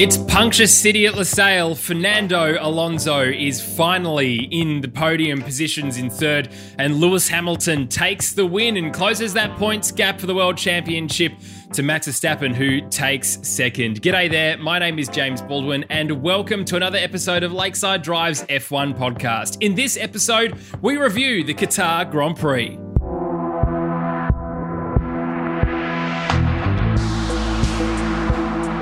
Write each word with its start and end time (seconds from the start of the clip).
It's 0.00 0.16
puncture 0.16 0.66
city 0.66 1.04
at 1.04 1.12
Lusail. 1.12 1.76
Fernando 1.76 2.56
Alonso 2.58 3.20
is 3.20 3.60
finally 3.60 4.48
in 4.50 4.80
the 4.80 4.88
podium 4.88 5.42
positions 5.42 5.98
in 5.98 6.08
third, 6.08 6.48
and 6.78 6.94
Lewis 6.96 7.28
Hamilton 7.28 7.86
takes 7.86 8.32
the 8.32 8.46
win 8.46 8.78
and 8.78 8.94
closes 8.94 9.34
that 9.34 9.54
points 9.58 9.92
gap 9.92 10.18
for 10.18 10.24
the 10.24 10.34
World 10.34 10.56
Championship 10.56 11.34
to 11.74 11.82
Max 11.82 12.08
Verstappen, 12.08 12.54
who 12.54 12.80
takes 12.88 13.46
second. 13.46 14.00
G'day 14.00 14.30
there, 14.30 14.56
my 14.56 14.78
name 14.78 14.98
is 14.98 15.06
James 15.10 15.42
Baldwin, 15.42 15.84
and 15.90 16.22
welcome 16.22 16.64
to 16.64 16.76
another 16.76 16.96
episode 16.96 17.42
of 17.42 17.52
Lakeside 17.52 18.00
Drive's 18.00 18.42
F1 18.44 18.96
podcast. 18.96 19.58
In 19.60 19.74
this 19.74 19.98
episode, 19.98 20.58
we 20.80 20.96
review 20.96 21.44
the 21.44 21.52
Qatar 21.52 22.10
Grand 22.10 22.38
Prix. 22.38 22.78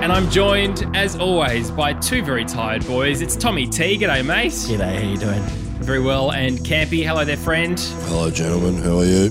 And 0.09 0.17
I'm 0.17 0.31
joined, 0.31 0.87
as 0.97 1.17
always, 1.17 1.71
by 1.71 1.93
two 1.93 2.23
very 2.23 2.47
tired 2.47 2.87
boys. 2.87 3.21
It's 3.21 3.37
Tommy 3.37 3.67
T. 3.67 3.99
G'day, 3.99 4.25
mate. 4.25 4.53
G'day, 4.53 5.03
how 5.03 5.07
you 5.07 5.19
doing? 5.19 5.43
Very 5.83 6.01
well. 6.01 6.33
And 6.33 6.59
Campy, 6.61 7.05
hello 7.05 7.27
there, 7.27 7.37
friend. 7.37 7.79
Hello, 7.79 8.31
gentlemen. 8.31 8.77
How 8.83 9.01
are 9.01 9.05
you? 9.05 9.29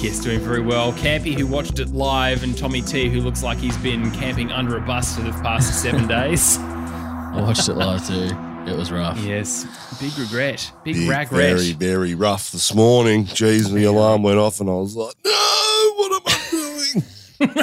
Yes, 0.00 0.20
doing 0.20 0.38
very 0.38 0.60
well. 0.60 0.92
Campy, 0.92 1.36
who 1.36 1.48
watched 1.48 1.80
it 1.80 1.88
live, 1.88 2.44
and 2.44 2.56
Tommy 2.56 2.80
T, 2.80 3.08
who 3.08 3.20
looks 3.22 3.42
like 3.42 3.58
he's 3.58 3.76
been 3.78 4.08
camping 4.12 4.52
under 4.52 4.76
a 4.76 4.80
bus 4.80 5.16
for 5.16 5.22
the 5.22 5.32
past 5.32 5.82
seven 5.82 6.06
days. 6.06 6.58
I 6.60 7.40
watched 7.40 7.68
it 7.68 7.74
live 7.74 8.06
too. 8.06 8.30
It 8.70 8.76
was 8.78 8.92
rough. 8.92 9.18
Yes, 9.18 9.66
big 10.00 10.16
regret. 10.16 10.70
Big, 10.84 10.94
Big, 10.94 11.08
regret. 11.08 11.28
very, 11.30 11.72
very 11.72 12.14
rough 12.14 12.52
this 12.52 12.72
morning. 12.72 13.24
Jeez, 13.24 13.68
the 13.72 13.82
alarm 13.82 14.22
went 14.22 14.38
off, 14.38 14.60
and 14.60 14.70
I 14.70 14.74
was 14.74 14.94
like, 14.94 15.16
"No, 15.24 15.92
what 15.96 16.22
am 16.22 16.22
I 16.24 17.56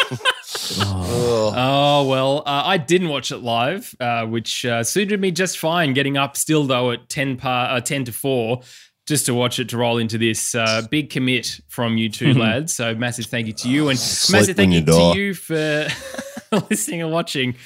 doing?" 0.00 0.16
Oh, 0.78 1.52
Oh, 1.56 2.04
well, 2.08 2.38
uh, 2.46 2.62
I 2.64 2.78
didn't 2.78 3.08
watch 3.08 3.32
it 3.32 3.38
live, 3.38 3.94
uh, 4.00 4.24
which 4.26 4.64
uh, 4.64 4.82
suited 4.84 5.20
me 5.20 5.30
just 5.30 5.58
fine. 5.58 5.92
Getting 5.92 6.16
up 6.16 6.36
still, 6.36 6.64
though, 6.64 6.92
at 6.92 7.08
10, 7.08 7.36
par, 7.36 7.76
uh, 7.76 7.80
10 7.80 8.04
to 8.06 8.12
4 8.12 8.60
just 9.06 9.26
to 9.26 9.34
watch 9.34 9.58
it 9.58 9.68
to 9.70 9.76
roll 9.76 9.98
into 9.98 10.18
this. 10.18 10.54
Uh, 10.54 10.82
big 10.88 11.10
commit 11.10 11.60
from 11.66 11.96
you 11.96 12.08
two 12.08 12.32
lads. 12.34 12.72
So 12.72 12.94
massive 12.94 13.26
thank 13.26 13.48
you 13.48 13.52
to 13.54 13.68
you. 13.68 13.88
And 13.88 13.98
Sleep 13.98 14.38
massive 14.40 14.56
thank 14.56 14.72
you 14.72 14.78
you 14.80 14.84
to 14.86 15.18
you 15.18 15.34
for 15.34 15.88
listening 16.70 17.02
and 17.02 17.10
watching. 17.10 17.56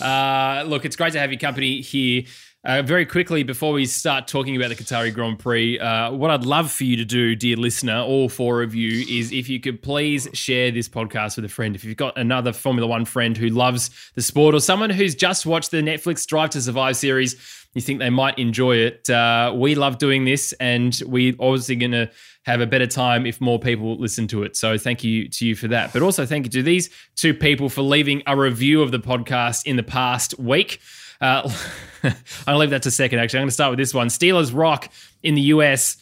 Uh, 0.00 0.64
look, 0.66 0.86
it's 0.86 0.96
great 0.96 1.12
to 1.12 1.18
have 1.18 1.30
your 1.30 1.38
company 1.40 1.82
here. 1.82 2.22
Uh, 2.66 2.82
very 2.82 3.06
quickly, 3.06 3.44
before 3.44 3.72
we 3.72 3.86
start 3.86 4.26
talking 4.26 4.56
about 4.56 4.70
the 4.70 4.74
Qatari 4.74 5.14
Grand 5.14 5.38
Prix, 5.38 5.78
uh, 5.78 6.10
what 6.10 6.32
I'd 6.32 6.44
love 6.44 6.68
for 6.68 6.82
you 6.82 6.96
to 6.96 7.04
do, 7.04 7.36
dear 7.36 7.56
listener, 7.56 8.00
all 8.00 8.28
four 8.28 8.60
of 8.60 8.74
you, 8.74 9.06
is 9.08 9.30
if 9.30 9.48
you 9.48 9.60
could 9.60 9.80
please 9.80 10.28
share 10.32 10.72
this 10.72 10.88
podcast 10.88 11.36
with 11.36 11.44
a 11.44 11.48
friend. 11.48 11.76
If 11.76 11.84
you've 11.84 11.96
got 11.96 12.18
another 12.18 12.52
Formula 12.52 12.88
One 12.88 13.04
friend 13.04 13.36
who 13.36 13.50
loves 13.50 13.90
the 14.16 14.20
sport 14.20 14.52
or 14.52 14.58
someone 14.58 14.90
who's 14.90 15.14
just 15.14 15.46
watched 15.46 15.70
the 15.70 15.76
Netflix 15.76 16.26
Drive 16.26 16.50
to 16.50 16.60
Survive 16.60 16.96
series, 16.96 17.36
you 17.74 17.82
think 17.82 18.00
they 18.00 18.10
might 18.10 18.36
enjoy 18.36 18.78
it. 18.78 19.08
Uh, 19.08 19.52
we 19.54 19.76
love 19.76 19.98
doing 19.98 20.24
this, 20.24 20.52
and 20.54 21.00
we're 21.06 21.34
obviously 21.38 21.76
going 21.76 21.92
to 21.92 22.10
have 22.46 22.60
a 22.60 22.66
better 22.66 22.88
time 22.88 23.26
if 23.26 23.40
more 23.40 23.60
people 23.60 23.96
listen 23.96 24.26
to 24.26 24.42
it. 24.42 24.56
So 24.56 24.76
thank 24.76 25.04
you 25.04 25.28
to 25.28 25.46
you 25.46 25.54
for 25.54 25.68
that. 25.68 25.92
But 25.92 26.02
also 26.02 26.26
thank 26.26 26.46
you 26.46 26.50
to 26.50 26.62
these 26.64 26.90
two 27.14 27.32
people 27.32 27.68
for 27.68 27.82
leaving 27.82 28.24
a 28.26 28.36
review 28.36 28.82
of 28.82 28.90
the 28.90 28.98
podcast 28.98 29.66
in 29.66 29.76
the 29.76 29.84
past 29.84 30.36
week. 30.36 30.80
Uh, 31.20 31.50
I'll 32.46 32.58
leave 32.58 32.70
that 32.70 32.82
to 32.82 32.90
second, 32.90 33.18
actually. 33.18 33.38
I'm 33.38 33.42
going 33.42 33.48
to 33.48 33.54
start 33.54 33.70
with 33.70 33.78
this 33.78 33.94
one. 33.94 34.08
Steelers 34.08 34.54
Rock 34.54 34.90
in 35.22 35.34
the 35.34 35.42
US. 35.42 35.96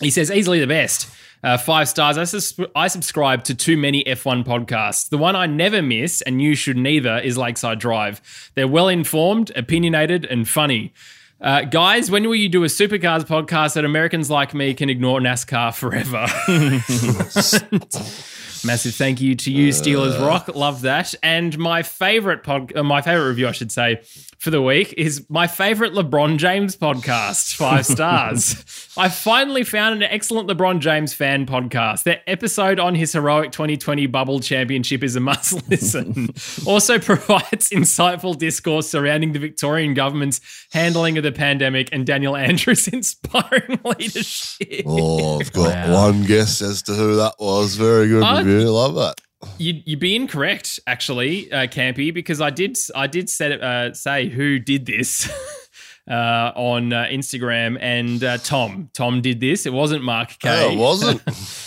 He 0.00 0.10
says, 0.10 0.30
easily 0.30 0.60
the 0.60 0.66
best. 0.66 1.08
Uh, 1.42 1.56
five 1.56 1.88
stars. 1.88 2.18
I, 2.18 2.24
sus- 2.24 2.58
I 2.74 2.88
subscribe 2.88 3.44
to 3.44 3.54
too 3.54 3.76
many 3.76 4.02
F1 4.04 4.44
podcasts. 4.44 5.08
The 5.08 5.18
one 5.18 5.36
I 5.36 5.46
never 5.46 5.80
miss, 5.82 6.22
and 6.22 6.42
you 6.42 6.54
should 6.54 6.76
neither, 6.76 7.18
is 7.18 7.38
Lakeside 7.38 7.78
Drive. 7.78 8.50
They're 8.54 8.66
well 8.66 8.88
informed, 8.88 9.52
opinionated, 9.54 10.24
and 10.24 10.48
funny. 10.48 10.92
Uh, 11.40 11.62
guys, 11.62 12.10
when 12.10 12.24
will 12.24 12.34
you 12.34 12.48
do 12.48 12.64
a 12.64 12.66
supercars 12.66 13.24
podcast 13.24 13.74
that 13.74 13.84
Americans 13.84 14.30
like 14.30 14.54
me 14.54 14.72
can 14.74 14.88
ignore 14.88 15.20
NASCAR 15.20 15.74
forever? 15.74 16.26
Massive 18.66 18.94
thank 18.94 19.20
you 19.20 19.34
to 19.36 19.50
you, 19.52 19.68
Steelers 19.68 20.20
Rock. 20.20 20.48
Love 20.54 20.82
that. 20.82 21.14
And 21.22 21.56
my 21.58 21.82
favorite 21.82 22.42
pod, 22.42 22.74
uh, 22.76 22.82
my 22.82 23.00
favorite 23.00 23.28
review, 23.28 23.46
I 23.48 23.52
should 23.52 23.70
say, 23.70 24.00
for 24.38 24.50
the 24.50 24.60
week 24.60 24.92
is 24.98 25.24
my 25.30 25.46
favorite 25.46 25.92
LeBron 25.92 26.36
James 26.38 26.76
podcast. 26.76 27.54
Five 27.54 27.86
stars. 27.96 28.90
I 28.96 29.08
finally 29.08 29.62
found 29.64 29.94
an 29.94 30.02
excellent 30.02 30.48
LeBron 30.48 30.80
James 30.80 31.14
fan 31.14 31.46
podcast. 31.46 32.02
Their 32.02 32.20
episode 32.26 32.80
on 32.80 32.94
his 32.94 33.12
heroic 33.12 33.52
2020 33.52 34.06
bubble 34.06 34.40
championship 34.40 35.02
is 35.04 35.14
a 35.16 35.20
must 35.20 35.68
listen. 35.70 36.28
also 36.66 36.98
provides 37.06 37.70
insightful 37.70 38.36
discourse 38.36 38.88
surrounding 38.88 39.32
the 39.32 39.38
Victorian 39.38 39.94
government's 39.94 40.40
handling 40.72 41.16
of 41.18 41.22
the 41.24 41.32
pandemic 41.32 41.88
and 41.92 42.04
Daniel 42.04 42.36
Andrews' 42.36 42.88
inspiring 42.88 43.78
leadership. 43.84 44.82
oh, 44.86 45.40
I've 45.40 45.52
got 45.52 45.66
Wow. 45.66 45.92
one 46.08 46.24
guess 46.24 46.60
as 46.62 46.82
to 46.82 46.94
who 46.94 47.16
that 47.16 47.34
was. 47.38 47.76
Very 47.76 48.08
good 48.08 48.22
I- 48.22 48.40
review. 48.40 48.55
Love 48.64 48.94
that. 48.94 49.20
You'd, 49.58 49.86
you'd 49.86 50.00
be 50.00 50.16
incorrect, 50.16 50.80
actually, 50.86 51.52
uh, 51.52 51.66
Campy, 51.66 52.12
because 52.12 52.40
I 52.40 52.50
did 52.50 52.76
I 52.94 53.06
did 53.06 53.28
set, 53.28 53.60
uh, 53.62 53.92
say 53.94 54.28
who 54.28 54.58
did 54.58 54.86
this 54.86 55.30
uh, 56.10 56.52
on 56.54 56.92
uh, 56.92 57.06
Instagram, 57.10 57.78
and 57.80 58.22
uh, 58.22 58.38
Tom 58.38 58.90
Tom 58.94 59.20
did 59.20 59.40
this. 59.40 59.66
It 59.66 59.72
wasn't 59.72 60.04
Mark 60.04 60.38
K. 60.38 60.48
Oh, 60.48 60.72
it 60.72 60.78
wasn't. 60.78 61.22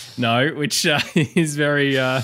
no, 0.18 0.50
which 0.50 0.86
uh, 0.86 1.00
is 1.16 1.56
very 1.56 1.98
uh, 1.98 2.22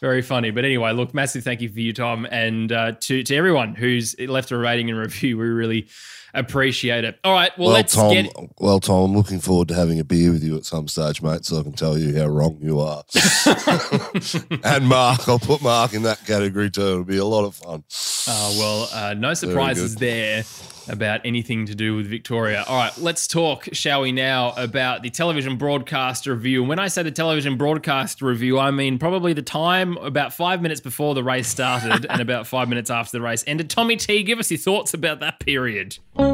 very 0.00 0.22
funny. 0.22 0.50
But 0.50 0.64
anyway, 0.64 0.92
look, 0.92 1.14
massive 1.14 1.44
thank 1.44 1.60
you 1.60 1.68
for 1.68 1.80
you, 1.80 1.92
Tom, 1.92 2.26
and 2.30 2.72
uh, 2.72 2.92
to 3.00 3.22
to 3.22 3.34
everyone 3.34 3.74
who's 3.74 4.18
left 4.20 4.50
a 4.50 4.56
rating 4.56 4.90
and 4.90 4.98
review. 4.98 5.38
We 5.38 5.46
really 5.46 5.88
appreciate 6.34 7.04
it. 7.04 7.18
All 7.24 7.32
right, 7.32 7.56
well, 7.58 7.68
well, 7.68 7.76
let's 7.76 7.94
Tom. 7.94 8.12
get. 8.12 8.32
Well, 8.58 8.80
Tom, 8.80 9.10
I'm 9.10 9.16
looking 9.16 9.40
forward 9.40 9.68
to 9.68 9.74
having 9.74 10.00
a 10.00 10.04
beer 10.04 10.30
with 10.30 10.42
you 10.42 10.56
at 10.56 10.64
some 10.64 10.88
stage, 10.88 11.22
mate, 11.22 11.44
so 11.44 11.58
I 11.58 11.62
can 11.62 11.72
tell 11.72 11.98
you 11.98 12.18
how 12.18 12.26
wrong 12.26 12.58
you 12.60 12.80
are. 12.80 13.04
and 14.64 14.86
Mark, 14.86 15.28
I'll 15.28 15.38
put 15.38 15.62
Mark 15.62 15.94
in 15.94 16.02
that 16.02 16.24
category 16.26 16.70
too. 16.70 16.82
It'll 16.82 17.04
be 17.04 17.18
a 17.18 17.24
lot 17.24 17.44
of 17.44 17.54
fun. 17.54 17.84
Oh, 18.28 18.56
well, 18.58 18.88
uh, 18.92 19.14
no 19.14 19.34
surprises 19.34 19.96
there 19.96 20.44
about 20.88 21.20
anything 21.24 21.66
to 21.66 21.74
do 21.74 21.96
with 21.96 22.06
Victoria. 22.06 22.64
All 22.66 22.76
right, 22.76 22.96
let's 22.98 23.26
talk, 23.26 23.68
shall 23.72 24.02
we 24.02 24.12
now, 24.12 24.52
about 24.56 25.02
the 25.02 25.10
television 25.10 25.56
broadcast 25.56 26.26
review. 26.26 26.64
When 26.64 26.78
I 26.78 26.88
say 26.88 27.02
the 27.02 27.10
television 27.10 27.56
broadcast 27.56 28.22
review, 28.22 28.58
I 28.58 28.70
mean 28.70 28.98
probably 28.98 29.32
the 29.32 29.42
time 29.42 29.96
about 29.98 30.32
five 30.32 30.62
minutes 30.62 30.80
before 30.80 31.14
the 31.14 31.22
race 31.22 31.48
started 31.48 32.06
and 32.08 32.20
about 32.20 32.46
five 32.46 32.68
minutes 32.68 32.90
after 32.90 33.18
the 33.18 33.22
race 33.22 33.44
ended. 33.46 33.66
Uh, 33.66 33.68
Tommy 33.68 33.96
T, 33.96 34.22
give 34.22 34.38
us 34.38 34.50
your 34.50 34.58
thoughts 34.58 34.94
about 34.94 35.20
that 35.20 35.40
period. 35.40 35.98
You 36.18 36.24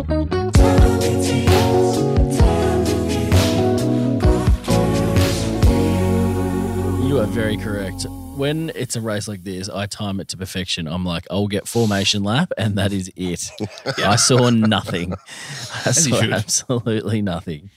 are 7.21 7.27
very 7.27 7.57
correct. 7.57 8.07
When 8.39 8.71
it's 8.77 8.95
a 8.95 9.01
race 9.01 9.27
like 9.27 9.43
this, 9.43 9.69
I 9.69 9.87
time 9.87 10.21
it 10.21 10.29
to 10.29 10.37
perfection. 10.37 10.87
I'm 10.87 11.05
like, 11.05 11.27
I'll 11.29 11.49
get 11.49 11.67
formation 11.67 12.23
lap, 12.23 12.53
and 12.57 12.79
that 12.79 12.93
is 12.93 13.11
it. 13.17 13.51
I 13.99 14.15
saw 14.15 14.49
nothing. 14.51 15.15
I 15.85 15.91
saw 15.91 16.23
absolutely 16.23 17.21
nothing. 17.21 17.71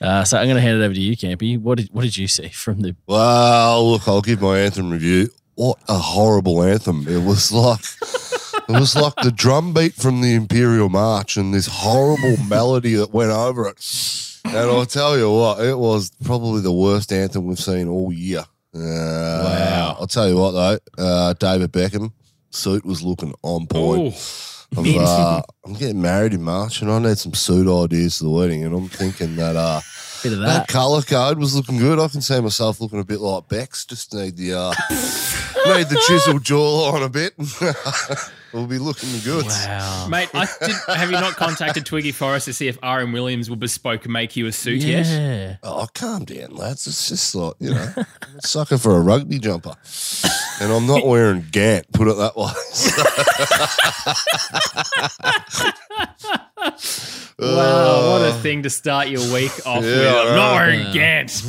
Uh, 0.00 0.24
so 0.24 0.38
I'm 0.38 0.46
going 0.46 0.56
to 0.56 0.62
hand 0.62 0.80
it 0.80 0.84
over 0.84 0.94
to 0.94 1.00
you, 1.00 1.14
Campy. 1.14 1.60
What 1.60 1.76
did 1.76 1.90
what 1.92 2.02
did 2.02 2.16
you 2.16 2.26
see 2.26 2.48
from 2.48 2.80
the? 2.80 2.96
Well, 3.06 3.90
look, 3.90 4.08
I'll 4.08 4.22
give 4.22 4.40
my 4.40 4.58
anthem 4.60 4.90
review. 4.90 5.28
What 5.56 5.78
a 5.88 5.98
horrible 5.98 6.62
anthem! 6.62 7.06
It 7.06 7.22
was 7.22 7.52
like 7.52 7.84
it 8.68 8.80
was 8.80 8.96
like 8.96 9.14
the 9.22 9.30
drum 9.30 9.74
beat 9.74 9.94
from 9.94 10.22
the 10.22 10.34
Imperial 10.34 10.88
March 10.88 11.36
and 11.36 11.52
this 11.52 11.66
horrible 11.66 12.42
melody 12.48 12.94
that 12.94 13.12
went 13.12 13.30
over 13.30 13.68
it. 13.68 14.40
And 14.44 14.56
I'll 14.56 14.86
tell 14.86 15.18
you 15.18 15.30
what, 15.30 15.62
it 15.62 15.76
was 15.76 16.12
probably 16.24 16.62
the 16.62 16.72
worst 16.72 17.12
anthem 17.12 17.46
we've 17.46 17.58
seen 17.58 17.88
all 17.88 18.10
year. 18.10 18.44
Uh, 18.78 19.44
Wow. 19.44 19.96
I'll 20.00 20.06
tell 20.06 20.28
you 20.28 20.36
what 20.36 20.52
though, 20.52 20.78
uh, 20.98 21.32
David 21.34 21.72
Beckham 21.72 22.12
suit 22.50 22.84
was 22.84 23.02
looking 23.02 23.34
on 23.42 23.66
point. 23.66 24.14
I'm, 24.76 24.84
uh, 24.98 25.40
I'm 25.64 25.72
getting 25.74 26.02
married 26.02 26.34
in 26.34 26.42
March, 26.42 26.82
and 26.82 26.90
I 26.90 26.98
need 26.98 27.16
some 27.18 27.32
suit 27.34 27.66
ideas 27.84 28.18
for 28.18 28.24
the 28.24 28.30
wedding. 28.30 28.64
And 28.64 28.74
I'm 28.74 28.88
thinking 28.88 29.36
that 29.36 29.56
uh, 29.56 29.80
that 30.22 30.28
that. 30.36 30.68
colour 30.68 31.00
code 31.02 31.38
was 31.38 31.54
looking 31.56 31.78
good. 31.78 31.98
I 31.98 32.08
can 32.08 32.20
see 32.20 32.38
myself 32.40 32.80
looking 32.80 33.00
a 33.00 33.04
bit 33.04 33.20
like 33.20 33.48
Bex. 33.48 33.86
Just 33.86 34.12
need 34.14 34.36
the 34.36 34.52
uh, 35.70 35.84
the 35.88 36.02
chisel 36.06 36.38
jaw 36.40 36.92
on 36.94 37.02
a 37.02 37.08
bit. 37.08 37.34
we'll 38.52 38.66
be 38.66 38.78
looking 38.78 39.08
good. 39.24 39.46
Wow. 39.46 40.08
mate, 40.08 40.28
I 40.34 40.46
did, 40.60 40.76
have 40.96 41.10
you 41.10 41.20
not 41.20 41.36
contacted 41.36 41.84
Twiggy 41.86 42.12
Forrest 42.12 42.46
to 42.46 42.52
see 42.52 42.68
if 42.68 42.78
R.M. 42.82 43.12
Williams 43.12 43.48
will 43.48 43.56
bespoke 43.56 44.06
make 44.08 44.36
you 44.36 44.46
a 44.46 44.52
suit 44.52 44.82
yet? 44.82 45.06
Yeah. 45.06 45.56
Oh, 45.62 45.86
calm 45.94 46.24
down, 46.24 46.50
lads. 46.54 46.86
It's 46.86 47.08
just 47.08 47.34
like 47.34 47.54
you 47.60 47.70
know, 47.70 47.92
I'm 47.96 48.40
sucking 48.40 48.78
for 48.78 48.96
a 48.96 49.00
rugby 49.00 49.38
jumper, 49.38 49.74
and 50.60 50.72
I'm 50.72 50.86
not 50.86 51.06
wearing 51.06 51.46
Gant. 51.50 51.90
Put 51.92 52.08
it 52.08 52.16
that 52.16 52.36
way. 52.36 52.52
Wow, 57.40 58.10
what 58.18 58.22
a 58.28 58.32
thing 58.42 58.64
to 58.64 58.70
start 58.70 59.08
your 59.08 59.20
week 59.32 59.52
off 59.64 59.84
Yeah, 59.84 59.90
with. 59.90 60.28
I'm 60.30 60.34
not 60.36 60.54
wearing 60.54 60.80
Yeah. 60.80 60.92
Gant. 60.92 61.42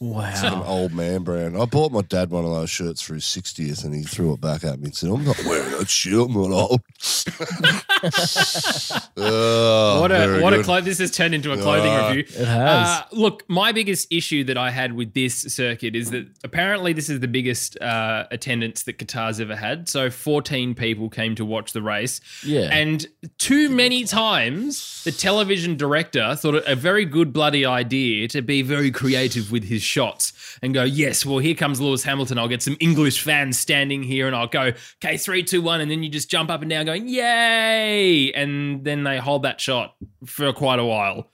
An 0.00 0.08
Wow. 0.10 0.64
old 0.66 0.92
man 0.94 1.22
brand. 1.24 1.56
I 1.60 1.64
bought 1.64 1.90
my 1.90 2.02
dad 2.02 2.30
one 2.30 2.44
of 2.44 2.52
those 2.52 2.70
shirts 2.70 3.02
for 3.02 3.14
his 3.14 3.24
60th 3.24 3.82
and 3.84 3.92
he 3.94 4.02
threw 4.02 4.32
it 4.32 4.40
back 4.40 4.62
at 4.62 4.78
me 4.78 4.86
and 4.86 4.94
said, 4.94 5.10
I'm 5.10 5.24
not 5.24 5.42
wearing 5.44 5.72
that 5.76 5.88
shirt, 5.90 6.28
I'm 6.28 6.34
not 6.34 6.50
old. 6.52 6.80
Oh, 9.16 10.00
what 10.00 10.10
a 10.12 10.14
very 10.18 10.42
what 10.42 10.54
a 10.54 10.62
good. 10.62 10.84
this 10.84 10.98
has 10.98 11.10
turned 11.10 11.34
into 11.34 11.52
a 11.52 11.56
clothing 11.56 11.90
Ah, 11.90 12.08
review. 12.10 12.20
It 12.40 12.46
has. 12.46 12.88
Uh, 13.00 13.02
look, 13.12 13.44
my 13.48 13.72
biggest 13.72 14.06
issue 14.12 14.44
that 14.44 14.56
I 14.56 14.70
had 14.70 14.92
with 14.92 15.14
this 15.14 15.34
circuit 15.34 15.96
is 15.96 16.10
that 16.10 16.26
apparently 16.44 16.92
this 16.92 17.08
is 17.08 17.18
the 17.20 17.28
biggest 17.28 17.80
uh, 17.80 18.26
attendance 18.30 18.84
that 18.84 18.98
Qatar's 18.98 19.40
ever 19.40 19.56
had. 19.56 19.88
So 19.88 20.10
14 20.10 20.74
people 20.74 21.08
came 21.10 21.34
to 21.34 21.44
watch 21.44 21.72
the 21.72 21.82
race. 21.82 22.20
Yeah. 22.44 22.68
And 22.72 23.06
too 23.38 23.68
many 23.68 24.04
times, 24.04 25.02
the 25.04 25.12
television 25.12 25.76
director 25.76 26.36
thought 26.36 26.54
it 26.54 26.64
a 26.66 26.76
very 26.76 27.04
good 27.04 27.32
bloody 27.32 27.64
idea 27.66 28.28
to 28.28 28.42
be 28.42 28.62
very 28.62 28.90
creative 28.90 29.50
with 29.50 29.64
his 29.64 29.82
shots 29.88 30.32
and 30.62 30.74
go, 30.74 30.84
yes, 30.84 31.24
well, 31.26 31.38
here 31.38 31.54
comes 31.54 31.80
Lewis 31.80 32.02
Hamilton. 32.02 32.38
I'll 32.38 32.48
get 32.48 32.62
some 32.62 32.76
English 32.80 33.22
fans 33.22 33.58
standing 33.58 34.02
here 34.02 34.26
and 34.26 34.36
I'll 34.36 34.46
go, 34.46 34.72
okay, 35.02 35.16
three, 35.16 35.42
two, 35.42 35.62
one. 35.62 35.80
And 35.80 35.90
then 35.90 36.02
you 36.02 36.08
just 36.08 36.30
jump 36.30 36.50
up 36.50 36.60
and 36.60 36.70
down 36.70 36.86
going, 36.86 37.08
yay. 37.08 38.32
And 38.32 38.84
then 38.84 39.04
they 39.04 39.18
hold 39.18 39.42
that 39.42 39.60
shot 39.60 39.96
for 40.26 40.52
quite 40.52 40.78
a 40.78 40.84
while. 40.84 41.30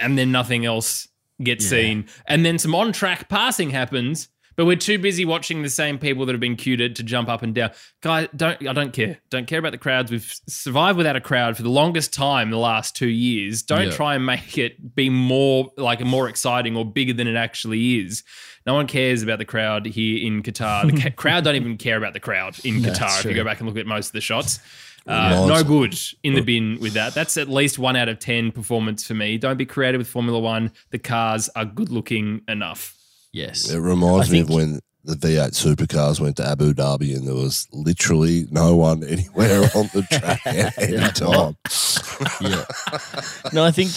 And 0.00 0.18
then 0.18 0.32
nothing 0.32 0.64
else 0.64 1.06
gets 1.42 1.66
seen. 1.66 2.06
And 2.26 2.44
then 2.44 2.58
some 2.58 2.74
on 2.74 2.92
track 2.92 3.28
passing 3.28 3.70
happens. 3.70 4.28
But 4.56 4.66
we're 4.66 4.76
too 4.76 4.98
busy 4.98 5.24
watching 5.24 5.62
the 5.62 5.70
same 5.70 5.98
people 5.98 6.26
that 6.26 6.32
have 6.32 6.40
been 6.40 6.56
cued 6.56 6.94
to 6.96 7.02
jump 7.02 7.28
up 7.28 7.42
and 7.42 7.54
down. 7.54 7.70
Guys, 8.02 8.28
don't 8.36 8.66
I 8.66 8.72
don't 8.72 8.92
care. 8.92 9.18
Don't 9.30 9.46
care 9.46 9.58
about 9.58 9.72
the 9.72 9.78
crowds. 9.78 10.10
We've 10.10 10.30
survived 10.46 10.98
without 10.98 11.16
a 11.16 11.20
crowd 11.20 11.56
for 11.56 11.62
the 11.62 11.70
longest 11.70 12.12
time 12.12 12.50
the 12.50 12.58
last 12.58 12.94
two 12.94 13.08
years. 13.08 13.62
Don't 13.62 13.86
Yeah. 13.86 13.90
try 13.92 14.14
and 14.14 14.26
make 14.26 14.58
it 14.58 14.94
be 14.94 15.08
more 15.08 15.70
like 15.76 16.00
more 16.04 16.28
exciting 16.28 16.76
or 16.76 16.84
bigger 16.84 17.12
than 17.14 17.26
it 17.26 17.36
actually 17.36 18.00
is. 18.00 18.22
No 18.66 18.74
one 18.74 18.86
cares 18.86 19.22
about 19.22 19.38
the 19.38 19.44
crowd 19.44 19.86
here 19.86 20.24
in 20.24 20.42
Qatar. 20.42 20.90
The 20.94 21.00
ca- 21.00 21.10
crowd 21.16 21.44
don't 21.44 21.56
even 21.56 21.76
care 21.78 21.96
about 21.96 22.12
the 22.12 22.20
crowd 22.20 22.56
in 22.64 22.82
That's 22.82 22.98
Qatar. 22.98 23.20
If 23.20 23.24
you 23.24 23.34
go 23.34 23.44
back 23.44 23.58
and 23.60 23.68
look 23.68 23.78
at 23.78 23.86
most 23.86 24.08
of 24.08 24.12
the 24.12 24.20
shots, 24.20 24.60
uh, 25.06 25.46
no 25.48 25.64
good 25.64 25.98
in 26.22 26.34
the 26.34 26.42
bin 26.42 26.78
with 26.80 26.92
that. 26.92 27.12
That's 27.14 27.36
at 27.36 27.48
least 27.48 27.78
one 27.78 27.96
out 27.96 28.08
of 28.08 28.18
ten 28.20 28.52
performance 28.52 29.04
for 29.04 29.14
me. 29.14 29.36
Don't 29.38 29.56
be 29.56 29.66
creative 29.66 29.98
with 29.98 30.08
Formula 30.08 30.38
One. 30.38 30.70
The 30.90 30.98
cars 30.98 31.48
are 31.56 31.64
good 31.64 31.88
looking 31.88 32.42
enough. 32.46 32.96
Yes. 33.32 33.70
It 33.70 33.78
reminds 33.78 34.28
I 34.30 34.32
me 34.32 34.40
of 34.40 34.50
when 34.50 34.80
the 35.04 35.14
V8 35.14 35.50
supercars 35.50 36.20
went 36.20 36.36
to 36.36 36.46
Abu 36.46 36.72
Dhabi 36.72 37.16
and 37.16 37.26
there 37.26 37.34
was 37.34 37.66
literally 37.72 38.46
no 38.50 38.76
one 38.76 39.02
anywhere 39.08 39.62
on 39.74 39.90
the 39.92 40.06
track 40.10 40.40
at 40.46 40.78
any 40.80 40.92
Yeah. 40.92 41.08
time. 41.08 41.56
yeah. 42.40 42.64
No, 43.52 43.64
I 43.64 43.72
think 43.72 43.90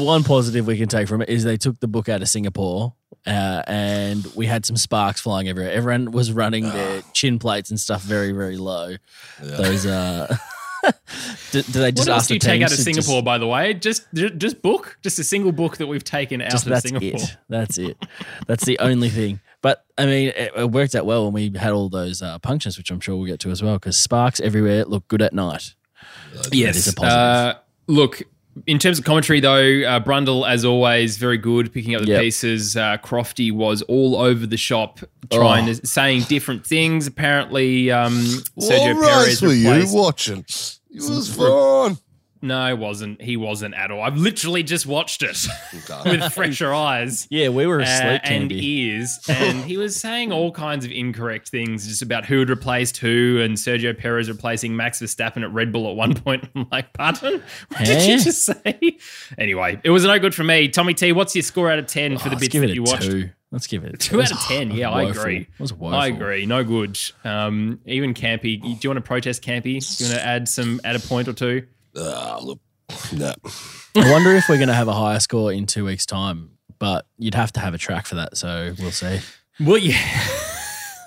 one 0.00 0.22
positive 0.22 0.66
we 0.66 0.76
can 0.78 0.88
take 0.88 1.08
from 1.08 1.22
it 1.22 1.28
is 1.28 1.42
they 1.44 1.56
took 1.56 1.80
the 1.80 1.88
book 1.88 2.08
out 2.08 2.22
of 2.22 2.28
Singapore 2.28 2.94
uh, 3.26 3.62
and 3.66 4.24
we 4.36 4.46
had 4.46 4.64
some 4.64 4.76
sparks 4.76 5.20
flying 5.20 5.48
everywhere. 5.48 5.72
Everyone 5.72 6.12
was 6.12 6.30
running 6.30 6.64
their 6.68 7.02
chin 7.12 7.38
plates 7.40 7.70
and 7.70 7.80
stuff 7.80 8.02
very, 8.02 8.30
very 8.30 8.56
low. 8.56 8.94
Those, 9.42 9.86
uh, 9.86 10.36
did, 11.50 11.64
did 11.66 11.72
they 11.72 11.92
just 11.92 12.08
What 12.08 12.14
else 12.14 12.22
ask 12.24 12.28
do 12.28 12.34
you 12.34 12.40
the 12.40 12.46
take 12.46 12.62
out 12.62 12.70
of 12.72 12.78
to 12.78 12.84
just- 12.84 12.84
Singapore, 12.84 13.22
by 13.22 13.38
the 13.38 13.46
way? 13.46 13.74
Just 13.74 14.02
just 14.14 14.62
book, 14.62 14.98
just 15.02 15.18
a 15.18 15.24
single 15.24 15.52
book 15.52 15.76
that 15.78 15.86
we've 15.86 16.04
taken 16.04 16.40
out 16.42 16.50
just 16.50 16.66
of 16.66 16.70
that's 16.72 16.86
Singapore. 16.88 17.20
it. 17.20 17.36
That's 17.48 17.78
it. 17.78 17.96
That's 18.46 18.64
the 18.64 18.78
only 18.80 19.08
thing. 19.10 19.40
But 19.62 19.84
I 19.96 20.06
mean, 20.06 20.28
it, 20.36 20.52
it 20.56 20.70
worked 20.70 20.94
out 20.94 21.06
well 21.06 21.24
when 21.24 21.32
we 21.32 21.58
had 21.58 21.72
all 21.72 21.88
those 21.88 22.20
uh, 22.22 22.38
punctures, 22.38 22.76
which 22.76 22.90
I'm 22.90 23.00
sure 23.00 23.16
we'll 23.16 23.26
get 23.26 23.40
to 23.40 23.50
as 23.50 23.62
well, 23.62 23.74
because 23.74 23.96
sparks 23.98 24.40
everywhere 24.40 24.84
look 24.84 25.08
good 25.08 25.22
at 25.22 25.32
night. 25.32 25.74
That 26.34 26.52
is 26.54 26.86
a 26.88 26.92
positive. 26.92 27.16
Uh, 27.18 27.54
look, 27.86 28.22
in 28.66 28.78
terms 28.78 28.98
of 28.98 29.04
commentary, 29.06 29.40
though, 29.40 29.82
uh, 29.88 30.00
Brundle, 30.00 30.48
as 30.48 30.64
always, 30.66 31.16
very 31.16 31.38
good 31.38 31.72
picking 31.72 31.94
up 31.94 32.02
the 32.02 32.08
Yep. 32.08 32.20
pieces. 32.22 32.76
Uh, 32.76 32.98
Crofty 32.98 33.50
was 33.50 33.80
all 33.82 34.16
over 34.16 34.46
the 34.46 34.56
shop, 34.58 35.00
trying 35.32 35.68
Oh. 35.68 35.72
to 35.72 35.86
saying 35.86 36.22
different 36.24 36.66
things. 36.66 37.06
Apparently, 37.06 37.90
um, 37.90 38.12
Sergio 38.58 38.94
what 38.96 39.08
Perez 39.08 39.26
race 39.26 39.42
were 39.42 39.48
replaced. 39.48 39.92
you 39.94 39.98
watching? 39.98 40.44
It 40.94 41.02
was 41.10 41.34
fun. 41.34 41.98
No, 42.42 42.68
it 42.68 42.76
wasn't. 42.76 43.22
He 43.22 43.38
wasn't 43.38 43.74
at 43.74 43.90
all. 43.90 44.02
I've 44.02 44.18
literally 44.18 44.62
just 44.62 44.84
watched 44.84 45.22
it 45.22 45.34
with 46.04 46.30
fresher 46.34 46.74
eyes. 46.74 47.26
yeah, 47.30 47.48
we 47.48 47.66
were 47.66 47.80
uh, 47.80 47.84
asleep, 47.84 48.20
and 48.24 48.50
Candy. 48.50 48.66
ears, 48.66 49.18
and 49.30 49.64
he 49.64 49.78
was 49.78 49.96
saying 49.96 50.30
all 50.30 50.52
kinds 50.52 50.84
of 50.84 50.90
incorrect 50.90 51.48
things, 51.48 51.88
just 51.88 52.02
about 52.02 52.26
who 52.26 52.40
had 52.40 52.50
replaced 52.50 52.98
who, 52.98 53.40
and 53.42 53.56
Sergio 53.56 53.96
Perez 53.96 54.28
replacing 54.28 54.76
Max 54.76 55.00
Verstappen 55.00 55.42
at 55.42 55.52
Red 55.54 55.72
Bull 55.72 55.88
at 55.88 55.96
one 55.96 56.12
point. 56.22 56.46
I'm 56.54 56.66
like, 56.70 56.92
pardon? 56.92 57.42
What 57.68 57.84
did 57.86 58.02
you 58.06 58.18
just 58.22 58.44
say? 58.44 58.98
Anyway, 59.38 59.80
it 59.82 59.88
was 59.88 60.04
no 60.04 60.18
good 60.18 60.34
for 60.34 60.44
me. 60.44 60.68
Tommy 60.68 60.92
T, 60.92 61.12
what's 61.12 61.34
your 61.34 61.42
score 61.44 61.70
out 61.70 61.78
of 61.78 61.86
ten 61.86 62.18
for 62.18 62.26
Oh, 62.26 62.30
the 62.30 62.36
bits 62.36 62.48
give 62.52 62.60
that 62.60 62.68
it 62.68 62.72
a 62.72 62.74
you 62.74 62.82
watched? 62.82 63.10
two. 63.10 63.30
Let's 63.54 63.68
give 63.68 63.84
it 63.84 63.94
a 63.94 63.96
Two 63.96 64.20
out 64.20 64.32
of 64.32 64.38
ten. 64.40 64.68
ho- 64.70 64.76
Yeah, 64.78 64.90
I 64.90 65.04
woeful. 65.04 65.20
agree. 65.22 65.36
It 65.42 65.60
was 65.60 65.72
woeful. 65.72 65.96
I 65.96 66.08
agree. 66.08 66.44
No 66.44 66.64
good. 66.64 66.98
Um, 67.22 67.78
even 67.86 68.12
Campy. 68.12 68.60
Do 68.60 68.68
you 68.68 68.90
want 68.90 68.96
to 68.96 69.00
protest 69.06 69.42
Campy? 69.44 69.78
Do 69.96 70.04
you 70.04 70.10
want 70.10 70.20
to 70.20 70.26
add 70.26 70.48
some, 70.48 70.80
add 70.82 70.96
a 70.96 70.98
point 70.98 71.28
or 71.28 71.32
two? 71.34 71.64
Ah, 71.96 72.40
look, 72.42 72.58
no. 73.12 73.32
I 73.96 74.10
wonder 74.10 74.32
if 74.34 74.48
we're 74.48 74.56
going 74.56 74.66
to 74.68 74.74
have 74.74 74.88
a 74.88 74.92
higher 74.92 75.20
score 75.20 75.52
in 75.52 75.66
two 75.66 75.84
weeks' 75.84 76.04
time, 76.04 76.50
but 76.80 77.06
you'd 77.16 77.36
have 77.36 77.52
to 77.52 77.60
have 77.60 77.74
a 77.74 77.78
track 77.78 78.06
for 78.06 78.16
that. 78.16 78.36
So 78.36 78.74
we'll 78.80 78.90
see. 78.90 79.20
Well, 79.60 79.78
yeah. 79.78 79.96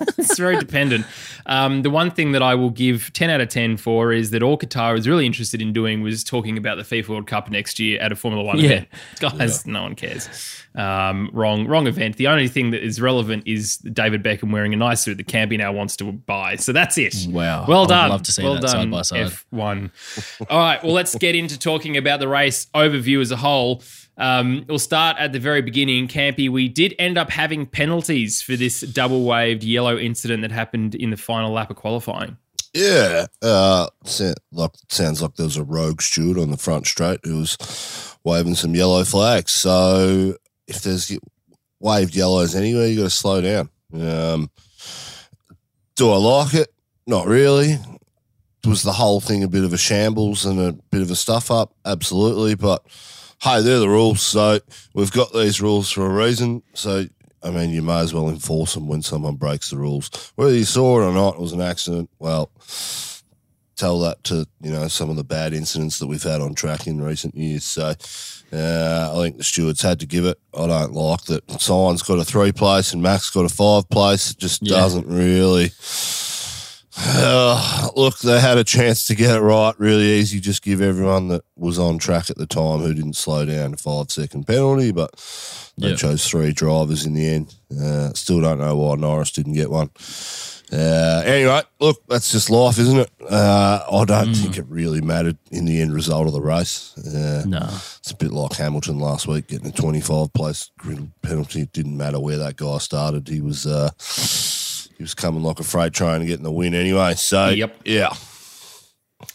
it's 0.18 0.38
very 0.38 0.58
dependent. 0.58 1.06
Um, 1.46 1.82
the 1.82 1.90
one 1.90 2.10
thing 2.10 2.32
that 2.32 2.42
I 2.42 2.54
will 2.54 2.70
give 2.70 3.12
10 3.12 3.30
out 3.30 3.40
of 3.40 3.48
10 3.48 3.76
for 3.78 4.12
is 4.12 4.30
that 4.30 4.42
all 4.42 4.58
Qatar 4.58 4.92
was 4.94 5.08
really 5.08 5.26
interested 5.26 5.62
in 5.62 5.72
doing 5.72 6.02
was 6.02 6.22
talking 6.24 6.58
about 6.58 6.76
the 6.76 6.82
FIFA 6.82 7.08
World 7.08 7.26
Cup 7.26 7.50
next 7.50 7.78
year 7.78 8.00
at 8.00 8.12
a 8.12 8.16
Formula 8.16 8.44
One 8.44 8.58
Yeah. 8.58 8.64
event. 8.70 8.88
Guys, 9.20 9.66
no 9.66 9.82
one 9.82 9.94
cares. 9.94 10.28
Um, 10.74 11.30
wrong, 11.32 11.66
wrong 11.66 11.86
event. 11.86 12.16
The 12.16 12.28
only 12.28 12.48
thing 12.48 12.70
that 12.70 12.84
is 12.84 13.00
relevant 13.00 13.44
is 13.46 13.78
David 13.78 14.22
Beckham 14.22 14.52
wearing 14.52 14.72
a 14.74 14.76
nice 14.76 15.00
suit 15.00 15.16
that 15.16 15.26
Campy 15.26 15.58
now 15.58 15.72
wants 15.72 15.96
to 15.96 16.12
buy. 16.12 16.56
So 16.56 16.72
that's 16.72 16.98
it. 16.98 17.16
Wow. 17.28 17.64
Well 17.66 17.86
done. 17.86 17.98
I 17.98 18.02
would 18.02 18.08
done. 18.08 18.10
love 18.10 18.22
to 18.22 18.32
see 18.32 18.42
well 18.44 18.54
that 18.54 18.62
done, 18.62 18.70
side 18.70 18.90
by 18.90 19.02
side. 19.02 19.26
F1. 19.52 19.90
All 20.50 20.58
right. 20.58 20.82
Well, 20.84 20.92
let's 20.92 21.14
get 21.16 21.34
into 21.34 21.58
talking 21.58 21.96
about 21.96 22.20
the 22.20 22.28
race 22.28 22.66
overview 22.74 23.20
as 23.20 23.30
a 23.30 23.36
whole. 23.36 23.82
Um, 24.18 24.64
we'll 24.68 24.78
start 24.78 25.16
at 25.18 25.32
the 25.32 25.38
very 25.38 25.62
beginning. 25.62 26.08
Campy, 26.08 26.50
we 26.50 26.68
did 26.68 26.94
end 26.98 27.16
up 27.16 27.30
having 27.30 27.66
penalties 27.66 28.42
for 28.42 28.56
this 28.56 28.80
double 28.80 29.24
waved 29.24 29.62
yellow 29.62 29.96
incident 29.96 30.42
that 30.42 30.50
happened 30.50 30.94
in 30.94 31.10
the 31.10 31.16
final 31.16 31.52
lap 31.52 31.70
of 31.70 31.76
qualifying. 31.76 32.36
Yeah, 32.74 33.26
uh, 33.40 33.88
sounds 34.04 35.22
like 35.22 35.34
there 35.34 35.46
was 35.46 35.56
a 35.56 35.64
rogue 35.64 36.02
steward 36.02 36.38
on 36.38 36.50
the 36.50 36.56
front 36.58 36.86
straight 36.86 37.20
who 37.24 37.38
was 37.38 38.16
waving 38.24 38.56
some 38.56 38.74
yellow 38.74 39.04
flags. 39.04 39.52
So 39.52 40.36
if 40.66 40.82
there's 40.82 41.16
waved 41.80 42.14
yellows 42.14 42.54
anywhere, 42.54 42.86
you 42.86 42.98
got 42.98 43.04
to 43.04 43.10
slow 43.10 43.40
down. 43.40 43.70
Um, 43.94 44.50
do 45.96 46.10
I 46.10 46.16
like 46.16 46.54
it? 46.54 46.68
Not 47.06 47.26
really. 47.26 47.78
Was 48.66 48.82
the 48.82 48.92
whole 48.92 49.20
thing 49.20 49.42
a 49.42 49.48
bit 49.48 49.64
of 49.64 49.72
a 49.72 49.78
shambles 49.78 50.44
and 50.44 50.60
a 50.60 50.72
bit 50.90 51.00
of 51.00 51.10
a 51.10 51.16
stuff 51.16 51.50
up? 51.50 51.74
Absolutely, 51.86 52.54
but 52.54 52.84
hey, 53.42 53.62
they're 53.62 53.78
the 53.80 53.88
rules. 53.88 54.22
So 54.22 54.58
we've 54.94 55.12
got 55.12 55.32
these 55.32 55.60
rules 55.60 55.90
for 55.90 56.04
a 56.06 56.24
reason. 56.26 56.62
So 56.74 57.06
I 57.42 57.50
mean, 57.50 57.70
you 57.70 57.82
may 57.82 58.00
as 58.00 58.12
well 58.12 58.28
enforce 58.28 58.74
them 58.74 58.88
when 58.88 59.02
someone 59.02 59.36
breaks 59.36 59.70
the 59.70 59.78
rules. 59.78 60.32
Whether 60.34 60.54
you 60.56 60.64
saw 60.64 61.00
it 61.00 61.04
or 61.04 61.12
not, 61.12 61.34
it 61.34 61.40
was 61.40 61.52
an 61.52 61.60
accident. 61.60 62.10
Well, 62.18 62.50
tell 63.76 64.00
that 64.00 64.22
to 64.24 64.44
you 64.60 64.72
know 64.72 64.88
some 64.88 65.08
of 65.08 65.14
the 65.16 65.22
bad 65.24 65.54
incidents 65.54 65.98
that 66.00 66.08
we've 66.08 66.22
had 66.22 66.40
on 66.40 66.54
track 66.54 66.86
in 66.88 67.00
recent 67.00 67.36
years. 67.36 67.64
So 67.64 67.94
uh, 68.52 69.12
I 69.14 69.22
think 69.22 69.36
the 69.36 69.44
stewards 69.44 69.82
had 69.82 70.00
to 70.00 70.06
give 70.06 70.24
it. 70.24 70.38
I 70.52 70.66
don't 70.66 70.92
like 70.94 71.22
that. 71.26 71.46
Sainz 71.46 72.04
got 72.06 72.18
a 72.18 72.24
three 72.24 72.50
place 72.50 72.92
and 72.92 73.02
Max 73.02 73.30
got 73.30 73.44
a 73.44 73.48
five 73.48 73.88
place. 73.88 74.32
It 74.32 74.38
just 74.38 74.62
Yeah. 74.62 74.76
doesn't 74.78 75.06
really. 75.06 75.70
Uh, 77.00 77.88
look, 77.96 78.18
they 78.20 78.40
had 78.40 78.58
a 78.58 78.64
chance 78.64 79.06
to 79.06 79.14
get 79.14 79.36
it 79.36 79.40
right 79.40 79.74
really 79.78 80.04
easy. 80.18 80.40
Just 80.40 80.62
give 80.62 80.80
everyone 80.80 81.28
that 81.28 81.44
was 81.56 81.78
on 81.78 81.98
track 81.98 82.28
at 82.30 82.36
the 82.36 82.46
time 82.46 82.80
who 82.80 82.92
didn't 82.94 83.16
slow 83.16 83.44
down 83.44 83.74
a 83.74 83.76
five 83.76 84.10
second 84.10 84.46
penalty, 84.46 84.90
but 84.92 85.10
they 85.78 85.90
Yeah. 85.90 85.96
chose 85.96 86.26
three 86.26 86.52
drivers 86.52 87.06
in 87.06 87.14
the 87.14 87.26
end. 87.26 87.54
Uh, 87.80 88.12
still 88.14 88.40
don't 88.40 88.58
know 88.58 88.76
why 88.76 88.96
Norris 88.96 89.30
didn't 89.30 89.52
get 89.54 89.70
one. 89.70 89.90
Uh, 90.70 91.22
anyway, 91.24 91.62
look, 91.80 92.02
that's 92.08 92.30
just 92.30 92.50
life, 92.50 92.78
isn't 92.78 92.98
it? 92.98 93.10
Uh, 93.30 93.80
I 93.90 94.04
don't 94.04 94.34
think 94.34 94.58
it 94.58 94.66
really 94.68 95.00
mattered 95.00 95.38
in 95.50 95.64
the 95.64 95.80
end 95.80 95.94
result 95.94 96.26
of 96.26 96.34
the 96.34 96.42
race. 96.42 96.92
Uh, 96.98 97.42
No. 97.46 97.68
it's 97.98 98.10
a 98.10 98.16
bit 98.16 98.32
like 98.32 98.52
Hamilton 98.54 98.98
last 98.98 99.26
week 99.26 99.46
getting 99.48 99.68
a 99.68 99.72
25 99.72 100.32
place 100.34 100.70
grid 100.78 101.10
penalty. 101.22 101.62
It 101.62 101.72
didn't 101.72 101.96
matter 101.96 102.20
where 102.20 102.36
that 102.38 102.56
guy 102.56 102.76
started. 102.78 103.28
He 103.28 103.40
was 103.40 103.66
uh, 103.66 103.90
he 104.98 105.02
was 105.02 105.14
coming 105.14 105.42
like 105.42 105.58
a 105.60 105.64
freight 105.64 105.92
train 105.94 106.16
and 106.16 106.26
getting 106.26 106.42
the 106.44 106.52
win 106.52 106.74
anyway. 106.74 107.14
So 107.14 107.48
Yep. 107.48 107.76
yeah, 107.86 108.12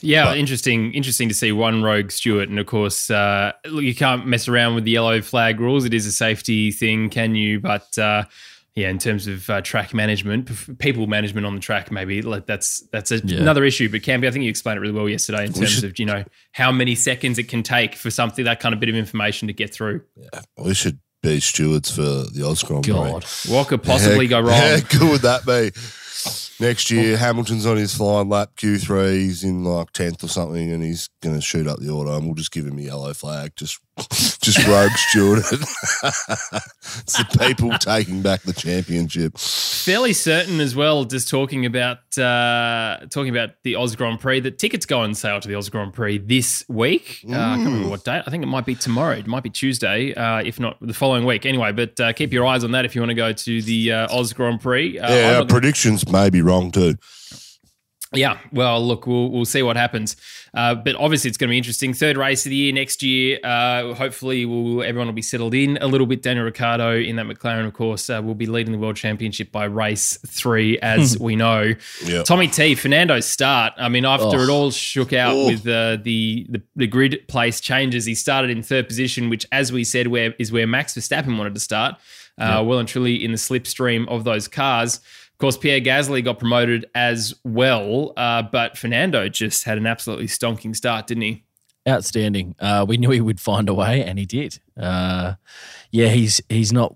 Yeah, 0.02 0.34
interesting. 0.36 0.94
Interesting 0.94 1.28
to 1.30 1.36
see 1.36 1.52
one 1.52 1.82
rogue 1.84 2.12
steward, 2.12 2.50
and 2.50 2.58
of 2.60 2.66
course, 2.68 3.10
uh, 3.10 3.52
look, 3.66 3.84
you 3.84 3.96
can't 3.96 4.26
mess 4.28 4.48
around 4.48 4.76
with 4.76 4.84
the 4.86 4.92
yellow 4.92 5.22
flag 5.22 5.60
rules. 5.60 5.84
It 5.86 5.94
is 5.94 6.06
a 6.06 6.12
safety 6.12 6.72
thing, 6.72 7.10
can 7.10 7.36
you? 7.36 7.60
But 7.60 7.98
uh, 7.98 8.24
yeah, 8.76 8.90
in 8.90 8.98
terms 8.98 9.28
of 9.28 9.50
uh, 9.50 9.62
track 9.62 9.94
management, 9.94 10.50
people 10.80 11.06
management 11.08 11.46
on 11.46 11.54
the 11.56 11.60
track, 11.62 11.92
maybe 11.92 12.22
like 12.22 12.46
that's 12.46 12.80
that's 12.94 13.12
a, 13.12 13.18
Yeah. 13.26 13.40
another 13.42 13.64
issue. 13.66 13.90
But 13.90 14.02
Campy, 14.04 14.26
I 14.28 14.32
think 14.32 14.44
you 14.44 14.50
explained 14.50 14.78
it 14.78 14.82
really 14.82 14.94
well 14.94 15.10
yesterday 15.10 15.46
in 15.46 15.52
terms 15.54 15.72
should- 15.72 15.84
of 15.84 16.00
you 16.00 16.06
know 16.06 16.24
how 16.54 16.72
many 16.72 16.96
seconds 16.96 17.38
it 17.38 17.50
can 17.50 17.62
take 17.62 17.96
for 17.96 18.10
something 18.10 18.46
that 18.46 18.60
kind 18.62 18.74
of 18.74 18.80
bit 18.80 18.90
of 18.90 18.96
information 18.96 19.48
to 19.50 19.54
get 19.54 19.74
through. 19.74 20.02
Yeah, 20.16 20.42
we 20.58 20.74
should 20.74 21.00
be 21.24 21.40
stewards 21.40 21.90
for 21.90 22.02
the 22.02 22.44
Prix. 22.84 22.94
God. 22.94 23.24
What 23.48 23.68
could 23.70 23.82
possibly 23.82 24.28
go 24.28 24.42
wrong? 24.42 24.50
How 24.52 24.80
good 24.80 25.10
would 25.10 25.22
that 25.22 25.46
be? 25.46 25.72
Next 26.60 26.92
year, 26.92 27.18
Hamilton's 27.18 27.66
on 27.66 27.78
his 27.78 27.96
flying 27.96 28.30
lap 28.30 28.52
Q3. 28.56 29.14
He's 29.14 29.44
in 29.44 29.64
like 29.64 29.92
tenth 29.92 30.24
or 30.24 30.28
something, 30.28 30.72
and 30.72 30.84
he's 30.84 31.10
going 31.22 31.36
to 31.36 31.42
shoot 31.42 31.68
up 31.68 31.80
the 31.80 31.90
auto, 31.90 32.16
and 32.16 32.26
we'll 32.26 32.36
just 32.36 32.52
give 32.52 32.66
him 32.66 32.78
a 32.78 32.82
yellow 32.84 33.14
flag. 33.14 33.54
Just, 33.56 33.80
just 34.42 34.68
rogue 34.68 34.92
Jordan. 35.12 35.44
it's 35.52 37.18
the 37.18 37.38
people 37.48 37.70
taking 37.78 38.24
back 38.24 38.42
the 38.42 38.54
championship. 38.54 39.38
Fairly 39.38 40.14
certain 40.14 40.60
as 40.60 40.76
well. 40.76 41.06
Just 41.06 41.30
talking 41.30 41.66
about 41.66 42.00
uh, 42.18 43.06
talking 43.12 43.30
about 43.30 43.52
the 43.64 43.76
Oz 43.76 43.96
Grand 43.96 44.20
Prix, 44.20 44.40
that 44.42 44.58
tickets 44.58 44.88
go 44.88 45.02
on 45.02 45.14
sale 45.14 45.40
to 45.40 45.48
the 45.48 45.56
Oz 45.56 45.70
Grand 45.70 45.94
Prix 45.94 46.18
this 46.18 46.66
week. 46.68 47.24
Uh, 47.30 47.34
I 47.34 47.36
can't 47.56 47.66
remember 47.66 47.90
what 47.90 48.04
date. 48.04 48.24
I 48.26 48.32
think 48.32 48.42
it 48.42 48.48
might 48.48 48.66
be 48.66 48.74
tomorrow. 48.74 49.16
It 49.16 49.28
might 49.28 49.44
be 49.44 49.52
Tuesday, 49.52 50.14
uh, 50.16 50.40
if 50.44 50.60
not 50.60 50.78
the 50.82 50.94
following 50.94 51.26
week. 51.26 51.46
Anyway, 51.46 51.72
but 51.72 52.00
uh, 52.00 52.14
keep 52.14 52.34
your 52.34 52.46
eyes 52.48 52.64
on 52.64 52.72
that 52.72 52.86
if 52.86 52.96
you 52.96 53.02
want 53.02 53.12
to 53.12 53.16
go 53.16 53.32
to 53.32 53.62
the 53.62 53.92
uh, 53.92 54.18
Oz 54.18 54.34
Grand 54.34 54.60
Prix. 54.60 54.98
Uh, 54.98 55.14
Yeah, 55.14 55.38
our 55.40 55.46
predictions 55.46 56.08
may 56.10 56.32
be 56.32 56.42
wrong 56.42 56.72
too. 56.72 56.96
Yeah, 58.16 58.38
well, 58.52 58.86
look, 58.86 59.08
we'll 59.08 59.30
we'll 59.30 59.46
see 59.46 59.64
what 59.64 59.76
happens. 59.76 60.16
Uh, 60.54 60.76
but 60.76 60.96
obviously, 60.96 61.30
it's 61.30 61.38
going 61.38 61.48
to 61.48 61.52
be 61.52 61.58
interesting. 61.58 61.94
Third 61.96 62.16
race 62.16 62.46
of 62.46 62.52
the 62.52 62.56
year 62.56 62.72
next 62.72 63.02
year. 63.02 63.40
Uh, 63.44 63.94
hopefully, 63.96 64.46
we'll, 64.46 64.84
everyone 64.84 65.08
will 65.08 65.14
be 65.16 65.22
settled 65.24 65.56
in 65.56 65.78
a 65.82 65.88
little 65.88 66.06
bit. 66.06 66.22
Daniel 66.22 66.46
Ricciardo 66.46 66.96
in 66.96 67.16
that 67.16 67.26
McLaren, 67.26 67.66
of 67.66 67.74
course, 67.74 68.10
uh, 68.10 68.22
will 68.24 68.36
be 68.36 68.46
leading 68.46 68.72
the 68.72 68.78
world 68.78 68.96
championship 68.96 69.52
by 69.52 69.66
race 69.66 70.18
three, 70.28 70.78
as 70.80 71.18
we 71.18 71.36
know. 71.36 71.74
Yep. 72.06 72.26
Tommy 72.26 72.48
T, 72.48 72.76
Fernando's 72.76 73.26
start. 73.26 73.74
I 73.78 73.90
mean, 73.90 74.06
after 74.06 74.38
Oh. 74.38 74.42
it 74.42 74.50
all 74.50 74.70
shook 74.72 75.12
out 75.12 75.34
Oh. 75.36 75.48
with 75.48 75.62
uh, 75.68 75.98
the, 76.04 76.46
the 76.50 76.62
the 76.76 76.88
grid 76.88 77.28
place 77.28 77.60
changes, 77.60 78.06
he 78.06 78.14
started 78.14 78.52
in 78.52 78.62
third 78.62 78.88
position, 78.88 79.30
which, 79.30 79.46
as 79.52 79.72
we 79.72 79.84
said, 79.84 80.08
where 80.08 80.34
is 80.38 80.52
where 80.52 80.68
Max 80.68 80.94
Verstappen 80.94 81.38
wanted 81.38 81.56
to 81.56 81.60
start. 81.62 81.96
Uh, 82.38 82.64
Well 82.66 82.80
and 82.80 82.88
truly 82.88 83.24
in 83.24 83.32
the 83.32 83.38
slipstream 83.38 84.08
of 84.08 84.24
those 84.24 84.48
cars. 84.48 85.00
Course, 85.44 85.58
Pierre 85.58 85.82
Gasly 85.82 86.24
got 86.24 86.40
promoted 86.40 86.86
as 86.96 87.34
well, 87.44 88.14
uh, 88.16 88.44
but 88.44 88.78
Fernando 88.78 89.28
just 89.28 89.66
had 89.66 89.78
an 89.78 89.86
absolutely 89.86 90.28
stonking 90.28 90.74
start, 90.74 91.06
didn't 91.08 91.24
he? 91.24 91.44
Outstanding. 91.86 92.56
Uh, 92.60 92.86
we 92.88 92.96
knew 92.96 93.10
he 93.10 93.20
would 93.20 93.42
find 93.42 93.68
a 93.68 93.74
way, 93.74 94.06
and 94.06 94.18
he 94.18 94.26
did. 94.26 94.60
Uh, 94.80 95.34
yeah, 95.92 96.08
he's 96.08 96.40
he's 96.48 96.72
not. 96.72 96.96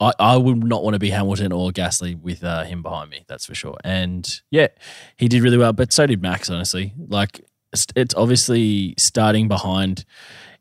I, 0.00 0.12
I 0.18 0.36
would 0.38 0.64
not 0.64 0.82
want 0.82 0.94
to 0.94 0.98
be 0.98 1.10
Hamilton 1.10 1.52
or 1.52 1.72
Gasly 1.72 2.18
with 2.18 2.42
uh, 2.42 2.64
him 2.64 2.80
behind 2.80 3.10
me. 3.10 3.26
That's 3.28 3.44
for 3.44 3.54
sure. 3.54 3.76
And 3.84 4.26
yeah, 4.50 4.68
he 5.18 5.28
did 5.28 5.42
really 5.42 5.58
well, 5.58 5.74
but 5.74 5.92
so 5.92 6.06
did 6.06 6.22
Max. 6.22 6.48
Honestly, 6.48 6.94
like 7.08 7.44
it's 7.94 8.14
obviously 8.14 8.94
starting 8.96 9.46
behind 9.46 10.06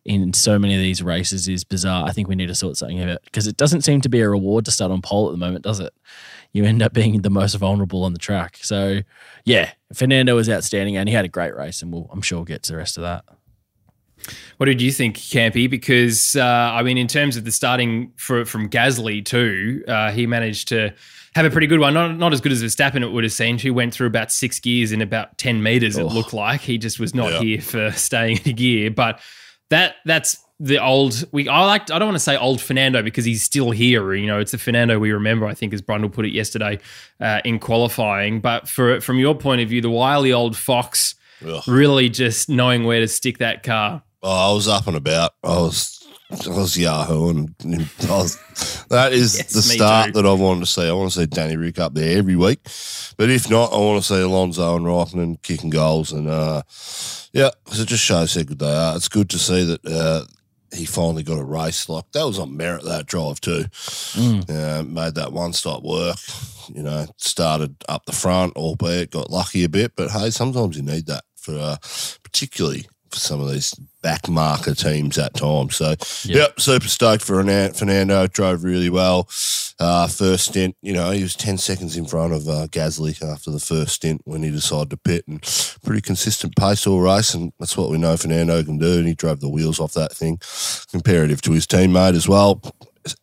in 0.03 0.33
so 0.33 0.59
many 0.59 0.75
of 0.75 0.81
these 0.81 1.01
races 1.01 1.47
is 1.47 1.63
bizarre. 1.63 2.05
I 2.05 2.11
think 2.11 2.27
we 2.27 2.35
need 2.35 2.47
to 2.47 2.55
sort 2.55 2.75
something 2.75 2.99
out 2.99 3.19
because 3.23 3.47
it 3.47 3.55
doesn't 3.55 3.83
seem 3.83 4.01
to 4.01 4.09
be 4.09 4.19
a 4.19 4.29
reward 4.29 4.65
to 4.65 4.71
start 4.71 4.91
on 4.91 5.01
pole 5.01 5.29
at 5.29 5.31
the 5.31 5.37
moment, 5.37 5.63
does 5.63 5.79
it? 5.79 5.93
You 6.53 6.65
end 6.65 6.81
up 6.83 6.93
being 6.93 7.21
the 7.23 7.29
most 7.31 7.55
vulnerable 7.55 8.03
on 8.03 8.13
the 8.13 8.19
track. 8.19 8.59
So 8.61 8.99
yeah, 9.43 9.71
Fernando 9.93 10.35
was 10.35 10.49
outstanding, 10.49 10.95
and 10.97 11.09
he 11.09 11.15
had 11.15 11.25
a 11.25 11.29
great 11.29 11.55
race, 11.55 11.81
and 11.81 11.91
we'll, 11.91 12.07
I'm 12.11 12.21
sure 12.21 12.37
we'll 12.39 12.45
get 12.45 12.63
to 12.63 12.71
the 12.73 12.77
rest 12.77 12.97
of 12.97 13.01
that. 13.03 13.25
What 14.57 14.67
did 14.67 14.81
you 14.81 14.91
think, 14.91 15.17
Campy? 15.17 15.69
Because 15.69 16.35
uh, 16.35 16.43
I 16.43 16.83
mean, 16.83 16.97
in 16.97 17.07
terms 17.07 17.35
of 17.35 17.43
the 17.43 17.51
starting 17.51 18.13
for, 18.15 18.45
from 18.45 18.69
Gasly 18.69 19.25
too, 19.25 19.83
uh, 19.87 20.11
he 20.11 20.27
managed 20.27 20.69
to 20.69 20.93
have 21.35 21.45
a 21.45 21.49
pretty 21.49 21.67
good 21.67 21.79
one. 21.79 21.93
Not 21.93 22.17
not 22.17 22.31
as 22.31 22.39
good 22.39 22.51
as 22.51 22.63
Verstappen 22.63 23.01
it 23.01 23.11
would 23.11 23.23
have 23.25 23.33
seemed. 23.33 23.59
Who 23.61 23.73
went 23.73 23.93
through 23.93 24.07
about 24.07 24.31
six 24.31 24.59
gears 24.59 24.91
in 24.93 25.01
about 25.01 25.37
ten 25.37 25.61
meters. 25.61 25.97
It 25.97 26.03
Oh. 26.03 26.07
looked 26.07 26.31
like 26.33 26.61
he 26.61 26.77
just 26.77 26.99
was 26.99 27.13
not 27.13 27.33
Yeah. 27.33 27.39
here 27.41 27.61
for 27.61 27.91
staying 27.91 28.37
in 28.45 28.51
a 28.51 28.53
gear. 28.53 28.91
But 28.91 29.19
that 29.69 29.95
that's 30.05 30.37
the 30.63 30.81
old. 30.81 31.25
We 31.33 31.49
I 31.49 31.65
like. 31.65 31.91
I 31.91 31.99
don't 31.99 32.07
want 32.07 32.15
to 32.15 32.19
say 32.23 32.37
old 32.37 32.61
Fernando 32.61 33.03
because 33.03 33.25
he's 33.25 33.43
still 33.43 33.71
here. 33.71 34.13
You 34.13 34.25
know, 34.27 34.39
it's 34.39 34.53
the 34.53 34.57
Fernando 34.57 34.97
we 34.97 35.11
remember. 35.11 35.45
I 35.45 35.53
think 35.53 35.73
as 35.73 35.81
Brundle 35.81 36.11
put 36.11 36.25
it 36.25 36.31
yesterday 36.31 36.79
uh, 37.19 37.41
in 37.43 37.59
qualifying. 37.59 38.39
But 38.39 38.67
for 38.69 39.01
from 39.01 39.19
your 39.19 39.35
point 39.35 39.61
of 39.61 39.67
view, 39.69 39.81
the 39.81 39.89
wily 39.89 40.31
old 40.31 40.55
fox 40.55 41.15
Ugh. 41.45 41.61
really 41.67 42.07
just 42.09 42.47
knowing 42.47 42.85
where 42.85 43.01
to 43.01 43.07
stick 43.09 43.39
that 43.39 43.63
car. 43.63 44.01
Oh, 44.23 44.51
I 44.51 44.53
was 44.53 44.69
up 44.69 44.87
and 44.87 44.95
about. 44.95 45.31
I 45.43 45.49
was, 45.49 46.07
I 46.31 46.47
was 46.49 46.77
Yahoo, 46.77 47.29
and, 47.31 47.55
was, 48.07 48.37
that 48.89 49.11
is 49.11 49.37
Yes, 49.37 49.51
the 49.51 49.61
start 49.61 50.05
too. 50.07 50.11
that 50.13 50.25
I 50.25 50.31
want 50.31 50.61
to 50.61 50.65
see. 50.65 50.87
I 50.87 50.93
want 50.93 51.11
to 51.11 51.19
see 51.19 51.25
Danny 51.25 51.57
Rick 51.57 51.77
up 51.77 51.93
there 51.93 52.17
every 52.17 52.37
week, 52.37 52.59
but 53.17 53.29
if 53.29 53.49
not, 53.49 53.73
I 53.73 53.77
want 53.79 54.01
to 54.01 54.07
see 54.07 54.21
Alonso 54.21 54.77
and 54.77 54.85
Raikkonen 54.85 55.41
kicking 55.41 55.69
goals, 55.71 56.13
and 56.13 56.29
uh, 56.29 56.61
yeah, 57.33 57.49
'cause 57.65 57.81
it 57.81 57.89
just 57.89 58.05
shows 58.05 58.33
how 58.33 58.43
good 58.43 58.59
they 58.59 58.73
are. 58.73 58.95
It's 58.95 59.09
good 59.09 59.29
to 59.31 59.37
see 59.39 59.65
that 59.65 59.85
uh, 59.85 60.23
he 60.73 60.85
finally 60.85 61.23
got 61.23 61.39
a 61.39 61.43
race. 61.43 61.87
Like 61.89 62.11
that 62.13 62.25
was 62.25 62.39
on 62.39 62.57
merit 62.57 62.83
that 62.85 63.05
drive 63.05 63.39
too. 63.41 63.65
Uh, 64.49 64.83
made 64.85 65.15
that 65.15 65.31
one 65.31 65.53
stop 65.53 65.83
work. 65.83 66.17
You 66.73 66.83
know, 66.83 67.05
started 67.17 67.75
up 67.89 68.05
the 68.05 68.11
front, 68.13 68.55
albeit 68.55 69.11
got 69.11 69.29
lucky 69.29 69.63
a 69.63 69.69
bit, 69.69 69.93
but 69.95 70.11
hey, 70.11 70.29
sometimes 70.29 70.77
you 70.77 70.83
need 70.83 71.07
that 71.07 71.23
for 71.35 71.57
uh, 71.57 71.77
particularly 72.23 72.87
for 73.09 73.19
some 73.19 73.39
of 73.41 73.51
these 73.51 73.73
back 74.01 74.27
marker 74.27 74.73
teams 74.73 75.17
at 75.19 75.35
times. 75.35 75.75
So, 75.75 75.95
Yeah. 76.23 76.37
yep, 76.37 76.59
super 76.59 76.87
stoked 76.87 77.23
for 77.23 77.35
Fernando. 77.43 78.27
Drove 78.27 78.63
really 78.63 78.89
well. 78.89 79.27
Uh, 79.79 80.07
first 80.07 80.45
stint, 80.45 80.75
you 80.81 80.93
know, 80.93 81.11
he 81.11 81.23
was 81.23 81.35
10 81.35 81.57
seconds 81.57 81.97
in 81.97 82.05
front 82.05 82.33
of 82.33 82.47
uh, 82.47 82.67
Gasly 82.67 83.21
after 83.23 83.51
the 83.51 83.59
first 83.59 83.95
stint 83.95 84.21
when 84.25 84.43
he 84.43 84.49
decided 84.51 84.91
to 84.91 84.97
pit 84.97 85.25
and 85.27 85.41
pretty 85.83 86.01
consistent 86.01 86.55
pace 86.55 86.85
all 86.85 87.01
race. 87.01 87.33
And 87.33 87.51
that's 87.59 87.75
what 87.75 87.89
we 87.89 87.97
know 87.97 88.15
Fernando 88.15 88.63
can 88.63 88.77
do. 88.77 88.99
And 88.99 89.07
he 89.07 89.15
drove 89.15 89.39
the 89.39 89.49
wheels 89.49 89.79
off 89.79 89.93
that 89.93 90.13
thing 90.13 90.39
comparative 90.91 91.41
to 91.43 91.51
his 91.51 91.67
teammate 91.67 92.15
as 92.15 92.27
well. 92.27 92.61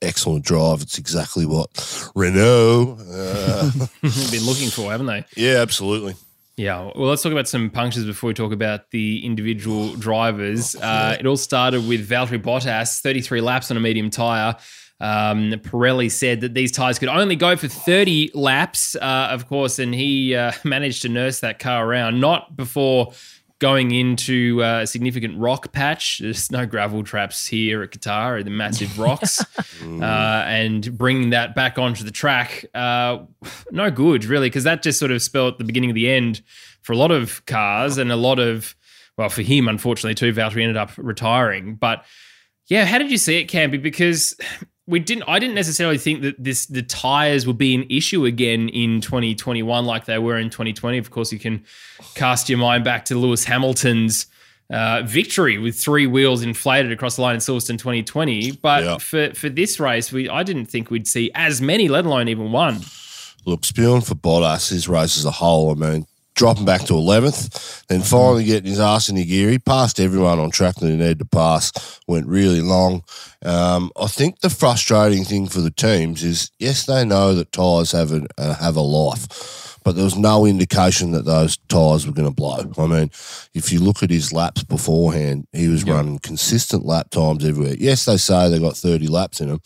Excellent 0.02 0.44
drive. 0.44 0.82
It's 0.82 0.98
exactly 0.98 1.46
what 1.46 1.70
Renault. 2.14 2.98
Uh, 3.10 3.70
been 4.02 4.44
looking 4.44 4.68
for, 4.68 4.90
haven't 4.90 5.06
they? 5.06 5.24
yeah, 5.36 5.58
absolutely. 5.62 6.14
Yeah. 6.56 6.90
Well, 6.94 7.08
let's 7.08 7.22
talk 7.22 7.32
about 7.32 7.48
some 7.48 7.70
punctures 7.70 8.04
before 8.04 8.28
we 8.28 8.34
talk 8.34 8.52
about 8.52 8.90
the 8.90 9.24
individual 9.24 9.94
drivers. 9.94 10.76
Uh, 10.76 11.16
it 11.18 11.24
all 11.24 11.38
started 11.38 11.88
with 11.88 12.06
Valtteri 12.06 12.42
Bottas, 12.42 13.00
33 13.00 13.40
laps 13.40 13.70
on 13.70 13.78
a 13.78 13.80
medium 13.80 14.10
tyre. 14.10 14.56
Um, 15.00 15.52
Pirelli 15.52 16.10
said 16.10 16.42
that 16.42 16.54
these 16.54 16.70
tyres 16.72 16.98
could 16.98 17.08
only 17.08 17.36
go 17.36 17.56
for 17.56 17.68
30 17.68 18.32
laps, 18.34 18.94
uh, 18.96 19.28
of 19.30 19.48
course, 19.48 19.78
and 19.78 19.94
he 19.94 20.34
uh, 20.34 20.52
managed 20.64 21.02
to 21.02 21.08
nurse 21.08 21.40
that 21.40 21.58
car 21.58 21.86
around, 21.86 22.20
not 22.20 22.56
before 22.56 23.12
going 23.60 23.90
into 23.90 24.62
uh, 24.62 24.80
a 24.82 24.86
significant 24.86 25.38
rock 25.38 25.70
patch. 25.72 26.18
There's 26.18 26.50
no 26.50 26.66
gravel 26.66 27.04
traps 27.04 27.46
here 27.46 27.82
at 27.82 27.90
Qatar, 27.90 28.42
the 28.42 28.50
massive 28.50 28.98
rocks, 28.98 29.40
uh, 29.82 30.04
and 30.04 30.96
bringing 30.96 31.30
that 31.30 31.54
back 31.54 31.78
onto 31.78 32.02
the 32.02 32.10
track. 32.10 32.64
Uh, 32.74 33.20
no 33.70 33.90
good, 33.90 34.24
really, 34.24 34.48
because 34.48 34.64
that 34.64 34.82
just 34.82 34.98
sort 34.98 35.12
of 35.12 35.22
spelled 35.22 35.58
the 35.58 35.64
beginning 35.64 35.90
of 35.90 35.94
the 35.94 36.10
end 36.10 36.42
for 36.82 36.92
a 36.92 36.96
lot 36.96 37.10
of 37.10 37.44
cars 37.46 37.98
and 37.98 38.10
a 38.10 38.16
lot 38.16 38.38
of, 38.38 38.74
well, 39.16 39.28
for 39.28 39.42
him, 39.42 39.68
unfortunately, 39.68 40.14
too. 40.14 40.32
Valtteri 40.32 40.62
ended 40.62 40.78
up 40.78 40.90
retiring. 40.96 41.74
But 41.74 42.04
yeah, 42.66 42.86
how 42.86 42.96
did 42.96 43.10
you 43.10 43.18
see 43.18 43.38
it, 43.38 43.50
Campy? 43.50 43.82
Because 43.82 44.34
we 44.90 44.98
didn't. 45.00 45.24
I 45.28 45.38
didn't 45.38 45.54
necessarily 45.54 45.96
think 45.98 46.22
that 46.22 46.34
this 46.42 46.66
the 46.66 46.82
tires 46.82 47.46
would 47.46 47.56
be 47.58 47.74
an 47.74 47.86
issue 47.88 48.24
again 48.26 48.68
in 48.68 49.00
2021 49.00 49.86
like 49.86 50.04
they 50.04 50.18
were 50.18 50.36
in 50.36 50.50
2020. 50.50 50.98
Of 50.98 51.10
course, 51.10 51.32
you 51.32 51.38
can 51.38 51.64
cast 52.14 52.48
your 52.48 52.58
mind 52.58 52.84
back 52.84 53.04
to 53.06 53.14
Lewis 53.14 53.44
Hamilton's 53.44 54.26
uh, 54.70 55.02
victory 55.04 55.58
with 55.58 55.76
three 55.80 56.06
wheels 56.06 56.42
inflated 56.42 56.92
across 56.92 57.16
the 57.16 57.22
line 57.22 57.34
in 57.34 57.40
Silverstone 57.40 57.78
2020. 57.78 58.52
But 58.52 58.84
Yeah. 58.84 58.98
for 58.98 59.32
for 59.34 59.48
this 59.48 59.80
race, 59.80 60.12
we 60.12 60.28
I 60.28 60.42
didn't 60.42 60.66
think 60.66 60.90
we'd 60.90 61.06
see 61.08 61.30
as 61.34 61.60
many, 61.62 61.88
let 61.88 62.04
alone 62.04 62.28
even 62.28 62.52
one. 62.52 62.80
Look, 63.46 63.64
spewing 63.64 64.02
for 64.02 64.14
Bottas, 64.14 64.68
his 64.70 64.86
race 64.88 65.16
as 65.16 65.24
a 65.24 65.30
whole, 65.30 65.70
I 65.70 65.74
mean, 65.74 66.06
dropping 66.40 66.64
back 66.64 66.80
to 66.80 66.94
11th, 66.94 67.84
then 67.88 68.00
finally 68.00 68.44
getting 68.44 68.70
his 68.70 68.80
arse 68.80 69.10
in 69.10 69.16
the 69.16 69.24
gear. 69.26 69.50
He 69.50 69.58
passed 69.58 70.00
everyone 70.00 70.38
on 70.38 70.50
track 70.50 70.76
that 70.76 70.88
he 70.88 70.96
needed 70.96 71.18
to 71.18 71.26
pass, 71.26 72.00
went 72.08 72.26
really 72.26 72.62
long. 72.62 73.04
Um, 73.44 73.92
I 74.00 74.06
think 74.06 74.40
the 74.40 74.48
frustrating 74.48 75.24
thing 75.24 75.48
for 75.48 75.60
the 75.60 75.70
teams 75.70 76.24
is, 76.24 76.50
yes, 76.58 76.86
they 76.86 77.04
know 77.04 77.34
that 77.34 77.52
tyres 77.52 77.92
have 77.92 78.10
a, 78.12 78.26
uh, 78.38 78.54
have 78.54 78.76
a 78.76 78.80
life, 78.80 79.76
but 79.84 79.96
there 79.96 80.04
was 80.04 80.16
no 80.16 80.46
indication 80.46 81.10
that 81.12 81.26
those 81.26 81.58
tyres 81.68 82.06
were 82.06 82.14
going 82.14 82.26
to 82.26 82.34
blow. 82.34 82.72
I 82.78 82.86
mean, 82.86 83.10
if 83.52 83.70
you 83.70 83.78
look 83.80 84.02
at 84.02 84.08
his 84.08 84.32
laps 84.32 84.64
beforehand, 84.64 85.46
he 85.52 85.68
was 85.68 85.84
running 85.84 86.20
consistent 86.20 86.86
lap 86.86 87.10
times 87.10 87.44
everywhere. 87.44 87.76
Yes, 87.78 88.06
they 88.06 88.16
say 88.16 88.48
they 88.48 88.58
got 88.58 88.78
30 88.78 89.08
laps 89.08 89.42
in 89.42 89.50
them, 89.50 89.60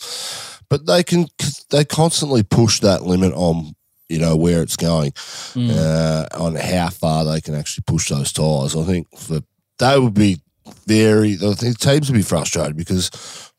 but 0.68 0.86
they 0.86 1.04
can 1.04 1.26
they 1.70 1.84
constantly 1.84 2.42
push 2.42 2.80
that 2.80 3.04
limit 3.04 3.32
on 3.34 3.74
you 4.14 4.20
know 4.20 4.36
where 4.36 4.62
it's 4.62 4.76
going 4.76 5.12
uh, 5.56 6.26
on 6.34 6.54
how 6.54 6.88
far 6.90 7.24
they 7.24 7.40
can 7.40 7.54
actually 7.54 7.84
push 7.86 8.08
those 8.08 8.32
tires. 8.32 8.74
I 8.76 8.84
think 8.84 9.06
for 9.18 9.40
they 9.78 9.98
would 9.98 10.14
be 10.14 10.40
very. 10.86 11.34
I 11.42 11.52
think 11.54 11.78
teams 11.78 12.08
would 12.10 12.16
be 12.16 12.22
frustrated 12.22 12.76
because 12.76 13.10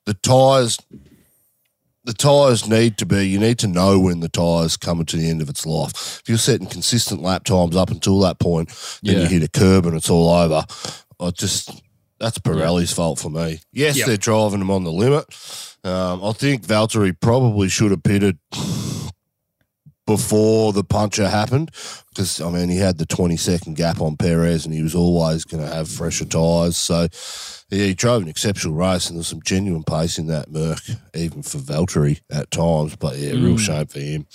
the 0.05 0.13
tires. 0.15 0.77
The 2.05 2.13
tires 2.13 2.67
need 2.69 2.99
to 2.99 3.05
be. 3.07 3.27
You 3.27 3.39
need 3.39 3.57
to 3.59 3.67
know 3.67 3.99
when 3.99 4.19
the 4.19 4.29
tires 4.29 4.77
coming 4.77 5.07
to 5.07 5.17
the 5.17 5.27
end 5.27 5.41
of 5.41 5.49
its 5.49 5.65
life. 5.65 6.19
If 6.21 6.29
you're 6.29 6.37
setting 6.37 6.67
consistent 6.67 7.23
lap 7.23 7.43
times 7.45 7.75
up 7.75 7.89
until 7.89 8.19
that 8.19 8.37
point, 8.39 8.69
then 9.01 9.21
you 9.21 9.27
hit 9.27 9.41
a 9.41 9.47
curb 9.49 9.87
and 9.87 9.95
it's 9.95 10.09
all 10.11 10.29
over. 10.29 10.63
I 11.19 11.31
just 11.31 11.71
that's 12.19 12.37
Pirelli's 12.37 12.93
fault 12.93 13.17
for 13.19 13.31
me. 13.31 13.59
Yes, 13.73 13.97
Yep. 13.97 14.05
they're 14.07 14.17
driving 14.17 14.59
them 14.59 14.69
on 14.69 14.83
the 14.83 14.91
limit. 14.91 15.25
Um, 15.83 16.23
I 16.23 16.31
think 16.33 16.61
Valtteri 16.67 17.19
probably 17.19 17.69
should 17.69 17.89
have 17.89 18.03
pitted 18.03 18.37
before 20.05 20.71
the 20.71 20.83
puncture 20.83 21.27
happened 21.27 21.71
because 22.09 22.39
I 22.39 22.49
mean 22.49 22.69
he 22.69 22.77
had 22.77 22.97
the 22.97 23.05
twenty 23.05 23.37
second 23.37 23.75
gap 23.75 24.01
on 24.01 24.17
Perez 24.17 24.65
and 24.65 24.73
he 24.73 24.83
was 24.83 24.95
always 24.95 25.45
going 25.45 25.63
to 25.63 25.73
have 25.73 25.89
fresher 25.89 26.25
tyres. 26.25 26.77
So 26.77 27.07
yeah, 27.69 27.85
he 27.85 27.93
drove 27.93 28.21
an 28.21 28.27
exceptional 28.27 28.75
race 28.75 29.09
and 29.09 29.17
there's 29.17 29.27
some 29.27 29.41
genuine 29.41 29.83
pace 29.83 30.19
in 30.19 30.27
that 30.27 30.51
Merc, 30.51 30.79
even 31.15 31.41
for 31.41 31.57
Valtteri 31.57 32.21
at 32.31 32.51
times. 32.51 32.95
But 32.95 33.17
yeah, 33.17 33.31
real 33.31 33.57
shame 33.57 33.87
for 33.87 33.99
him. 33.99 34.27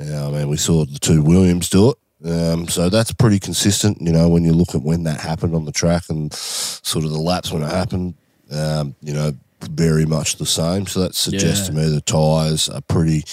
Yeah, 0.00 0.26
I 0.26 0.30
mean 0.30 0.48
we 0.48 0.56
saw 0.56 0.84
the 0.84 0.98
two 0.98 1.22
Williams 1.22 1.70
do 1.70 1.90
it. 1.90 1.96
Um, 2.24 2.66
so 2.66 2.88
that's 2.88 3.12
pretty 3.12 3.38
consistent, 3.38 4.00
you 4.00 4.10
know, 4.10 4.28
when 4.28 4.42
you 4.42 4.52
look 4.52 4.74
at 4.74 4.82
when 4.82 5.04
that 5.04 5.20
happened 5.20 5.54
on 5.54 5.66
the 5.66 5.72
track 5.72 6.04
and 6.08 6.32
sort 6.32 7.04
of 7.04 7.10
the 7.10 7.18
laps 7.18 7.52
when 7.52 7.62
it 7.62 7.70
happened, 7.70 8.14
um, 8.50 8.94
you 9.02 9.12
know, 9.12 9.32
very 9.62 10.06
much 10.06 10.36
the 10.36 10.46
same. 10.46 10.86
So 10.86 11.00
that 11.00 11.14
suggests 11.14 11.66
to 11.66 11.72
me 11.72 11.88
the 11.88 12.00
tyres 12.00 12.68
are 12.68 12.80
pretty, 12.82 13.24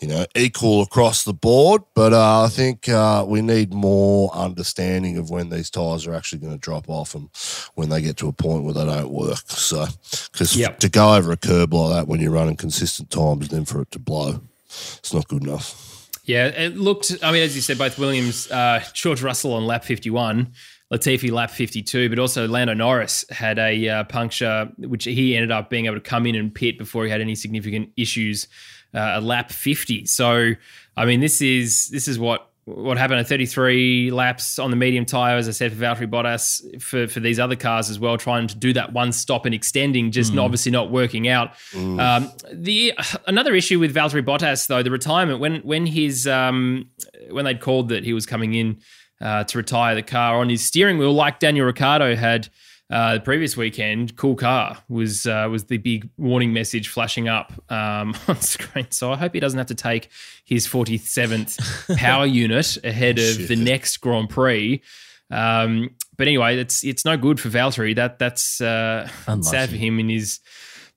you 0.00 0.08
know, 0.08 0.26
equal 0.34 0.82
across 0.82 1.24
the 1.24 1.32
board. 1.32 1.82
But 1.94 2.12
uh, 2.12 2.44
I 2.44 2.48
think 2.48 2.88
uh, 2.88 3.24
we 3.26 3.42
need 3.42 3.72
more 3.72 4.32
understanding 4.34 5.16
of 5.16 5.30
when 5.30 5.50
these 5.50 5.70
tyres 5.70 6.06
are 6.06 6.14
actually 6.14 6.40
going 6.40 6.52
to 6.52 6.58
drop 6.58 6.88
off 6.88 7.14
and 7.14 7.28
when 7.74 7.88
they 7.88 8.02
get 8.02 8.16
to 8.18 8.28
a 8.28 8.32
point 8.32 8.64
where 8.64 8.74
they 8.74 8.84
don't 8.84 9.10
work. 9.10 9.42
So, 9.48 9.86
because 10.32 10.56
Yep. 10.56 10.80
to 10.80 10.88
go 10.88 11.14
over 11.14 11.32
a 11.32 11.36
curb 11.36 11.74
like 11.74 11.94
that 11.94 12.08
when 12.08 12.20
you're 12.20 12.30
running 12.30 12.56
consistent 12.56 13.10
times, 13.10 13.48
then 13.48 13.64
for 13.64 13.82
it 13.82 13.90
to 13.92 13.98
blow, 13.98 14.40
it's 14.68 15.12
not 15.14 15.28
good 15.28 15.42
enough. 15.42 15.90
Yeah, 16.26 16.46
it 16.46 16.76
looked. 16.78 17.12
I 17.22 17.32
mean, 17.32 17.42
as 17.42 17.54
you 17.54 17.60
said, 17.60 17.76
both 17.76 17.98
Williams, 17.98 18.50
uh, 18.50 18.82
George 18.94 19.22
Russell 19.22 19.52
on 19.52 19.66
lap 19.66 19.84
fifty-one, 19.84 20.54
Latifi 20.92 21.30
lap 21.30 21.50
fifty-two, 21.50 22.08
but 22.08 22.18
also 22.18 22.46
Lando 22.46 22.74
Norris 22.74 23.24
had 23.30 23.58
a 23.58 23.88
uh, 23.88 24.04
puncture, 24.04 24.70
which 24.78 25.04
he 25.04 25.34
ended 25.34 25.50
up 25.50 25.70
being 25.70 25.86
able 25.86 25.96
to 25.96 26.00
come 26.00 26.26
in 26.26 26.34
and 26.34 26.54
pit 26.54 26.78
before 26.78 27.04
he 27.04 27.10
had 27.10 27.20
any 27.20 27.34
significant 27.34 27.90
issues. 27.96 28.48
Uh, 28.94 29.16
at 29.16 29.24
lap 29.24 29.50
fifty. 29.50 30.06
So, 30.06 30.52
I 30.96 31.04
mean, 31.04 31.18
this 31.18 31.42
is 31.42 31.88
this 31.88 32.06
is 32.06 32.16
what 32.16 32.48
what 32.66 32.96
happened 32.96 33.20
at 33.20 33.28
33 33.28 34.10
laps 34.10 34.58
on 34.58 34.70
the 34.70 34.76
medium 34.76 35.04
tire, 35.04 35.36
as 35.36 35.48
I 35.48 35.50
said, 35.50 35.72
for 35.72 35.78
Valtteri 35.78 36.08
Bottas, 36.08 36.80
for, 36.80 37.06
for 37.06 37.20
these 37.20 37.38
other 37.38 37.56
cars 37.56 37.90
as 37.90 37.98
well, 37.98 38.16
trying 38.16 38.46
to 38.46 38.56
do 38.56 38.72
that 38.72 38.92
one 38.92 39.12
stop 39.12 39.44
and 39.44 39.54
extending, 39.54 40.10
just 40.10 40.34
obviously 40.36 40.72
not 40.72 40.90
working 40.90 41.28
out. 41.28 41.52
Um, 42.00 42.32
the 42.52 42.94
another 43.26 43.54
issue 43.54 43.78
with 43.78 43.94
Valtteri 43.94 44.24
Bottas, 44.24 44.66
though, 44.66 44.82
the 44.82 44.90
retirement 44.90 45.40
when 45.40 45.60
when 45.60 45.86
his 45.86 46.26
um, 46.26 46.88
when 47.30 47.44
they'd 47.44 47.60
called 47.60 47.90
that 47.90 48.04
he 48.04 48.14
was 48.14 48.24
coming 48.24 48.54
in 48.54 48.78
uh, 49.20 49.44
to 49.44 49.58
retire 49.58 49.94
the 49.94 50.02
car 50.02 50.36
on 50.36 50.48
his 50.48 50.64
steering 50.64 50.98
wheel, 50.98 51.12
like 51.12 51.38
Daniel 51.38 51.66
Ricciardo 51.66 52.14
had 52.16 52.48
uh, 52.90 53.14
the 53.14 53.20
previous 53.20 53.56
weekend, 53.56 54.14
cool 54.16 54.34
car 54.34 54.78
was 54.88 55.26
uh, 55.26 55.48
was 55.50 55.64
the 55.64 55.78
big 55.78 56.08
warning 56.18 56.52
message 56.52 56.88
flashing 56.88 57.28
up 57.28 57.52
um, 57.70 58.14
on 58.28 58.40
screen. 58.40 58.86
So 58.90 59.12
I 59.12 59.16
hope 59.16 59.32
he 59.32 59.40
doesn't 59.40 59.58
have 59.58 59.68
to 59.68 59.74
take 59.74 60.10
his 60.44 60.66
47th 60.68 61.96
power 61.96 62.26
unit 62.26 62.76
ahead 62.84 63.18
of 63.18 63.48
the 63.48 63.56
next 63.56 63.96
Grand 63.98 64.28
Prix. 64.28 64.82
Um, 65.30 65.96
but 66.16 66.28
anyway, 66.28 66.58
it's 66.58 66.84
it's 66.84 67.04
no 67.04 67.16
good 67.16 67.40
for 67.40 67.48
Valtteri. 67.48 67.96
That 67.96 68.18
that's 68.18 68.60
uh, 68.60 69.08
sad 69.40 69.70
for 69.70 69.76
him 69.76 69.98
in 69.98 70.10
his 70.10 70.40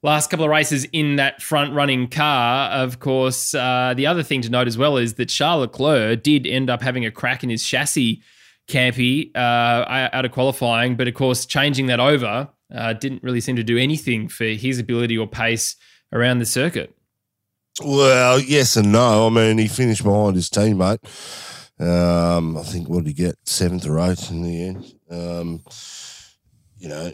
last 0.08 0.30
couple 0.30 0.46
of 0.46 0.52
races 0.52 0.86
in 0.94 1.18
that 1.18 1.42
front 1.42 1.74
running 1.74 2.08
car. 2.08 2.70
Of 2.72 3.00
course, 3.00 3.54
uh, 3.54 3.94
the 3.96 4.08
other 4.08 4.24
thing 4.24 4.42
to 4.42 4.50
note 4.50 4.68
as 4.68 4.78
well 4.78 4.98
is 4.98 5.16
that 5.16 5.28
Charles 5.28 5.62
Leclerc 5.62 6.24
did 6.24 6.48
end 6.48 6.70
up 6.70 6.82
having 6.82 7.06
a 7.06 7.12
crack 7.12 7.44
in 7.44 7.50
his 7.50 7.64
chassis 7.64 8.24
campy 8.68 9.36
uh, 9.36 9.86
out 10.14 10.26
of 10.26 10.32
qualifying, 10.32 10.96
but 10.96 11.08
of 11.08 11.14
course, 11.14 11.46
changing 11.46 11.88
that 11.88 12.00
over 12.00 12.50
uh, 12.74 12.94
didn't 12.94 13.24
really 13.24 13.42
seem 13.42 13.56
to 13.56 13.64
do 13.64 13.78
anything 13.78 14.28
for 14.28 14.46
his 14.46 14.80
ability 14.80 15.18
or 15.18 15.28
pace 15.28 15.76
around 16.12 16.40
the 16.40 16.46
circuit. 16.46 16.96
Well, 17.84 18.40
yes 18.40 18.76
and 18.76 18.92
no. 18.92 19.28
I 19.28 19.30
mean, 19.30 19.58
he 19.58 19.68
finished 19.68 20.04
behind 20.04 20.36
his 20.36 20.50
teammate. 20.50 21.00
Um, 21.80 22.58
I 22.58 22.64
think 22.64 22.90
what 22.90 23.04
did 23.04 23.10
he 23.10 23.14
get 23.14 23.36
seventh 23.46 23.86
or 23.86 24.00
eighth 24.00 24.32
in 24.32 24.42
the 24.42 24.64
end. 24.64 24.94
Um, 25.12 25.64
you 26.78 26.90
know, 26.90 27.12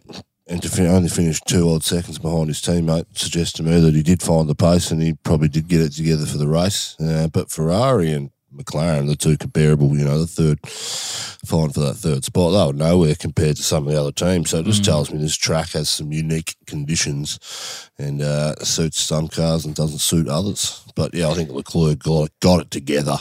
and 0.48 0.62
to 0.62 0.70
fin- 0.70 0.88
only 0.88 1.10
finish 1.10 1.40
two 1.42 1.70
odd 1.70 1.84
seconds 1.84 2.20
behind 2.20 2.48
his 2.48 2.62
teammate 2.62 3.06
suggests 3.18 3.54
to 3.54 3.64
me 3.64 3.80
that 3.80 3.94
he 3.94 4.04
did 4.04 4.22
find 4.22 4.50
the 4.50 4.56
pace 4.56 4.92
and 4.92 5.02
he 5.02 5.14
probably 5.24 5.48
did 5.48 5.68
get 5.68 5.82
it 5.82 5.94
together 5.94 6.26
for 6.26 6.38
the 6.38 6.48
race. 6.48 6.96
Uh, 7.00 7.28
but 7.32 7.50
Ferrari 7.50 8.12
and 8.12 8.32
McLaren, 8.56 9.08
the 9.08 9.16
two 9.16 9.38
comparable, 9.38 9.98
you 9.98 10.06
know, 10.06 10.20
the 10.20 10.28
third 10.28 10.60
fine 11.46 11.70
for 11.72 11.82
that 11.82 11.96
third 11.96 12.24
spot. 12.24 12.52
They 12.52 12.66
were 12.68 12.90
nowhere 12.90 13.16
compared 13.16 13.58
to 13.58 13.64
some 13.64 13.88
of 13.88 13.94
the 13.94 14.00
other 14.00 14.12
teams. 14.12 14.52
So 14.52 14.60
it 14.60 14.66
just 14.66 14.86
tells 14.86 15.12
me 15.12 15.18
this 15.18 15.36
track 15.36 15.70
has 15.72 15.90
some 15.90 16.12
unique 16.12 16.56
conditions 16.68 17.90
and 17.98 18.22
uh, 18.22 18.56
suits 18.64 19.00
some 19.00 19.28
cars 19.28 19.66
and 19.66 19.76
doesn't 19.76 20.00
suit 20.00 20.28
others. 20.28 20.86
But 20.96 21.14
yeah, 21.14 21.30
I 21.30 21.34
think 21.34 21.50
Leclerc 21.50 22.00
got 22.00 22.30
got 22.40 22.62
it 22.62 22.72
together 22.72 23.18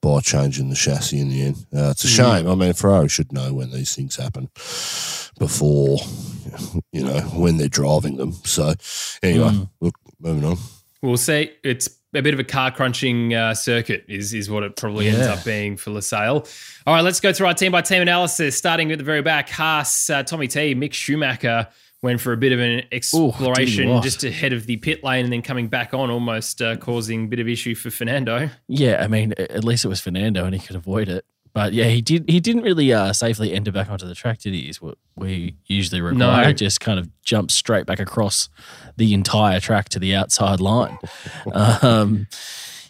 by 0.00 0.20
changing 0.20 0.68
the 0.70 0.76
chassis 0.76 1.20
in 1.20 1.28
the 1.28 1.42
end. 1.42 1.56
Uh, 1.74 1.90
it's 1.90 2.04
a 2.04 2.08
shame. 2.08 2.48
I 2.48 2.54
mean, 2.54 2.72
Ferrari 2.72 3.08
should 3.08 3.32
know 3.32 3.52
when 3.54 3.70
these 3.70 3.94
things 3.94 4.16
happen 4.16 4.48
before, 5.38 5.98
you 6.92 7.04
know, 7.04 7.20
when 7.34 7.56
they're 7.56 7.68
driving 7.68 8.16
them. 8.16 8.32
So 8.44 8.74
anyway, 9.22 9.68
look, 9.80 9.94
moving 10.20 10.44
on. 10.44 10.56
We'll 11.02 11.16
see. 11.16 11.50
It's 11.62 11.88
a 12.14 12.22
bit 12.22 12.34
of 12.34 12.40
a 12.40 12.44
car 12.44 12.70
crunching 12.70 13.34
uh, 13.34 13.54
circuit, 13.54 14.04
is 14.08 14.32
is 14.32 14.48
what 14.50 14.62
it 14.62 14.76
probably 14.76 15.08
ends 15.08 15.26
up 15.26 15.44
being 15.44 15.76
for 15.76 15.90
Lusail. 15.90 16.48
All 16.86 16.94
right, 16.94 17.02
let's 17.02 17.20
go 17.20 17.32
through 17.32 17.48
our 17.48 17.54
team 17.54 17.72
by 17.72 17.82
team 17.82 18.02
analysis. 18.02 18.56
Starting 18.56 18.90
at 18.92 18.98
the 18.98 19.04
very 19.04 19.22
back, 19.22 19.48
Haas, 19.48 20.10
uh, 20.10 20.22
Tommy 20.22 20.48
T, 20.48 20.74
Mick 20.74 20.92
Schumacher 20.92 21.68
went 22.02 22.20
for 22.20 22.32
a 22.32 22.36
bit 22.36 22.52
of 22.52 22.60
an 22.60 22.82
exploration 22.92 23.88
what? 23.88 24.04
just 24.04 24.22
ahead 24.24 24.52
of 24.52 24.66
the 24.66 24.76
pit 24.76 25.02
lane 25.02 25.24
and 25.24 25.32
then 25.32 25.42
coming 25.42 25.68
back 25.68 25.92
on, 25.94 26.10
almost 26.10 26.62
uh, 26.62 26.76
causing 26.76 27.24
a 27.24 27.26
bit 27.26 27.40
of 27.40 27.48
issue 27.48 27.74
for 27.74 27.90
Fernando. 27.90 28.50
Yeah, 28.68 29.02
I 29.02 29.08
mean, 29.08 29.32
at 29.38 29.64
least 29.64 29.84
it 29.84 29.88
was 29.88 30.00
Fernando 30.00 30.44
and 30.44 30.54
he 30.54 30.60
could 30.60 30.76
avoid 30.76 31.08
it. 31.08 31.24
But 31.52 31.72
yeah, 31.72 31.86
he 31.86 32.02
did. 32.02 32.28
He 32.28 32.38
didn't 32.40 32.62
really 32.62 32.92
uh, 32.92 33.12
safely 33.12 33.52
enter 33.52 33.72
back 33.72 33.90
onto 33.90 34.06
the 34.06 34.14
track, 34.14 34.38
did 34.38 34.54
he? 34.54 34.68
Is 34.68 34.80
what 34.80 34.96
we 35.16 35.56
usually 35.66 36.00
require. 36.00 36.44
No. 36.44 36.52
Just 36.52 36.80
kind 36.80 37.00
of 37.00 37.10
jump 37.22 37.50
straight 37.50 37.84
back 37.84 37.98
across 37.98 38.48
the 38.96 39.12
entire 39.12 39.58
track 39.58 39.88
to 39.88 39.98
the 39.98 40.14
outside 40.14 40.60
line. 40.60 40.98
um, 41.52 42.28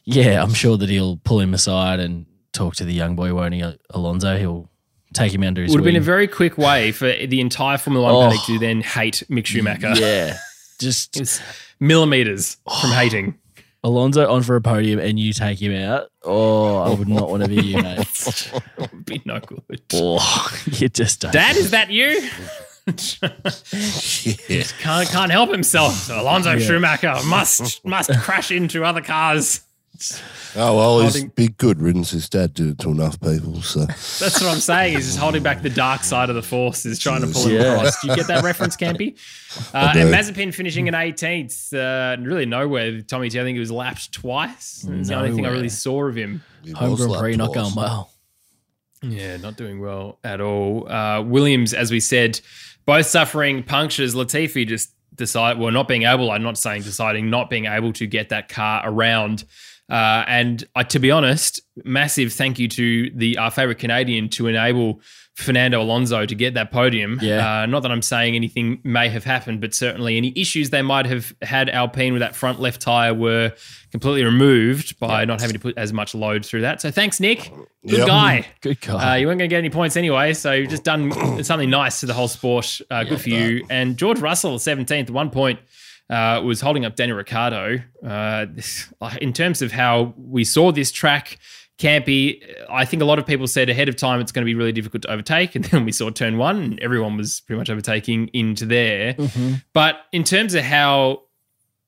yeah, 0.05 0.43
I'm 0.43 0.53
sure 0.53 0.77
that 0.77 0.91
he'll 0.91 1.17
pull 1.19 1.41
him 1.41 1.55
aside 1.55 2.01
and 2.01 2.27
talk 2.53 2.75
to 2.77 2.85
the 2.85 2.93
young 2.93 3.17
boy, 3.17 3.33
won't 3.33 3.55
he, 3.55 3.65
Alonso? 3.91 4.37
He'll 4.37 4.68
take 5.15 5.33
him 5.33 5.43
under 5.43 5.63
his 5.63 5.71
Would 5.71 5.81
have 5.81 5.85
been 5.85 5.97
a 5.97 6.01
very 6.01 6.27
quick 6.27 6.59
way 6.59 6.93
for 6.93 7.07
the 7.07 7.41
entire 7.41 7.79
Formula 7.79 8.13
One 8.13 8.15
Oh. 8.15 8.29
paddock 8.29 8.47
to 8.47 8.55
oh. 8.55 8.59
then 8.59 8.81
hate 8.81 9.23
Mick 9.31 9.47
Schumacher. 9.47 9.93
yeah, 9.95 10.39
just 10.81 11.17
It's 11.19 11.41
millimeters 11.81 12.55
from 12.65 12.91
oh. 12.91 12.95
hating. 12.95 13.39
Alonso 13.85 14.29
on 14.29 14.43
for 14.43 14.57
a 14.57 14.61
podium 14.61 14.99
and 14.99 15.21
you 15.21 15.33
take 15.33 15.63
him 15.63 15.73
out. 15.73 16.09
Oh, 16.25 16.79
I 16.79 16.93
would 16.93 17.09
not 17.09 17.31
want 17.31 17.45
to 17.45 17.49
be 17.49 17.63
you, 17.63 17.81
mate. 17.81 18.53
Would 18.79 19.05
be 19.05 19.23
no 19.25 19.39
good. 19.41 19.63
Oh, 19.95 20.51
you 20.67 20.89
just 20.89 21.21
don't. 21.21 21.33
Dad, 21.33 21.57
is 21.57 21.71
that 21.71 21.91
you? 21.91 22.21
Yeah. 24.49 24.65
can't 24.81 25.09
can't 25.09 25.31
help 25.31 25.51
himself. 25.51 26.11
Alonso 26.11 26.59
Schumacher 26.59 27.17
must 27.27 27.85
must 27.85 28.11
crash 28.21 28.51
into 28.51 28.85
other 28.85 29.01
cars. 29.01 29.61
Oh, 30.57 30.77
well, 30.77 31.01
he's 31.01 31.13
Holding- 31.15 31.29
big 31.35 31.57
good 31.59 31.81
riddance. 31.81 32.11
His 32.11 32.29
dad 32.29 32.55
did 32.55 32.67
it 32.69 32.79
to 32.81 32.91
enough 32.91 33.21
people. 33.21 33.61
So 33.63 33.81
That's 33.87 34.21
what 34.41 34.45
I'm 34.53 34.61
saying. 34.61 34.97
He's 34.97 35.07
just 35.07 35.19
holding 35.19 35.43
back 35.43 35.63
the 35.63 35.71
dark 35.71 36.05
side 36.05 36.29
of 36.31 36.37
the 36.37 36.43
force. 36.43 36.87
Is 36.87 36.99
trying 36.99 37.21
to 37.23 37.27
pull 37.27 37.47
him 37.49 37.61
Yeah. 37.61 37.75
across. 37.77 38.01
Do 38.01 38.09
you 38.09 38.17
get 38.17 38.27
that 38.29 38.43
reference, 38.45 38.77
Campy? 38.77 39.17
Uh, 39.75 39.93
and 39.97 40.11
Mazepin 40.15 40.55
finishing 40.55 40.87
in 40.89 40.95
18th. 40.95 41.73
Uh, 41.73 42.21
really 42.23 42.47
nowhere. 42.47 43.01
Tommy 43.01 43.29
T. 43.31 43.41
I 43.41 43.43
think 43.45 43.57
he 43.57 43.61
was 43.61 43.73
lapped 43.73 44.13
twice. 44.13 44.87
It's 44.89 45.09
the 45.09 45.15
only 45.15 45.33
thing 45.35 45.47
I 45.47 45.51
really 45.51 45.71
saw 45.71 46.07
of 46.07 46.15
him. 46.15 46.43
he 46.63 46.71
Home 46.73 46.95
Grand 46.97 47.15
Prix 47.15 47.37
not 47.37 47.55
going 47.55 47.75
well. 47.75 48.13
Yeah, 49.03 49.37
not 49.39 49.57
doing 49.57 49.81
well 49.81 50.19
at 50.23 50.41
all. 50.41 50.89
Uh, 50.89 51.23
Williams, 51.23 51.73
as 51.73 51.91
we 51.91 51.99
said, 51.99 52.41
both 52.85 53.07
suffering 53.07 53.63
punctures. 53.63 54.15
Latifi 54.15 54.67
just 54.67 54.91
decide 55.15 55.59
well, 55.59 55.73
not 55.73 55.89
being 55.89 56.03
able. 56.03 56.31
I'm 56.31 56.43
not 56.43 56.59
saying 56.59 56.83
deciding 56.83 57.31
not 57.31 57.49
being 57.51 57.65
able 57.67 57.93
to 57.95 58.07
get 58.07 58.29
that 58.29 58.49
car 58.49 58.83
around. 58.85 59.45
Uh, 59.91 60.25
and 60.27 60.65
to 60.89 60.99
be 60.99 61.11
honest, 61.11 61.63
massive 61.85 62.33
thank 62.33 62.59
you 62.59 62.69
to 62.69 63.11
the 63.15 63.39
our 63.39 63.51
favorite 63.51 63.79
Canadian 63.79 64.29
to 64.29 64.47
enable 64.47 65.01
Fernando 65.35 65.81
Alonso 65.81 66.27
to 66.27 66.35
get 66.35 66.55
that 66.55 66.71
podium. 66.73 67.19
Yeah. 67.23 67.61
Uh, 67.63 67.67
not 67.67 67.81
that 67.85 67.93
I'm 67.93 68.03
saying 68.03 68.35
anything 68.35 68.81
may 68.83 69.09
have 69.09 69.23
happened, 69.25 69.61
but 69.61 69.73
certainly 69.73 70.17
any 70.17 70.33
issues 70.37 70.71
they 70.71 70.83
might 70.83 71.07
have 71.07 71.33
had 71.43 71.71
Alpine 71.71 72.13
with 72.13 72.21
that 72.21 72.35
front 72.35 72.61
left 72.61 72.81
tire 72.83 73.15
were 73.15 73.53
completely 73.93 74.25
removed 74.25 74.99
by 74.99 75.25
not 75.25 75.41
having 75.41 75.55
to 75.55 75.61
put 75.61 75.79
as 75.79 75.93
much 75.93 76.13
load 76.15 76.45
through 76.45 76.63
that. 76.63 76.81
So 76.83 76.91
thanks, 76.91 77.21
Nick. 77.21 77.51
Good 77.87 77.99
Yep. 78.01 78.07
guy. 78.09 78.47
Good 78.61 78.81
guy. 78.81 79.13
Uh, 79.13 79.15
you 79.15 79.27
weren't 79.29 79.39
going 79.39 79.49
to 79.49 79.55
get 79.55 79.59
any 79.61 79.71
points 79.71 79.97
anyway, 79.97 80.35
so 80.35 80.53
you've 80.53 80.71
just 80.71 80.85
done 80.85 81.13
something 81.45 81.71
nice 81.71 82.01
to 82.01 82.07
the 82.07 82.15
whole 82.15 82.29
sport. 82.29 82.81
Uh, 82.91 83.05
good 83.05 83.21
for 83.21 83.29
you. 83.31 83.65
And 83.71 83.97
George 83.97 84.19
Russell, 84.19 84.59
17th, 84.59 85.09
one 85.11 85.31
point, 85.31 85.61
uh, 86.11 86.41
was 86.45 86.61
holding 86.61 86.85
up 86.85 86.97
Daniel 86.97 87.17
Ricciardo. 87.17 87.79
Uh, 88.05 88.47
this, 88.51 88.93
in 89.21 89.33
terms 89.33 89.63
of 89.63 89.73
how 89.73 90.15
we 90.17 90.45
saw 90.45 90.73
this 90.73 90.91
track 90.91 91.39
Campy, 91.79 92.43
I 92.69 92.85
think 92.85 93.03
a 93.03 93.05
lot 93.05 93.21
of 93.21 93.27
people 93.27 93.47
said 93.47 93.71
ahead 93.71 93.89
of 93.89 93.95
time 93.95 94.21
it's 94.21 94.33
going 94.33 94.43
to 94.43 94.47
be 94.47 94.55
really 94.55 94.73
difficult 94.73 95.03
to 95.03 95.13
overtake. 95.13 95.55
And 95.55 95.65
then 95.67 95.85
we 95.85 95.93
saw 95.93 96.11
turn 96.11 96.37
one 96.37 96.57
and 96.61 96.81
everyone 96.81 97.17
was 97.17 97.41
pretty 97.41 97.59
much 97.59 97.71
overtaking 97.71 98.29
into 98.33 98.67
there. 98.67 99.15
Mm-hmm. 99.15 99.55
But 99.73 100.01
in 100.13 100.25
terms 100.25 100.55
of 100.55 100.65
how 100.65 101.23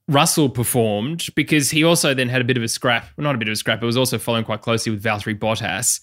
Russell 0.06 0.48
performed, 0.48 1.26
because 1.34 1.70
he 1.70 1.82
also 1.82 2.14
then 2.14 2.28
had 2.28 2.40
a 2.40 2.44
bit 2.44 2.56
of 2.56 2.62
a 2.62 2.68
scrap, 2.68 3.06
well, 3.16 3.24
not 3.24 3.34
a 3.34 3.38
bit 3.38 3.48
of 3.48 3.52
a 3.52 3.56
scrap, 3.56 3.82
it 3.82 3.86
was 3.86 3.96
also 3.96 4.16
following 4.16 4.44
quite 4.44 4.62
closely 4.62 4.92
with 4.92 5.02
Valtteri 5.02 5.36
Bottas. 5.36 6.00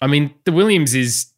I 0.00 0.06
mean, 0.06 0.32
the 0.44 0.52
Williams 0.52 0.94
is 0.94 1.32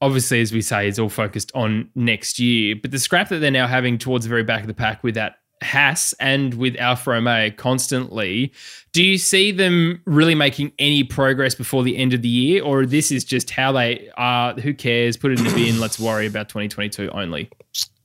obviously, 0.00 0.40
as 0.40 0.52
we 0.52 0.62
say, 0.62 0.88
is 0.88 0.98
all 0.98 1.08
focused 1.08 1.52
on 1.54 1.90
next 1.94 2.38
year. 2.38 2.76
But 2.80 2.90
the 2.90 2.98
scrap 2.98 3.28
that 3.30 3.38
they're 3.38 3.50
now 3.50 3.66
having 3.66 3.98
towards 3.98 4.24
the 4.24 4.28
very 4.28 4.44
back 4.44 4.62
of 4.62 4.66
the 4.66 4.74
pack 4.74 5.02
with 5.02 5.14
that 5.14 5.36
Haas 5.62 6.12
and 6.20 6.54
with 6.54 6.76
Alfa 6.76 7.10
Romeo 7.10 7.50
constantly, 7.50 8.52
do 8.92 9.02
you 9.02 9.18
see 9.18 9.52
them 9.52 10.02
really 10.04 10.34
making 10.34 10.72
any 10.78 11.02
progress 11.02 11.54
before 11.54 11.82
the 11.82 11.96
end 11.96 12.12
of 12.12 12.22
the 12.22 12.28
year, 12.28 12.62
or 12.62 12.84
this 12.84 13.10
is 13.10 13.24
just 13.24 13.50
how 13.50 13.72
they 13.72 14.10
are? 14.16 14.52
Who 14.54 14.74
cares? 14.74 15.16
Put 15.16 15.32
it 15.32 15.38
in 15.38 15.44
the 15.46 15.54
bin. 15.54 15.80
Let's 15.80 15.98
worry 15.98 16.26
about 16.26 16.48
2022 16.48 17.10
only. 17.10 17.50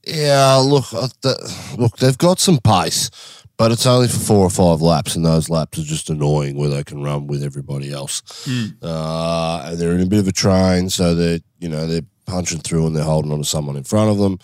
Yeah, 0.06 0.56
look, 0.56 0.92
uh, 0.92 1.08
the, 1.20 1.74
look, 1.78 1.96
they've 1.98 2.18
got 2.18 2.40
some 2.40 2.58
pace, 2.58 3.10
but 3.62 3.70
it's 3.70 3.86
only 3.86 4.08
for 4.08 4.18
four 4.18 4.44
or 4.44 4.50
five 4.50 4.82
laps, 4.82 5.14
and 5.14 5.24
those 5.24 5.48
laps 5.48 5.78
are 5.78 5.84
just 5.84 6.10
annoying 6.10 6.56
where 6.56 6.68
they 6.68 6.82
can 6.82 7.00
run 7.00 7.28
with 7.28 7.44
everybody 7.44 7.92
else. 7.92 8.20
Uh, 8.82 9.62
and 9.66 9.78
they're 9.78 9.92
in 9.92 10.00
a 10.00 10.06
bit 10.06 10.18
of 10.18 10.26
a 10.26 10.32
train, 10.32 10.90
so 10.90 11.14
they're 11.14 11.38
you 11.60 11.68
know 11.68 11.86
they're 11.86 12.02
punching 12.26 12.58
through 12.58 12.88
and 12.88 12.96
they're 12.96 13.04
holding 13.04 13.30
on 13.30 13.38
to 13.38 13.44
someone 13.44 13.76
in 13.76 13.84
front 13.84 14.10
of 14.10 14.18
them. 14.18 14.40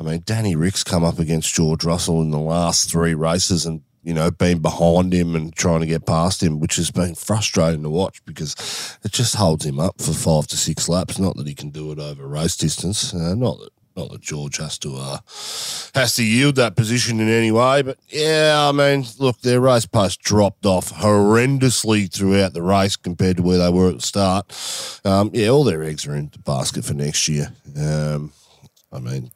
I 0.00 0.02
mean, 0.02 0.22
Danny 0.24 0.56
Rick's 0.56 0.82
come 0.82 1.04
up 1.04 1.20
against 1.20 1.54
George 1.54 1.84
Russell 1.84 2.20
in 2.20 2.32
the 2.32 2.40
last 2.40 2.90
three 2.90 3.14
races 3.14 3.64
and, 3.64 3.82
you 4.02 4.12
know, 4.12 4.32
been 4.32 4.60
behind 4.60 5.12
him 5.12 5.36
and 5.36 5.54
trying 5.54 5.80
to 5.80 5.86
get 5.86 6.04
past 6.04 6.42
him, 6.42 6.58
which 6.58 6.76
has 6.76 6.90
been 6.90 7.14
frustrating 7.14 7.84
to 7.84 7.90
watch 7.90 8.24
because 8.24 8.98
it 9.04 9.12
just 9.12 9.36
holds 9.36 9.64
him 9.64 9.78
up 9.78 10.02
for 10.02 10.12
five 10.12 10.48
to 10.48 10.56
six 10.56 10.88
laps. 10.88 11.20
Not 11.20 11.36
that 11.36 11.46
he 11.46 11.54
can 11.54 11.70
do 11.70 11.92
it 11.92 12.00
over 12.00 12.26
race 12.26 12.56
distance. 12.56 13.14
Uh, 13.14 13.36
not 13.36 13.58
that 13.58 13.70
not 13.98 14.10
that 14.10 14.20
George 14.20 14.56
has 14.58 14.78
to 14.78 14.96
uh, 14.96 15.18
has 15.94 16.16
to 16.16 16.24
yield 16.24 16.56
that 16.56 16.76
position 16.76 17.20
in 17.20 17.28
any 17.28 17.50
way, 17.50 17.82
but 17.82 17.98
yeah, 18.08 18.68
I 18.68 18.72
mean, 18.72 19.04
look, 19.18 19.40
their 19.40 19.60
race 19.60 19.86
pace 19.86 20.16
dropped 20.16 20.64
off 20.64 20.92
horrendously 20.92 22.10
throughout 22.10 22.54
the 22.54 22.62
race 22.62 22.96
compared 22.96 23.38
to 23.38 23.42
where 23.42 23.58
they 23.58 23.70
were 23.70 23.90
at 23.90 23.96
the 23.96 24.02
start. 24.02 25.00
Um, 25.04 25.30
yeah, 25.34 25.48
all 25.48 25.64
their 25.64 25.82
eggs 25.82 26.06
are 26.06 26.14
in 26.14 26.30
the 26.32 26.38
basket 26.38 26.84
for 26.84 26.94
next 26.94 27.28
year. 27.28 27.52
Um, 27.76 28.32
I 28.92 29.00
mean, 29.00 29.30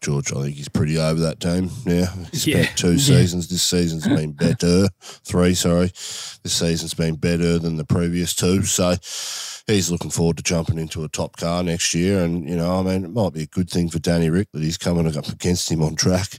George, 0.00 0.32
I 0.32 0.42
think 0.42 0.56
he's 0.56 0.68
pretty 0.68 0.98
over 0.98 1.20
that 1.20 1.40
team. 1.40 1.70
Yeah, 1.86 2.12
he's 2.32 2.46
Yeah. 2.46 2.62
spent 2.62 2.78
two 2.78 2.98
seasons. 2.98 3.48
This 3.48 3.62
season's 3.62 4.06
been 4.06 4.32
better. 4.32 4.88
Three, 5.02 5.54
sorry. 5.54 5.88
This 6.42 6.52
season's 6.52 6.94
been 6.94 7.16
better 7.16 7.58
than 7.58 7.76
the 7.76 7.84
previous 7.84 8.34
two. 8.34 8.62
So 8.64 8.96
he's 9.66 9.90
looking 9.90 10.10
forward 10.10 10.36
to 10.38 10.42
jumping 10.42 10.78
into 10.78 11.04
a 11.04 11.08
top 11.08 11.36
car 11.36 11.62
next 11.62 11.94
year. 11.94 12.24
And, 12.24 12.48
you 12.48 12.56
know, 12.56 12.80
I 12.80 12.82
mean, 12.82 13.04
it 13.04 13.10
might 13.12 13.32
be 13.32 13.42
a 13.42 13.46
good 13.46 13.70
thing 13.70 13.88
for 13.90 13.98
Danny 13.98 14.30
Rick 14.30 14.48
that 14.52 14.62
he's 14.62 14.78
coming 14.78 15.06
up 15.16 15.28
against 15.28 15.70
him 15.70 15.82
on 15.82 15.94
track 15.96 16.38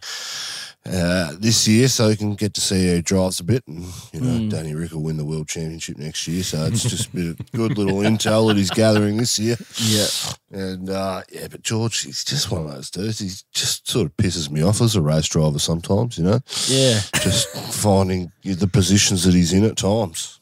uh, 0.85 1.33
this 1.39 1.67
year 1.67 1.87
so 1.87 2.09
he 2.09 2.15
can 2.15 2.33
get 2.35 2.53
to 2.55 2.61
see 2.61 2.87
how 2.87 2.95
he 2.95 3.01
drives 3.01 3.39
a 3.39 3.43
bit. 3.43 3.63
And, 3.67 3.85
you 4.11 4.19
know, 4.21 4.49
Danny 4.49 4.73
Rick 4.73 4.91
will 4.91 5.03
win 5.03 5.17
the 5.17 5.25
world 5.25 5.47
championship 5.47 5.97
next 5.97 6.27
year. 6.27 6.41
So 6.43 6.65
it's 6.65 6.83
just 6.83 7.09
a 7.09 7.15
bit 7.15 7.39
of 7.39 7.51
good 7.51 7.77
little 7.77 7.99
intel 7.99 8.47
that 8.47 8.57
he's 8.57 8.71
gathering 8.71 9.17
this 9.17 9.37
year. 9.37 9.57
Yeah. 9.77 10.07
And 10.51 10.89
uh, 10.89 11.21
yeah, 11.31 11.47
but 11.49 11.61
George, 11.61 12.01
he's 12.01 12.23
just 12.25 12.51
one 12.51 12.65
of 12.65 12.71
those 12.73 12.89
dudes. 12.89 13.19
He 13.19 13.29
just 13.53 13.87
sort 13.89 14.07
of 14.07 14.17
pisses 14.17 14.49
me 14.49 14.63
off 14.63 14.81
as 14.81 14.95
a 14.95 15.01
race 15.01 15.27
driver 15.27 15.59
sometimes, 15.59 16.17
you 16.17 16.23
know, 16.23 16.39
Yeah. 16.67 16.99
just 17.21 17.49
finding 17.73 18.31
the 18.43 18.67
positions 18.67 19.23
that 19.23 19.33
he's 19.35 19.53
in 19.53 19.63
at 19.63 19.77
times. 19.77 20.40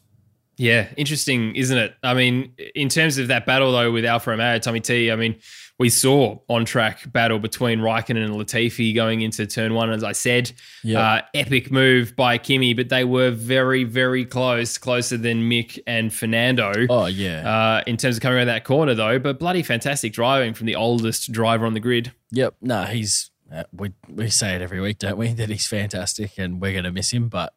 Yeah, 0.59 0.89
interesting, 0.97 1.55
isn't 1.55 1.77
it? 1.77 1.95
I 2.03 2.13
mean, 2.13 2.53
in 2.75 2.89
terms 2.89 3.17
of 3.17 3.29
that 3.29 3.45
battle 3.45 3.71
though 3.71 3.93
with 3.93 4.03
Alfa 4.03 4.31
Romeo, 4.31 4.59
Tommy 4.59 4.81
T, 4.81 5.09
I 5.09 5.15
mean, 5.15 5.37
we 5.77 5.89
saw 5.89 6.37
on 6.49 6.65
track 6.65 7.09
battle 7.13 7.39
between 7.39 7.79
Raikkonen 7.79 8.25
and 8.25 8.33
Latifi 8.33 8.93
going 8.93 9.21
into 9.21 9.47
turn 9.47 9.73
one, 9.73 9.89
as 9.89 10.03
I 10.03 10.11
said. 10.11 10.51
Yeah. 10.83 10.99
Uh, 10.99 11.21
epic 11.33 11.71
move 11.71 12.13
by 12.17 12.37
Kimi, 12.37 12.73
but 12.73 12.89
they 12.89 13.05
were 13.05 13.31
very, 13.31 13.85
very 13.85 14.25
close, 14.25 14.77
closer 14.77 15.15
than 15.15 15.49
Mick 15.49 15.79
and 15.87 16.13
Fernando. 16.13 16.73
Oh 16.89 17.05
yeah. 17.05 17.49
Uh, 17.49 17.83
in 17.87 17.95
terms 17.95 18.17
of 18.17 18.21
coming 18.21 18.37
around 18.37 18.47
that 18.47 18.65
corner, 18.65 18.93
though, 18.93 19.17
but 19.17 19.39
bloody 19.39 19.63
fantastic 19.63 20.11
driving 20.11 20.53
from 20.53 20.67
the 20.67 20.75
oldest 20.75 21.31
driver 21.31 21.65
on 21.65 21.73
the 21.73 21.79
grid. 21.79 22.11
Yep. 22.31 22.55
No, 22.61 22.83
he's 22.83 23.31
uh, 23.49 23.63
we 23.71 23.93
we 24.09 24.29
say 24.29 24.55
it 24.55 24.61
every 24.61 24.81
week, 24.81 24.99
don't 24.99 25.17
we? 25.17 25.29
That 25.31 25.47
he's 25.47 25.67
fantastic, 25.67 26.37
and 26.37 26.59
we're 26.61 26.73
gonna 26.73 26.91
miss 26.91 27.11
him. 27.11 27.29
But 27.29 27.53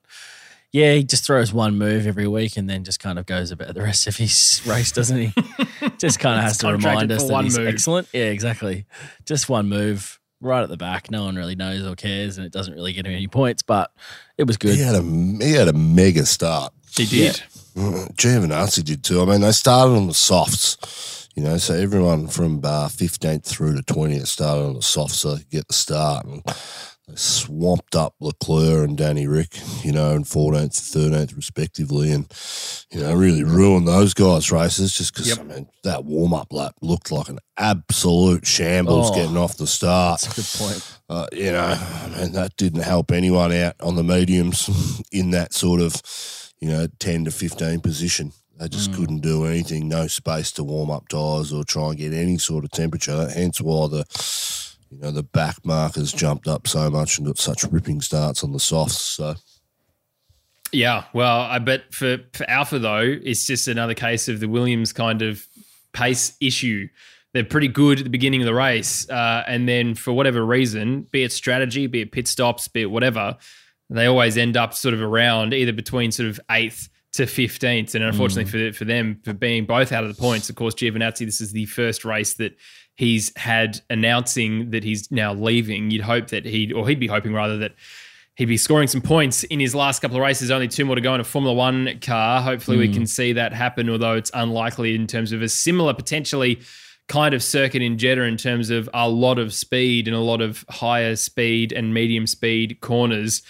yeah, 0.72 0.94
he 0.94 1.04
just 1.04 1.24
throws 1.26 1.52
one 1.52 1.76
move 1.76 2.06
every 2.06 2.26
week, 2.26 2.56
and 2.56 2.68
then 2.68 2.82
just 2.82 2.98
kind 2.98 3.18
of 3.18 3.26
goes 3.26 3.50
about 3.50 3.74
the 3.74 3.82
rest 3.82 4.06
of 4.06 4.16
his 4.16 4.62
race, 4.66 4.90
doesn't 4.90 5.18
he? 5.18 5.34
just 5.98 6.18
kind 6.18 6.38
of 6.38 6.44
has 6.44 6.58
to 6.58 6.72
remind 6.72 7.12
us 7.12 7.28
that 7.28 7.44
he's 7.44 7.58
move. 7.58 7.68
excellent. 7.68 8.08
Yeah, 8.12 8.24
exactly. 8.24 8.86
Just 9.26 9.48
one 9.48 9.68
move 9.68 10.18
right 10.40 10.62
at 10.62 10.70
the 10.70 10.78
back. 10.78 11.10
No 11.10 11.24
one 11.24 11.36
really 11.36 11.54
knows 11.54 11.86
or 11.86 11.94
cares, 11.94 12.38
and 12.38 12.46
it 12.46 12.52
doesn't 12.52 12.74
really 12.74 12.94
get 12.94 13.06
him 13.06 13.12
any 13.12 13.28
points. 13.28 13.62
But 13.62 13.92
it 14.38 14.44
was 14.44 14.56
good. 14.56 14.74
He 14.74 14.80
had 14.80 14.94
a 14.94 15.02
he 15.02 15.52
had 15.52 15.68
a 15.68 15.74
mega 15.74 16.24
start. 16.24 16.72
He 16.96 17.04
did. 17.04 17.42
Mm, 17.76 18.14
Giovinazzi 18.14 18.84
did 18.84 19.02
too. 19.02 19.22
I 19.22 19.24
mean, 19.24 19.40
they 19.40 19.52
started 19.52 19.94
on 19.94 20.06
the 20.06 20.14
softs, 20.14 21.28
you 21.34 21.42
know, 21.42 21.56
so 21.56 21.74
everyone 21.74 22.28
from 22.28 22.60
uh, 22.62 22.88
15th 22.88 23.44
through 23.44 23.80
to 23.80 23.82
20th 23.82 24.26
started 24.26 24.64
on 24.64 24.74
the 24.74 24.82
softs 24.82 25.18
so 25.18 25.32
they 25.32 25.38
could 25.38 25.50
get 25.50 25.68
the 25.68 25.74
start. 25.74 26.26
And 26.26 26.42
they 26.44 26.52
swamped 27.14 27.94
up 27.96 28.14
Leclerc 28.20 28.88
and 28.88 28.96
Danny 28.96 29.26
Rick, 29.26 29.58
you 29.82 29.92
know, 29.92 30.12
in 30.12 30.24
14th 30.24 30.62
and 30.62 30.70
13th 30.72 31.36
respectively, 31.36 32.10
and, 32.12 32.26
you 32.90 33.00
know, 33.00 33.12
really 33.14 33.44
ruined 33.44 33.86
those 33.86 34.14
guys' 34.14 34.50
races 34.52 34.94
just 34.94 35.12
because, 35.12 35.28
Yep. 35.28 35.38
I 35.40 35.42
mean, 35.42 35.68
that 35.84 36.04
warm 36.04 36.32
up 36.32 36.52
lap 36.52 36.74
looked 36.80 37.10
like 37.12 37.28
an 37.28 37.38
absolute 37.56 38.46
shambles 38.46 39.10
Oh. 39.10 39.14
getting 39.14 39.36
off 39.36 39.56
the 39.56 39.66
start. 39.66 40.20
That's 40.22 40.32
a 40.32 40.40
good 40.40 40.70
point. 40.70 40.98
Uh, 41.08 41.26
you 41.32 41.52
know, 41.52 41.78
I 41.78 42.08
mean, 42.16 42.32
that 42.32 42.56
didn't 42.56 42.82
help 42.82 43.10
anyone 43.12 43.52
out 43.52 43.74
on 43.80 43.96
the 43.96 44.04
mediums 44.04 44.70
in 45.12 45.30
that 45.32 45.52
sort 45.52 45.80
of, 45.80 46.00
you 46.60 46.68
know, 46.68 46.86
10 46.98 47.24
to 47.26 47.30
15 47.30 47.80
position. 47.80 48.32
They 48.58 48.68
just 48.68 48.92
couldn't 48.92 49.20
do 49.20 49.44
anything, 49.44 49.88
no 49.88 50.06
space 50.06 50.52
to 50.52 50.62
warm 50.62 50.88
up 50.90 51.08
tyres 51.08 51.52
or 51.52 51.64
try 51.64 51.88
and 51.88 51.98
get 51.98 52.12
any 52.12 52.38
sort 52.38 52.64
of 52.64 52.70
temperature. 52.70 53.28
Hence 53.28 53.60
why 53.60 53.88
the, 53.88 54.04
you 54.92 54.98
know, 54.98 55.10
the 55.10 55.22
back 55.22 55.56
markers 55.64 56.12
jumped 56.12 56.46
up 56.46 56.68
so 56.68 56.90
much 56.90 57.18
and 57.18 57.26
got 57.26 57.38
such 57.38 57.64
ripping 57.64 58.00
starts 58.00 58.44
on 58.44 58.52
the 58.52 58.60
softs. 58.60 59.00
So, 59.00 59.34
Yeah, 60.70 61.04
well, 61.14 61.40
I 61.40 61.58
bet 61.58 61.92
for, 61.94 62.18
for 62.34 62.48
Alfa 62.48 62.78
though, 62.78 63.18
it's 63.22 63.46
just 63.46 63.68
another 63.68 63.94
case 63.94 64.28
of 64.28 64.40
the 64.40 64.48
Williams 64.48 64.92
kind 64.92 65.22
of 65.22 65.46
pace 65.92 66.36
issue. 66.40 66.88
They're 67.32 67.44
pretty 67.44 67.68
good 67.68 67.98
at 67.98 68.04
the 68.04 68.10
beginning 68.10 68.42
of 68.42 68.46
the 68.46 68.54
race, 68.54 69.08
uh, 69.08 69.42
and 69.46 69.66
then 69.66 69.94
for 69.94 70.12
whatever 70.12 70.44
reason, 70.44 71.02
be 71.10 71.22
it 71.22 71.32
strategy, 71.32 71.86
be 71.86 72.02
it 72.02 72.12
pit 72.12 72.28
stops, 72.28 72.68
be 72.68 72.82
it 72.82 72.90
whatever, 72.90 73.38
they 73.88 74.04
always 74.04 74.36
end 74.36 74.58
up 74.58 74.74
sort 74.74 74.92
of 74.92 75.00
around 75.00 75.54
either 75.54 75.72
between 75.72 76.12
sort 76.12 76.28
of 76.28 76.38
eighth 76.50 76.90
to 77.12 77.26
fifteenth. 77.26 77.94
And 77.94 78.04
unfortunately 78.04 78.50
for 78.50 78.76
for 78.76 78.84
them, 78.84 79.20
for 79.24 79.32
being 79.32 79.64
both 79.64 79.92
out 79.92 80.04
of 80.04 80.14
the 80.14 80.20
points, 80.20 80.50
of 80.50 80.56
course, 80.56 80.74
Giovinazzi, 80.74 81.24
this 81.24 81.40
is 81.40 81.52
the 81.52 81.64
first 81.66 82.04
race 82.04 82.34
that 82.34 82.54
he's 82.94 83.36
had 83.36 83.80
announcing 83.90 84.70
that 84.70 84.84
he's 84.84 85.10
now 85.10 85.32
leaving. 85.32 85.90
You'd 85.90 86.02
hope 86.02 86.28
that 86.28 86.44
he'd, 86.44 86.72
or 86.72 86.88
he'd 86.88 87.00
be 87.00 87.06
hoping 87.06 87.32
rather 87.32 87.58
that 87.58 87.74
he'd 88.34 88.46
be 88.46 88.56
scoring 88.56 88.88
some 88.88 89.00
points 89.00 89.44
in 89.44 89.60
his 89.60 89.74
last 89.74 90.00
couple 90.00 90.16
of 90.16 90.22
races. 90.22 90.50
Only 90.50 90.68
two 90.68 90.84
more 90.84 90.94
to 90.94 91.00
go 91.00 91.14
in 91.14 91.20
a 91.20 91.24
Formula 91.24 91.54
One 91.54 91.98
car. 92.00 92.40
Hopefully, 92.42 92.76
we 92.76 92.88
hmm. 92.88 92.94
can 92.94 93.06
see 93.06 93.32
that 93.34 93.52
happen, 93.52 93.88
although 93.88 94.14
it's 94.14 94.30
unlikely 94.34 94.94
in 94.94 95.06
terms 95.06 95.32
of 95.32 95.42
a 95.42 95.48
similar, 95.48 95.94
potentially 95.94 96.60
kind 97.08 97.34
of 97.34 97.42
circuit 97.42 97.82
in 97.82 97.98
Jeddah 97.98 98.22
in 98.22 98.36
terms 98.36 98.70
of 98.70 98.88
a 98.94 99.08
lot 99.08 99.38
of 99.38 99.52
speed 99.52 100.06
and 100.06 100.16
a 100.16 100.20
lot 100.20 100.40
of 100.40 100.64
higher 100.70 101.16
speed 101.16 101.72
and 101.72 101.92
medium 101.92 102.26
speed 102.26 102.80
corners. 102.80 103.42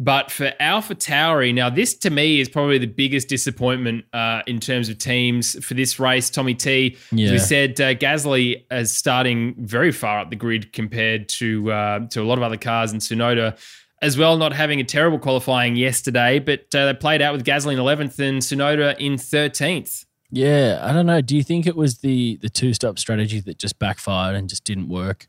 But 0.00 0.30
for 0.30 0.52
Alpha 0.60 0.94
Tauri, 0.94 1.52
now 1.52 1.70
this 1.70 1.94
to 1.98 2.10
me 2.10 2.38
is 2.40 2.48
probably 2.48 2.78
the 2.78 2.86
biggest 2.86 3.28
disappointment 3.28 4.04
uh, 4.12 4.42
in 4.46 4.60
terms 4.60 4.88
of 4.88 4.98
teams 4.98 5.62
for 5.64 5.74
this 5.74 5.98
race. 5.98 6.30
Tommy 6.30 6.54
T, 6.54 6.96
Yeah. 7.10 7.32
we 7.32 7.38
said, 7.38 7.80
uh, 7.80 7.94
Gasly 7.94 8.64
is 8.70 8.96
starting 8.96 9.56
very 9.58 9.90
far 9.90 10.20
up 10.20 10.30
the 10.30 10.36
grid 10.36 10.72
compared 10.72 11.28
to 11.30 11.72
uh, 11.72 12.06
to 12.10 12.22
a 12.22 12.26
lot 12.26 12.38
of 12.38 12.44
other 12.44 12.56
cars, 12.56 12.92
and 12.92 13.00
Tsunoda 13.00 13.58
as 14.00 14.16
well, 14.16 14.36
not 14.36 14.52
having 14.52 14.78
a 14.78 14.84
terrible 14.84 15.18
qualifying 15.18 15.74
yesterday, 15.74 16.38
but 16.38 16.72
uh, 16.72 16.86
they 16.86 16.94
played 16.94 17.20
out 17.20 17.32
with 17.32 17.44
Gasly 17.44 17.72
in 17.72 17.80
11th 17.80 18.20
and 18.20 18.40
Tsunoda 18.40 18.96
in 19.00 19.14
13th. 19.14 20.04
Yeah, 20.30 20.78
I 20.80 20.92
don't 20.92 21.06
know. 21.06 21.20
Do 21.20 21.34
you 21.34 21.42
think 21.42 21.66
it 21.66 21.74
was 21.74 21.98
the 21.98 22.36
the 22.40 22.48
two 22.50 22.72
stop 22.72 23.00
strategy 23.00 23.40
that 23.40 23.58
just 23.58 23.80
backfired 23.80 24.36
and 24.36 24.48
just 24.48 24.62
didn't 24.62 24.88
work? 24.88 25.26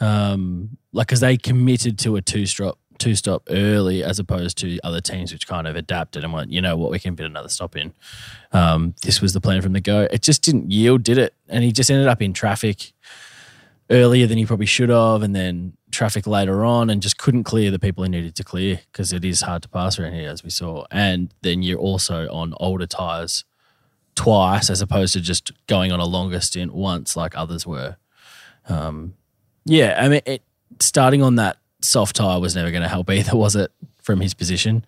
Um, 0.00 0.76
like, 0.92 1.06
because 1.06 1.20
they 1.20 1.36
committed 1.36 1.98
to 2.00 2.16
a 2.16 2.22
two 2.22 2.46
stop 2.46 2.78
two 2.98 3.14
stop 3.14 3.42
early, 3.48 4.02
as 4.02 4.18
opposed 4.18 4.58
to 4.58 4.78
other 4.82 5.00
teams 5.00 5.32
which 5.32 5.46
kind 5.46 5.66
of 5.66 5.76
adapted 5.76 6.24
and 6.24 6.32
went, 6.32 6.50
you 6.50 6.60
know 6.60 6.76
what, 6.76 6.90
we 6.90 6.98
can 6.98 7.16
fit 7.16 7.26
another 7.26 7.48
stop 7.48 7.76
in. 7.76 7.92
Um, 8.52 8.94
this 9.02 9.20
was 9.20 9.32
the 9.32 9.40
plan 9.40 9.62
from 9.62 9.72
the 9.72 9.80
go. 9.80 10.08
It 10.10 10.22
just 10.22 10.42
didn't 10.42 10.70
yield, 10.70 11.02
did 11.02 11.18
it? 11.18 11.34
And 11.48 11.64
he 11.64 11.72
just 11.72 11.90
ended 11.90 12.08
up 12.08 12.22
in 12.22 12.32
traffic 12.32 12.92
earlier 13.90 14.26
than 14.26 14.38
he 14.38 14.46
probably 14.46 14.66
should 14.66 14.88
have, 14.88 15.22
and 15.22 15.34
then 15.34 15.74
traffic 15.90 16.26
later 16.26 16.64
on 16.64 16.90
and 16.90 17.00
just 17.00 17.18
couldn't 17.18 17.44
clear 17.44 17.70
the 17.70 17.78
people 17.78 18.04
he 18.04 18.10
needed 18.10 18.34
to 18.34 18.44
clear 18.44 18.80
because 18.92 19.12
it 19.12 19.24
is 19.24 19.42
hard 19.42 19.62
to 19.62 19.68
pass 19.68 19.98
around 19.98 20.12
here, 20.14 20.30
as 20.30 20.42
we 20.42 20.50
saw. 20.50 20.84
And 20.90 21.32
then 21.42 21.62
you're 21.62 21.78
also 21.78 22.28
on 22.30 22.54
older 22.58 22.86
tyres 22.86 23.44
twice 24.14 24.70
as 24.70 24.80
opposed 24.80 25.12
to 25.12 25.20
just 25.20 25.52
going 25.66 25.92
on 25.92 26.00
a 26.00 26.04
longer 26.04 26.40
stint 26.40 26.74
once 26.74 27.16
like 27.16 27.36
others 27.36 27.66
were. 27.66 27.96
Um, 28.68 29.14
yeah, 29.64 29.96
I 30.02 30.08
mean, 30.08 30.22
it, 30.26 30.42
starting 30.80 31.22
on 31.22 31.36
that 31.36 31.58
soft 31.86 32.16
tyre 32.16 32.40
was 32.40 32.54
never 32.54 32.70
going 32.70 32.82
to 32.82 32.88
help 32.88 33.10
either, 33.10 33.36
was 33.36 33.56
it? 33.56 33.70
From 34.02 34.20
his 34.20 34.34
position, 34.34 34.84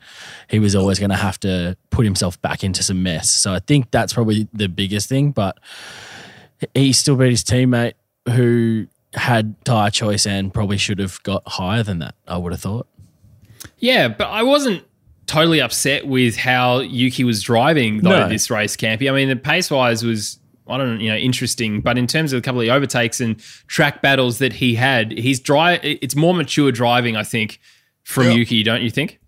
he 0.49 0.61
was 0.61 0.77
always 0.77 1.01
going 1.01 1.11
to 1.11 1.17
have 1.17 1.41
to 1.41 1.77
put 1.91 2.05
himself 2.05 2.41
back 2.41 2.63
into 2.63 2.85
some 2.85 3.03
mess. 3.03 3.29
So 3.29 3.53
I 3.53 3.59
think 3.59 3.91
that's 3.91 4.13
probably 4.13 4.47
the 4.53 4.69
biggest 4.69 5.09
thing. 5.09 5.33
But 5.33 5.59
he 6.73 6.93
still 6.93 7.17
beat 7.17 7.31
his 7.31 7.43
teammate 7.43 7.95
who 8.29 8.87
had 9.15 9.57
tyre 9.65 9.91
choice 9.91 10.25
and 10.25 10.55
probably 10.55 10.77
should 10.79 11.01
have 11.01 11.21
got 11.25 11.43
higher 11.49 11.83
than 11.83 11.99
that, 11.99 12.15
I 12.29 12.37
would 12.37 12.53
have 12.53 12.61
thought. 12.61 12.87
Yeah, 13.79 14.07
but 14.07 14.29
I 14.29 14.45
wasn't 14.45 14.85
totally 15.27 15.61
upset 15.61 16.07
with 16.07 16.37
how 16.37 16.79
Yuki 16.79 17.25
was 17.25 17.43
driving 17.43 18.03
though 18.03 18.11
No. 18.11 18.29
this 18.29 18.51
race, 18.51 18.77
Campy. 18.77 19.11
I 19.11 19.15
mean, 19.15 19.29
the 19.29 19.35
pace 19.37 19.69
wise 19.69 20.05
was 20.05 20.39
I 20.69 20.79
don't 20.79 20.97
know, 20.97 21.01
you 21.03 21.11
know, 21.11 21.17
interesting, 21.17 21.81
but 21.81 21.97
in 21.99 22.07
terms 22.07 22.33
of 22.33 22.39
a 22.39 22.43
couple 22.43 22.61
of 22.61 22.67
the 22.67 22.71
overtakes 22.71 23.21
and 23.21 23.39
track 23.67 24.03
battles 24.03 24.39
that 24.39 24.55
he 24.55 24.75
had, 24.75 25.13
he's 25.13 25.41
dry. 25.41 25.75
It's 25.83 26.15
more 26.17 26.35
mature 26.35 26.71
driving, 26.73 27.17
I 27.17 27.23
think, 27.25 27.61
from 28.03 28.25
Yeah. 28.25 28.33
Yuki, 28.35 28.63
don't 28.63 28.83
you 28.83 28.91
think? 28.91 29.19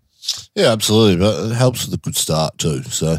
Yeah, 0.55 0.71
absolutely. 0.71 1.17
But 1.17 1.51
it 1.51 1.55
helps 1.55 1.85
with 1.85 1.93
a 1.93 2.01
good 2.01 2.15
start 2.15 2.57
too. 2.57 2.83
So, 2.83 3.17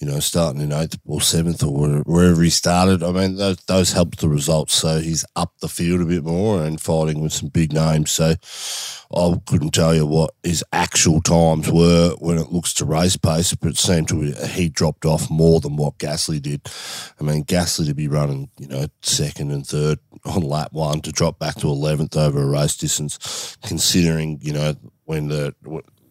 you 0.00 0.06
know, 0.06 0.18
starting 0.20 0.60
in 0.60 0.72
eighth 0.72 0.98
or 1.04 1.20
seventh 1.20 1.62
or 1.62 2.00
wherever 2.00 2.42
he 2.42 2.50
started, 2.50 3.02
I 3.02 3.12
mean, 3.12 3.36
those, 3.36 3.58
those 3.66 3.92
the 3.92 4.28
results. 4.28 4.74
So 4.74 4.98
he's 4.98 5.24
up 5.36 5.52
the 5.60 5.68
field 5.68 6.00
a 6.00 6.06
bit 6.06 6.24
more 6.24 6.62
and 6.62 6.80
fighting 6.80 7.20
with 7.20 7.32
some 7.32 7.50
big 7.50 7.72
names. 7.72 8.10
So 8.10 8.34
I 9.14 9.40
couldn't 9.46 9.74
tell 9.74 9.94
you 9.94 10.06
what 10.06 10.34
his 10.42 10.64
actual 10.72 11.20
times 11.20 11.70
were 11.70 12.14
when 12.18 12.38
it 12.38 12.50
looks 12.50 12.72
to 12.74 12.84
race 12.84 13.16
pace, 13.16 13.54
but 13.54 13.70
it 13.70 13.78
seemed 13.78 14.08
to 14.08 14.32
he 14.48 14.68
dropped 14.68 15.04
off 15.04 15.30
more 15.30 15.60
than 15.60 15.76
what 15.76 15.98
Gasly 15.98 16.40
did. 16.40 16.62
I 17.20 17.24
mean, 17.24 17.44
Gasly 17.44 17.86
to 17.86 17.94
be 17.94 18.08
running, 18.08 18.50
you 18.58 18.68
know, 18.68 18.86
second 19.02 19.52
and 19.52 19.66
third 19.66 19.98
on 20.24 20.42
lap 20.42 20.72
one 20.72 21.00
to 21.02 21.12
drop 21.12 21.38
back 21.38 21.56
to 21.56 21.66
11th 21.66 22.16
over 22.16 22.42
a 22.42 22.46
race 22.46 22.76
distance, 22.76 23.56
considering, 23.62 24.38
you 24.42 24.52
know, 24.52 24.74
when 25.04 25.28
the 25.28 25.54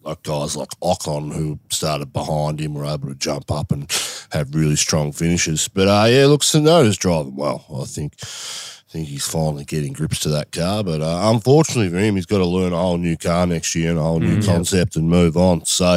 like 0.04 0.22
guys 0.22 0.56
like 0.56 0.70
Ocon 0.82 1.32
who 1.32 1.58
started 1.70 2.12
behind 2.12 2.60
him 2.60 2.74
were 2.74 2.84
able 2.84 3.08
to 3.08 3.14
jump 3.14 3.50
up 3.50 3.72
and 3.72 3.90
have 4.32 4.54
really 4.54 4.76
strong 4.76 5.12
finishes. 5.12 5.68
But 5.68 5.88
uh, 5.88 6.06
yeah, 6.08 6.26
look, 6.26 6.42
Tsunoda's 6.42 6.98
driving 6.98 7.36
well. 7.36 7.64
I 7.74 7.84
think 7.84 8.14
I 8.22 8.98
think 8.98 9.08
he's 9.08 9.26
finally 9.26 9.64
getting 9.64 9.92
grips 9.92 10.20
to 10.20 10.28
that 10.30 10.52
car. 10.52 10.84
But 10.84 11.00
uh, 11.00 11.32
unfortunately 11.34 11.90
for 11.90 11.98
him, 11.98 12.14
he's 12.14 12.26
got 12.26 12.38
to 12.38 12.46
learn 12.46 12.72
a 12.72 12.78
whole 12.78 12.98
new 12.98 13.16
car 13.16 13.46
next 13.46 13.74
year 13.74 13.90
and 13.90 13.98
a 13.98 14.02
whole 14.02 14.20
new 14.20 14.40
concept 14.42 14.94
and 14.96 15.08
move 15.08 15.36
on. 15.36 15.64
So 15.64 15.94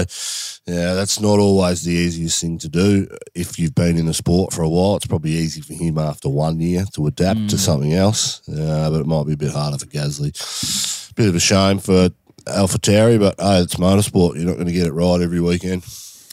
yeah, 0.66 0.94
that's 0.94 1.20
not 1.20 1.40
always 1.40 1.84
the 1.84 1.94
easiest 1.94 2.42
thing 2.42 2.58
to 2.60 2.70
do. 2.70 3.08
If 3.36 3.60
you've 3.60 3.76
been 3.76 3.98
in 3.98 4.08
the 4.08 4.14
sport 4.14 4.52
for 4.52 4.64
a 4.64 4.70
while, 4.70 4.96
it's 4.96 5.06
probably 5.06 5.32
easy 5.32 5.62
for 5.62 5.74
him 5.74 5.98
after 5.98 6.28
one 6.28 6.60
year 6.60 6.86
to 6.94 7.08
adapt 7.08 7.50
to 7.52 7.58
something 7.58 7.94
else. 7.94 8.42
Uh, 8.50 8.90
but 8.90 9.02
it 9.02 9.08
might 9.08 9.28
be 9.28 9.34
a 9.34 9.38
bit 9.38 9.52
harder 9.52 9.78
for 9.78 9.86
Gasly. 9.86 11.14
Bit 11.16 11.30
of 11.30 11.36
a 11.36 11.40
shame 11.40 11.80
for 11.80 12.10
AlphaTauri, 12.48 13.20
but 13.20 13.36
hey, 13.40 13.62
it's 13.62 13.76
motorsport. 13.76 14.36
You're 14.36 14.46
not 14.46 14.56
going 14.56 14.68
to 14.68 14.74
get 14.74 14.88
it 14.88 14.94
right 14.94 15.22
every 15.22 15.42
weekend. 15.42 15.86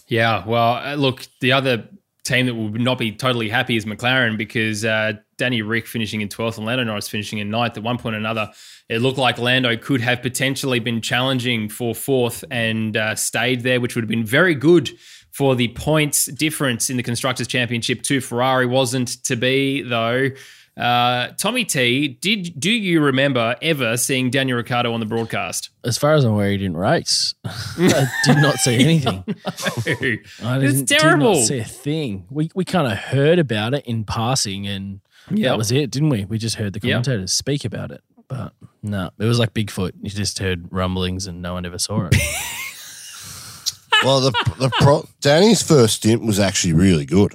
Yeah, 0.08 0.46
well, 0.46 0.74
uh, 0.74 0.94
look, 0.94 1.26
the 1.40 1.52
other 1.52 1.88
team 2.24 2.46
that 2.46 2.54
would 2.54 2.80
not 2.80 2.98
be 2.98 3.12
totally 3.12 3.48
happy 3.48 3.76
is 3.76 3.84
McLaren 3.84 4.36
because 4.36 4.84
uh, 4.84 5.12
Danny 5.36 5.62
Rick 5.62 5.86
finishing 5.86 6.20
in 6.22 6.28
12th 6.28 6.56
and 6.56 6.66
Lando 6.66 6.84
Norris 6.84 7.08
finishing 7.08 7.38
in 7.38 7.50
ninth. 7.50 7.76
At 7.76 7.82
one 7.82 7.98
point 7.98 8.14
or 8.14 8.18
another, 8.18 8.50
it 8.88 9.00
looked 9.00 9.18
like 9.18 9.38
Lando 9.38 9.76
could 9.76 10.00
have 10.00 10.22
potentially 10.22 10.78
been 10.78 11.00
challenging 11.00 11.68
for 11.68 11.94
fourth 11.94 12.44
and 12.50 12.96
uh, 12.96 13.14
stayed 13.14 13.62
there, 13.62 13.80
which 13.80 13.94
would 13.94 14.02
have 14.02 14.08
been 14.08 14.24
very 14.24 14.54
good 14.54 14.90
for 15.32 15.54
the 15.54 15.68
points 15.68 16.26
difference 16.26 16.88
in 16.88 16.96
the 16.96 17.02
Constructors' 17.02 17.48
Championship 17.48 18.02
to 18.02 18.20
Ferrari. 18.20 18.66
Wasn't 18.66 19.22
to 19.24 19.36
be, 19.36 19.82
though. 19.82 20.30
Uh, 20.76 21.28
Tommy 21.38 21.64
T, 21.64 22.08
did 22.20 22.58
do 22.58 22.70
you 22.70 23.00
remember 23.00 23.54
ever 23.62 23.96
seeing 23.96 24.28
Daniel 24.30 24.56
Ricciardo 24.56 24.92
on 24.92 24.98
the 25.00 25.06
broadcast? 25.06 25.70
As 25.84 25.96
far 25.96 26.14
as 26.14 26.24
I'm 26.24 26.32
aware, 26.32 26.50
he 26.50 26.56
didn't 26.56 26.76
race. 26.76 27.34
I 27.44 28.10
did 28.24 28.38
not 28.38 28.56
see 28.56 28.74
anything. 28.80 29.22
I 29.26 30.58
It's 30.58 30.82
didn't, 30.82 30.86
terrible. 30.86 31.34
Did 31.34 31.38
not 31.40 31.46
see 31.46 31.58
a 31.60 31.64
thing. 31.64 32.26
We 32.28 32.50
we 32.56 32.64
kind 32.64 32.90
of 32.90 32.98
heard 32.98 33.38
about 33.38 33.74
it 33.74 33.86
in 33.86 34.04
passing, 34.04 34.66
and 34.66 35.00
Yep. 35.30 35.48
that 35.48 35.56
was 35.58 35.70
it, 35.72 35.90
didn't 35.90 36.10
we? 36.10 36.24
We 36.24 36.38
just 36.38 36.56
heard 36.56 36.72
the 36.72 36.80
Yep. 36.82 36.92
commentators 37.04 37.32
speak 37.32 37.64
about 37.64 37.90
it, 37.92 38.02
but 38.28 38.52
no, 38.82 39.10
it 39.18 39.24
was 39.24 39.38
like 39.38 39.54
Bigfoot. 39.54 39.92
You 40.02 40.10
just 40.10 40.38
heard 40.40 40.66
rumblings, 40.72 41.26
and 41.28 41.40
no 41.40 41.54
one 41.54 41.64
ever 41.64 41.78
saw 41.78 42.08
it. 42.10 42.16
well, 44.04 44.20
the 44.20 44.32
the 44.58 44.70
pro, 44.80 45.06
Danny's 45.20 45.62
first 45.62 45.94
stint 45.96 46.22
was 46.22 46.38
actually 46.40 46.72
really 46.74 47.06
good. 47.06 47.34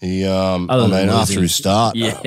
He, 0.00 0.24
um, 0.24 0.70
I 0.70 0.74
Other 0.74 0.88
than 0.88 1.08
mean, 1.08 1.16
after 1.16 1.42
his 1.42 1.54
start, 1.54 1.94
yeah. 1.94 2.18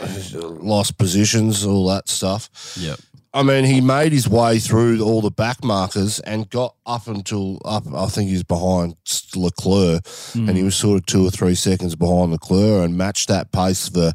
lost 0.34 0.98
positions, 0.98 1.64
all 1.64 1.88
that 1.88 2.08
stuff. 2.08 2.48
Yep. 2.78 3.00
I 3.34 3.42
mean, 3.42 3.64
he 3.64 3.80
made 3.80 4.12
his 4.12 4.28
way 4.28 4.58
through 4.58 5.02
all 5.02 5.20
the 5.20 5.30
back 5.30 5.62
markers 5.62 6.18
and 6.20 6.48
got 6.48 6.74
up 6.86 7.08
until 7.08 7.60
up. 7.64 7.84
I 7.92 8.06
think 8.06 8.28
he 8.28 8.34
was 8.34 8.44
behind 8.44 8.96
Leclerc, 9.36 10.06
and 10.34 10.56
he 10.56 10.62
was 10.62 10.76
sort 10.76 10.98
of 10.98 11.06
two 11.06 11.26
or 11.26 11.30
three 11.30 11.54
seconds 11.54 11.94
behind 11.94 12.32
Leclerc 12.32 12.84
and 12.84 12.96
matched 12.96 13.28
that 13.28 13.52
pace 13.52 13.88
for 13.88 14.12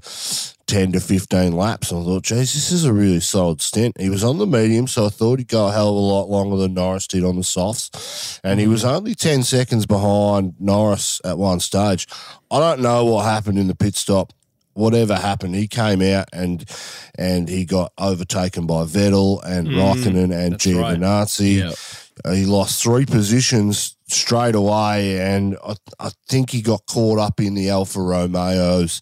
ten 0.68 0.92
to 0.94 1.00
fifteen 1.00 1.54
laps. 1.54 1.92
And 1.92 2.02
I 2.02 2.04
thought, 2.06 2.24
geez, 2.24 2.54
this 2.54 2.72
is 2.72 2.86
a 2.86 2.94
really 2.94 3.20
solid 3.20 3.62
stint. 3.62 4.00
He 4.00 4.10
was 4.10 4.24
on 4.24 4.38
the 4.38 4.48
medium, 4.48 4.88
so 4.88 5.06
I 5.06 5.10
thought 5.10 5.40
he'd 5.40 5.48
go 5.48 5.68
a 5.68 5.72
hell 5.72 5.90
of 5.90 5.96
a 5.96 6.00
lot 6.00 6.30
longer 6.30 6.58
than 6.58 6.74
Norris 6.74 7.08
did 7.08 7.24
on 7.24 7.36
the 7.36 7.44
softs, 7.44 8.40
and 8.44 8.60
he 8.60 8.68
was 8.68 8.86
only 8.86 9.16
ten 9.16 9.44
seconds 9.44 9.86
behind 9.86 10.56
Norris 10.60 11.22
at 11.24 11.38
one 11.38 11.60
stage. 11.60 12.08
I 12.52 12.60
don't 12.60 12.82
know 12.82 13.06
what 13.06 13.26
happened 13.26 13.60
in 13.60 13.68
the 13.68 13.76
pit 13.76 13.96
stop 13.96 14.34
whatever 14.74 15.16
happened, 15.16 15.56
he 15.56 15.68
came 15.68 16.02
out 16.02 16.28
and 16.34 16.66
and 17.18 17.48
he 17.48 17.66
got 17.66 17.92
overtaken 17.98 18.66
by 18.66 18.84
Vettel 18.84 19.44
and 19.44 19.68
Raikkonen 19.68 20.34
and 20.34 20.54
that's 20.54 20.66
right. 20.66 20.98
Giovinazzi. 20.98 21.58
Yep. 21.58 21.76
Uh, 22.26 22.32
he 22.34 22.46
lost 22.46 22.82
three 22.82 23.06
positions 23.06 23.96
straight 24.08 24.54
away, 24.54 25.20
and 25.20 25.58
I, 25.66 25.76
I 26.00 26.12
think 26.28 26.52
he 26.52 26.62
got 26.62 26.86
caught 26.86 27.18
up 27.18 27.40
in 27.40 27.56
the 27.56 27.72
Alfa 27.72 28.00
Romeos, 28.00 29.02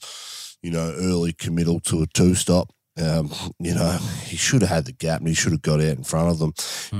you 0.61 0.71
know, 0.71 0.93
early 0.97 1.33
committal 1.33 1.79
to 1.81 2.01
a 2.03 2.07
two 2.07 2.35
stop. 2.35 2.71
Um, 3.01 3.31
you 3.57 3.73
know, 3.73 3.97
he 4.25 4.35
should 4.35 4.61
have 4.61 4.69
had 4.69 4.85
the 4.85 4.91
gap 4.91 5.19
and 5.19 5.27
he 5.27 5.33
should 5.33 5.53
have 5.53 5.61
got 5.61 5.79
out 5.79 5.97
in 5.97 6.03
front 6.03 6.29
of 6.29 6.39
them. 6.39 6.53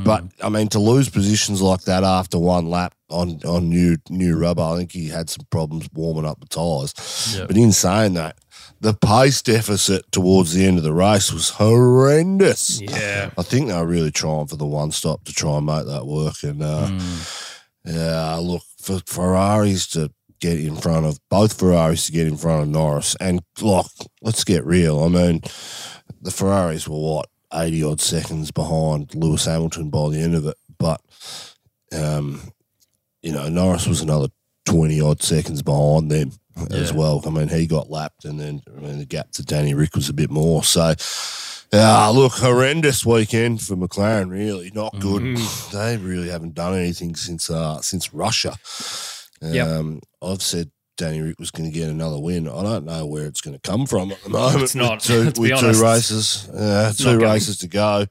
But 0.04 0.24
I 0.42 0.48
mean, 0.48 0.70
to 0.70 0.80
lose 0.80 1.10
positions 1.10 1.62
like 1.62 1.82
that 1.82 2.04
after 2.04 2.40
one 2.40 2.70
lap 2.70 2.96
on 3.10 3.42
on 3.46 3.70
new 3.70 3.98
new 4.10 4.38
rubber, 4.38 4.62
I 4.62 4.78
think 4.78 4.94
he 4.94 5.10
had 5.10 5.30
some 5.30 5.46
problems 5.50 5.90
warming 5.94 6.26
up 6.26 6.40
the 6.40 6.48
tyres. 6.48 7.36
Yep. 7.38 7.48
But 7.48 7.58
in 7.58 7.74
saying 7.74 8.14
that, 8.14 8.38
the 8.80 8.94
pace 8.94 9.42
deficit 9.42 10.12
towards 10.12 10.54
the 10.54 10.66
end 10.66 10.78
of 10.78 10.84
the 10.84 10.94
race 10.94 11.32
was 11.32 11.50
horrendous. 11.50 12.82
Yeah. 12.82 13.32
I 13.38 13.44
think 13.44 13.68
they 13.68 13.76
were 13.76 13.86
really 13.86 14.12
trying 14.12 14.48
for 14.48 14.56
the 14.56 14.66
one 14.66 14.92
stop 14.92 15.26
to 15.26 15.34
try 15.34 15.58
and 15.58 15.66
make 15.66 15.86
that 15.86 16.08
work. 16.08 16.42
And 16.44 16.64
uh, 16.64 16.90
yeah, 17.86 18.36
look 18.38 18.64
for 18.80 19.00
Ferraris 19.06 19.88
to 19.88 20.12
get 20.42 20.60
in 20.60 20.76
front 20.76 21.06
of 21.06 21.20
both 21.30 21.58
Ferraris 21.58 22.08
to 22.08 22.12
get 22.12 22.28
in 22.28 22.36
front 22.36 22.64
of 22.64 22.70
Norris. 22.70 23.16
And 23.22 23.42
look, 23.62 23.88
let's 24.22 24.44
get 24.44 24.66
real. 24.66 25.04
I 25.04 25.08
mean, 25.08 25.42
the 26.22 26.32
Ferraris 26.32 26.88
were 26.88 27.00
what 27.00 27.30
eighty 27.54 27.84
odd 27.84 28.02
seconds 28.02 28.52
behind 28.52 29.16
Lewis 29.16 29.46
Hamilton 29.46 29.90
by 29.90 30.10
the 30.10 30.20
end 30.20 30.36
of 30.36 30.46
it, 30.46 30.58
but 30.78 31.02
um, 31.94 32.52
you 33.22 33.32
know 33.32 33.48
Norris 33.48 33.88
was 33.88 34.02
another 34.02 34.28
twenty 34.66 35.00
odd 35.00 35.22
seconds 35.22 35.62
behind 35.62 36.12
them 36.12 36.32
as 36.70 36.92
well. 36.92 37.22
I 37.26 37.30
mean, 37.30 37.48
he 37.48 37.66
got 37.66 37.90
lapped, 37.90 38.26
and 38.26 38.40
then 38.40 38.62
I 38.76 38.82
mean 38.82 39.00
the 39.00 39.06
gap 39.06 39.32
to 39.34 39.44
Danny 39.44 39.74
Rick 39.74 39.96
was 39.96 40.10
a 40.10 40.14
bit 40.14 40.30
more. 40.30 40.64
So. 40.64 40.94
Yeah, 41.74 42.08
look, 42.08 42.34
horrendous 42.34 43.06
weekend 43.06 43.62
for 43.62 43.78
McLaren. 43.78 44.30
Really, 44.30 44.74
not 44.76 44.92
good. 45.00 45.22
Mm-hmm. 45.22 45.78
They 45.78 45.96
really 45.96 46.28
haven't 46.28 46.54
done 46.54 46.78
anything 46.78 47.16
since 47.16 47.50
uh, 47.50 47.80
since 47.80 48.14
Russia. 48.14 48.58
Yep. 49.42 49.68
Um, 49.68 50.02
I've 50.22 50.42
said 50.42 50.72
Danny 50.98 51.22
Rick 51.22 51.40
was 51.40 51.52
going 51.52 51.72
to 51.72 51.78
get 51.78 51.90
another 51.90 52.20
win. 52.20 52.48
I 52.48 52.62
don't 52.62 52.86
know 52.86 53.06
where 53.06 53.26
it's 53.26 53.42
going 53.42 53.58
to 53.58 53.62
come 53.70 53.86
from 53.88 54.12
at 54.12 54.22
the 54.24 54.30
moment. 54.30 54.62
It's 54.64 54.76
not, 54.76 54.92
with 55.10 55.34
two, 55.36 55.42
with 55.42 55.60
two 55.60 55.82
races, 55.84 56.48
uh, 56.50 56.94
two 56.96 57.18
races 57.20 57.58
to 57.60 57.68
go. 57.68 58.06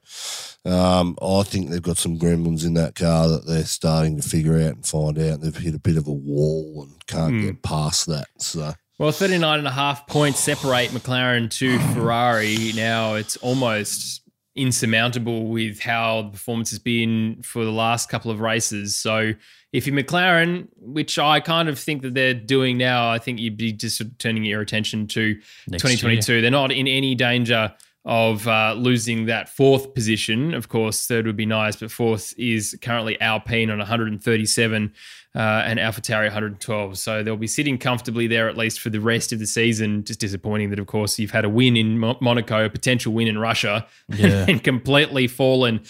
Um, 0.65 1.17
I 1.21 1.43
think 1.43 1.69
they've 1.69 1.81
got 1.81 1.97
some 1.97 2.19
gremlins 2.19 2.65
in 2.65 2.73
that 2.75 2.95
car 2.95 3.27
that 3.29 3.47
they're 3.47 3.63
starting 3.65 4.17
to 4.17 4.27
figure 4.27 4.55
out 4.55 4.75
and 4.75 4.85
find 4.85 5.17
out. 5.17 5.41
They've 5.41 5.55
hit 5.55 5.73
a 5.73 5.79
bit 5.79 5.97
of 5.97 6.07
a 6.07 6.11
wall 6.13 6.83
and 6.87 7.05
can't 7.07 7.31
Hmm. 7.33 7.41
get 7.45 7.61
past 7.63 8.05
that. 8.07 8.27
So 8.37 8.73
Well, 8.99 9.11
39 9.11 9.59
and 9.59 9.67
a 9.67 9.71
half 9.71 10.05
points 10.05 10.39
separate 10.41 10.89
McLaren 10.89 11.49
to 11.57 11.79
Ferrari. 11.93 12.73
Now 12.75 13.15
it's 13.15 13.37
almost 13.37 14.21
insurmountable 14.55 15.47
with 15.47 15.79
how 15.79 16.23
the 16.23 16.29
performance 16.31 16.69
has 16.71 16.79
been 16.79 17.41
for 17.41 17.63
the 17.65 17.71
last 17.71 18.09
couple 18.09 18.29
of 18.31 18.39
races. 18.41 18.95
So 18.97 19.33
if 19.71 19.87
you're 19.87 19.95
McLaren, 19.95 20.67
which 20.77 21.17
I 21.17 21.39
kind 21.39 21.69
of 21.69 21.79
think 21.79 22.01
that 22.01 22.13
they're 22.13 22.33
doing 22.33 22.77
now, 22.77 23.09
I 23.09 23.19
think 23.19 23.39
you'd 23.39 23.57
be 23.57 23.71
just 23.71 24.01
turning 24.19 24.43
your 24.43 24.61
attention 24.61 25.07
to 25.07 25.35
Next 25.67 25.83
2022. 25.83 26.41
They're 26.41 26.51
not 26.51 26.71
in 26.71 26.87
any 26.87 27.15
danger 27.15 27.73
of 28.03 28.47
uh, 28.47 28.73
losing 28.77 29.27
that 29.27 29.47
fourth 29.47 29.93
position. 29.93 30.53
Of 30.55 30.69
course, 30.69 31.05
third 31.05 31.27
would 31.27 31.37
be 31.37 31.45
nice, 31.45 31.75
but 31.75 31.91
fourth 31.91 32.33
is 32.37 32.77
currently 32.81 33.19
Alpine 33.21 33.69
on 33.69 33.77
137 33.77 34.93
uh, 35.35 35.39
and 35.39 35.79
AlphaTauri 35.79 36.23
112. 36.23 36.97
So 36.97 37.21
they'll 37.23 37.37
be 37.37 37.47
sitting 37.47 37.77
comfortably 37.77 38.25
there 38.25 38.49
at 38.49 38.57
least 38.57 38.79
for 38.79 38.89
the 38.89 38.99
rest 38.99 39.31
of 39.31 39.39
the 39.39 39.45
season. 39.45 40.03
Just 40.03 40.19
disappointing 40.19 40.71
that, 40.71 40.79
of 40.79 40.87
course, 40.87 41.19
you've 41.19 41.31
had 41.31 41.45
a 41.45 41.49
win 41.49 41.77
in 41.77 41.99
Monaco, 41.99 42.65
a 42.65 42.69
potential 42.69 43.13
win 43.13 43.27
in 43.27 43.37
Russia, 43.37 43.85
Yeah. 44.09 44.45
and 44.49 44.63
completely 44.63 45.27
fallen 45.27 45.81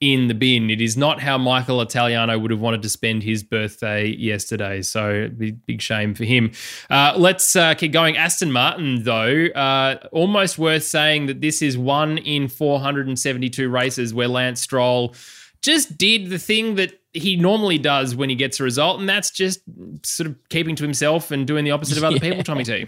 in 0.00 0.28
the 0.28 0.34
bin. 0.34 0.70
It 0.70 0.80
is 0.80 0.96
not 0.96 1.20
how 1.20 1.36
Michael 1.36 1.80
Italiano 1.82 2.38
would 2.38 2.50
have 2.50 2.60
wanted 2.60 2.80
to 2.82 2.88
spend 2.88 3.22
his 3.22 3.42
birthday 3.42 4.06
yesterday. 4.06 4.80
So 4.80 5.28
big, 5.28 5.64
big 5.66 5.82
shame 5.82 6.14
for 6.14 6.24
him. 6.24 6.52
Uh, 6.88 7.12
let's 7.16 7.54
uh, 7.54 7.74
keep 7.74 7.92
going. 7.92 8.16
Aston 8.16 8.50
Martin, 8.50 9.02
though, 9.04 9.46
uh, 9.54 9.96
almost 10.10 10.58
worth 10.58 10.84
saying 10.84 11.26
that 11.26 11.40
this 11.42 11.60
is 11.60 11.76
one 11.76 12.16
in 12.18 12.48
472 12.48 13.68
races 13.68 14.14
where 14.14 14.28
Lance 14.28 14.60
Stroll 14.60 15.14
just 15.62 15.98
did 15.98 16.30
the 16.30 16.38
thing 16.38 16.76
that 16.76 16.94
he 17.12 17.36
normally 17.36 17.76
does 17.76 18.14
when 18.14 18.30
he 18.30 18.36
gets 18.36 18.60
a 18.60 18.62
result, 18.62 19.00
and 19.00 19.08
that's 19.08 19.30
just 19.30 19.60
sort 20.04 20.28
of 20.28 20.36
keeping 20.48 20.76
to 20.76 20.82
himself 20.84 21.30
and 21.30 21.46
doing 21.46 21.64
the 21.64 21.72
opposite 21.72 21.98
of 21.98 22.04
other 22.04 22.14
Yeah. 22.22 22.30
people, 22.30 22.44
Tommy 22.44 22.64
T. 22.64 22.86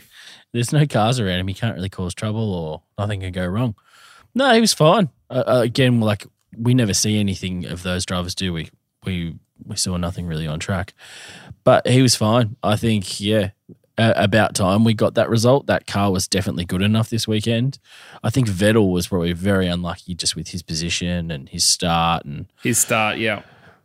There's 0.53 0.72
no 0.72 0.87
cars 0.87 1.18
around 1.20 1.40
him. 1.40 1.48
He 1.48 1.55
can't 1.55 1.75
really 1.75 1.88
cause 1.90 2.14
trouble 2.14 2.55
or 2.55 2.83
nothing 2.98 3.20
can 3.20 3.33
go 3.33 3.44
wrong. 3.46 3.75
No, 4.35 4.55
he 4.55 4.61
was 4.61 4.72
fine. 4.72 5.11
Uh, 5.29 5.42
uh, 5.46 5.61
again, 5.64 6.01
like 6.01 6.25
we 6.57 6.75
never 6.75 6.95
see 6.95 7.19
anything 7.19 7.65
of 7.65 7.83
those 7.83 8.05
drivers, 8.05 8.35
do 8.35 8.53
we? 8.53 8.71
We 9.05 9.37
we 9.65 9.77
saw 9.77 9.97
nothing 9.97 10.27
really 10.27 10.47
on 10.47 10.59
track, 10.59 10.95
but 11.65 11.87
he 11.87 12.03
was 12.03 12.15
fine. 12.15 12.57
I 12.62 12.77
think, 12.77 13.21
yeah, 13.21 13.51
uh, 13.99 14.12
about 14.17 14.55
time 14.55 14.85
we 14.85 14.95
got 14.95 15.15
that 15.15 15.29
result. 15.29 15.67
That 15.67 15.87
car 15.87 16.11
was 16.11 16.27
definitely 16.27 16.65
good 16.65 16.83
enough 16.83 17.11
this 17.11 17.29
weekend. 17.29 17.79
I 18.23 18.31
think 18.31 18.49
Vettel 18.49 18.91
was 18.91 19.09
probably 19.09 19.33
very 19.33 19.67
unlucky 19.67 20.15
just 20.15 20.35
with 20.35 20.49
his 20.49 20.62
position 20.62 21.31
and 21.31 21.49
his 21.49 21.65
start 21.65 22.25
and 22.25 22.47
His 22.62 22.79
start, 22.79 23.19
yeah. 23.19 23.43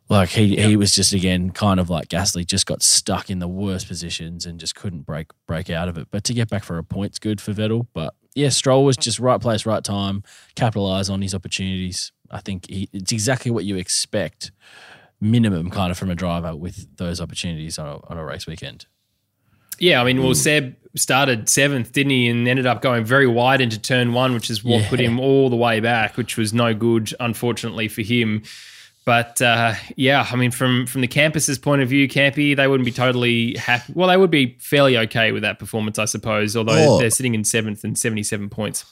like 0.10 0.30
he, 0.30 0.56
he 0.56 0.76
was 0.76 0.96
just 0.96 1.14
again 1.14 1.52
kind 1.52 1.80
of 1.80 1.90
like 1.90 2.08
Gasly, 2.08 2.46
just 2.46 2.66
got 2.66 2.82
stuck 2.82 3.30
in 3.30 3.40
the 3.40 3.48
worst 3.48 3.88
positions 3.88 4.46
and 4.46 4.60
just 4.60 4.76
couldn't 4.76 5.02
break 5.02 5.28
break 5.46 5.70
out 5.70 5.90
of 5.90 5.98
it. 5.98 6.08
But 6.10 6.24
to 6.26 6.34
get 6.34 6.50
back 6.50 6.64
for 6.64 6.78
a 6.78 6.84
point's 6.84 7.20
good 7.20 7.42
for 7.42 7.54
Vettel. 7.54 7.88
But 7.94 8.14
yeah, 8.34 8.50
Stroll 8.50 8.86
was 8.86 8.98
just 8.98 9.20
right 9.20 9.42
place, 9.42 9.66
right 9.66 9.84
time, 9.84 10.24
capitalize 10.56 11.10
on 11.10 11.22
his 11.22 11.34
opportunities. 11.34 12.12
I 12.32 12.42
think 12.42 12.70
he, 12.70 12.90
it's 12.94 13.12
exactly 13.12 13.52
what 13.52 13.66
you 13.66 13.78
expect, 13.78 14.52
minimum 15.20 15.70
kind 15.70 15.92
of 15.92 15.98
from 15.98 16.10
a 16.10 16.16
driver 16.16 16.56
with 16.56 16.96
those 16.98 17.20
opportunities 17.22 17.78
on 17.80 17.88
a, 17.88 18.00
on 18.12 18.18
a 18.18 18.24
race 18.26 18.46
weekend. 18.48 18.86
Yeah, 19.80 20.02
I 20.02 20.06
mean, 20.06 20.24
well, 20.24 20.34
Seb 20.34 20.76
started 20.96 21.48
seventh, 21.48 21.92
didn't 21.92 22.10
he, 22.10 22.28
and 22.30 22.48
ended 22.48 22.66
up 22.66 22.82
going 22.82 23.06
very 23.06 23.28
wide 23.28 23.62
into 23.62 23.78
turn 23.80 24.14
one, 24.14 24.34
which 24.34 24.50
is 24.50 24.64
what 24.64 24.82
Yeah. 24.82 24.90
put 24.90 25.00
him 25.00 25.20
all 25.20 25.50
the 25.52 25.56
way 25.56 25.80
back, 25.80 26.18
which 26.18 26.36
was 26.36 26.52
no 26.54 26.74
good, 26.74 27.14
unfortunately 27.20 27.88
for 27.88 28.02
him. 28.02 28.42
But 29.06 29.40
uh, 29.42 29.76
yeah, 29.96 30.28
I 30.30 30.36
mean, 30.36 30.52
from 30.52 30.86
from 30.88 31.02
the 31.02 31.08
campus's 31.08 31.58
point 31.60 31.82
of 31.82 31.88
view, 31.88 32.10
Campy, 32.10 32.58
they 32.58 32.68
wouldn't 32.68 32.86
be 32.86 32.92
totally 32.92 33.56
happy. 33.56 33.94
Well, 33.96 34.10
they 34.10 34.18
would 34.18 34.32
be 34.32 34.58
fairly 34.60 34.98
okay 34.98 35.32
with 35.32 35.44
that 35.44 35.60
performance, 35.60 35.98
I 35.98 36.06
suppose. 36.06 36.58
Although 36.58 36.96
Oh. 36.96 37.00
they're 37.00 37.10
sitting 37.10 37.34
in 37.34 37.46
seventh 37.46 37.86
and 37.86 37.98
seventy-seven 37.98 38.50
points. 38.50 38.84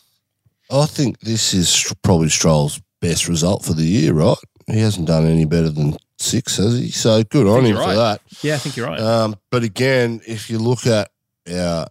I 0.72 0.86
think 0.86 1.20
this 1.20 1.54
is 1.54 1.94
probably 2.02 2.30
Stroll's 2.30 2.80
best 3.08 3.28
result 3.28 3.64
for 3.64 3.74
the 3.74 3.84
year, 3.84 4.14
right? 4.14 4.38
He 4.68 4.80
hasn't 4.80 5.08
done 5.08 5.26
any 5.26 5.46
better 5.46 5.70
than 5.70 5.96
six, 6.18 6.58
has 6.58 6.80
he? 6.80 6.90
So 6.90 7.24
good 7.24 7.48
on 7.48 7.66
him 7.66 7.76
you're 7.76 7.84
for 7.84 7.96
that. 7.96 8.22
Yeah, 8.42 8.56
I 8.56 8.58
think 8.58 8.76
you're 8.78 8.88
right. 8.88 9.00
Um, 9.00 9.36
but 9.52 9.64
again, 9.64 10.22
if 10.28 10.50
you 10.50 10.58
look 10.58 10.88
at 10.88 11.12
our, 11.52 11.86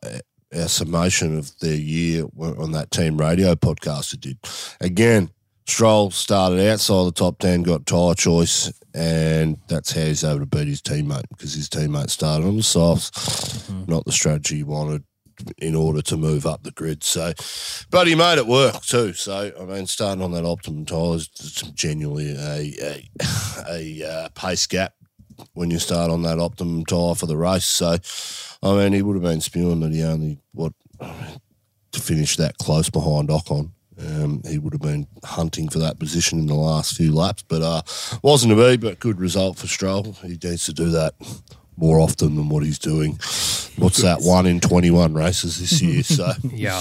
our 0.55 0.69
summation 0.69 1.39
of 1.39 1.57
their 1.61 1.77
year 1.77 2.25
on 2.39 2.73
that 2.73 2.91
team 2.91 3.17
radio 3.17 3.55
podcast, 3.55 4.15
it 4.15 4.21
did 4.21 4.39
again. 4.81 5.31
Stroll 5.67 6.11
started 6.11 6.61
outside 6.69 7.07
the 7.07 7.13
top 7.13 7.39
ten, 7.39 7.63
got 7.63 7.87
tyre 7.87 8.15
choice, 8.15 8.71
and 8.93 9.57
that's 9.67 9.93
how 9.93 10.03
he's 10.03 10.23
able 10.23 10.41
to 10.41 10.47
beat 10.47 10.69
his 10.69 10.83
teammate 10.83 11.25
because 11.31 11.55
his 11.55 11.71
teammate 11.71 12.11
started 12.11 12.47
on 12.47 12.59
the 12.59 12.63
softs, 12.63 13.71
not 13.87 14.05
the 14.05 14.13
strategy 14.13 14.57
he 14.57 14.63
wanted 14.63 15.05
in 15.59 15.75
order 15.75 16.03
to 16.03 16.17
move 16.17 16.47
up 16.47 16.63
the 16.63 16.71
grid. 16.71 17.05
So, 17.05 17.33
but 17.91 18.07
he 18.07 18.15
made 18.15 18.39
it 18.39 18.47
work 18.47 18.83
too. 18.83 19.13
So, 19.13 19.53
I 19.59 19.65
mean, 19.65 19.87
starting 19.87 20.23
on 20.23 20.33
that 20.33 20.45
optimum 20.45 20.85
tyre 20.85 21.17
is 21.17 21.29
genuinely 21.75 22.35
a 22.37 22.75
a, 22.83 23.09
a 23.69 24.11
uh, 24.11 24.29
pace 24.31 24.67
gap 24.67 24.95
when 25.55 25.71
you 25.71 25.79
start 25.79 26.11
on 26.11 26.23
that 26.23 26.39
optimum 26.39 26.85
tyre 26.85 27.15
for 27.15 27.27
the 27.27 27.37
race. 27.37 27.65
So, 27.65 27.97
I 28.63 28.77
mean, 28.77 28.93
he 28.93 29.03
would 29.03 29.15
have 29.15 29.23
been 29.23 29.41
spewing 29.41 29.81
that 29.81 29.93
he 29.93 30.03
only 30.03 30.39
what 30.53 30.73
to 31.01 32.01
finish 32.01 32.37
that 32.37 32.59
close 32.59 32.91
behind 32.91 33.29
Ocon. 33.29 33.71
Um, 33.97 34.43
he 34.49 34.59
would 34.59 34.73
have 34.73 34.83
been 34.83 35.07
hunting 35.23 35.69
for 35.69 35.79
that 35.79 36.01
position 36.01 36.41
in 36.41 36.47
the 36.47 36.55
last 36.55 36.97
few 36.97 37.15
laps, 37.15 37.45
but 37.47 37.63
uh, 37.63 37.83
wasn't 38.23 38.51
to 38.51 38.57
be. 38.57 38.77
But 38.77 38.99
good 38.99 39.21
result 39.21 39.57
for 39.57 39.69
Stroll. 39.69 40.13
He 40.23 40.31
needs 40.31 40.67
to 40.67 40.73
do 40.73 40.91
that 40.91 41.15
more 41.77 41.99
often 42.01 42.37
than 42.37 42.49
what 42.49 42.63
he's 42.63 42.79
doing. 42.79 43.13
What's 43.77 44.03
that? 44.03 44.19
One 44.21 44.47
in 44.47 44.61
twenty-one 44.61 45.15
races 45.15 45.59
this 45.61 45.81
year. 45.83 46.03
So 46.03 46.33
Yeah. 46.53 46.81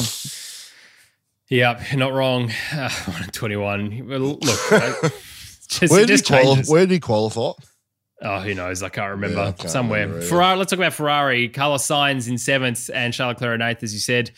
Yeah, 1.49 1.84
not 1.95 2.13
wrong. 2.13 2.51
Uh, 2.71 2.89
21. 3.32 4.08
Well, 4.08 4.19
look, 4.19 4.41
just, 5.67 5.91
where 5.91 6.06
did 6.06 6.25
quali- 6.25 6.63
Where 6.63 6.82
did 6.86 6.91
he 6.91 6.99
qualify? 6.99 7.51
Oh, 8.21 8.39
who 8.39 8.56
knows? 8.56 8.82
I 8.82 8.89
can't 8.89 9.12
remember. 9.12 9.38
Yeah, 9.38 9.47
I 9.49 9.51
can't 9.51 9.69
Somewhere. 9.69 10.08
remember. 10.08 10.25
Ferrari. 10.25 10.58
Let's 10.58 10.71
talk 10.71 10.79
about 10.79 10.93
Ferrari. 10.93 11.49
Carlos 11.49 11.86
Sainz 11.86 12.27
in 12.29 12.38
seventh 12.38 12.89
and 12.93 13.13
Charles 13.13 13.36
Leclerc 13.36 13.56
in 13.56 13.62
eighth, 13.62 13.84
as 13.84 13.93
you 13.93 13.99
said. 13.99 14.32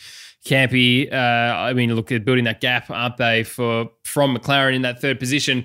Campy. 0.44 1.10
Uh, 1.10 1.16
I 1.56 1.72
mean, 1.72 1.94
look, 1.94 2.08
they're 2.08 2.18
building 2.20 2.44
that 2.44 2.60
gap, 2.60 2.90
aren't 2.90 3.16
they, 3.16 3.44
for 3.44 3.90
from 4.04 4.36
McLaren 4.36 4.74
in 4.74 4.82
that 4.82 5.00
third 5.00 5.18
position. 5.20 5.64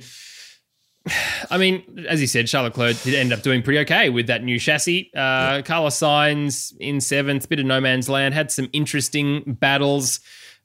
I 1.51 1.57
mean, 1.57 2.05
as 2.07 2.21
you 2.21 2.27
said, 2.27 2.47
Charles 2.47 2.69
Leclerc 2.69 3.01
did 3.01 3.15
end 3.15 3.33
up 3.33 3.41
doing 3.41 3.61
pretty 3.61 3.79
okay 3.79 4.09
with 4.09 4.27
that 4.27 4.43
new 4.43 4.59
chassis. 4.59 5.11
Uh, 5.15 5.61
Carlos 5.63 5.97
Sainz 5.97 6.75
in 6.79 7.01
seventh, 7.01 7.49
bit 7.49 7.59
of 7.59 7.65
no 7.65 7.81
man's 7.81 8.09
land, 8.09 8.33
had 8.33 8.51
some 8.51 8.69
interesting 8.73 9.43
battles 9.59 10.19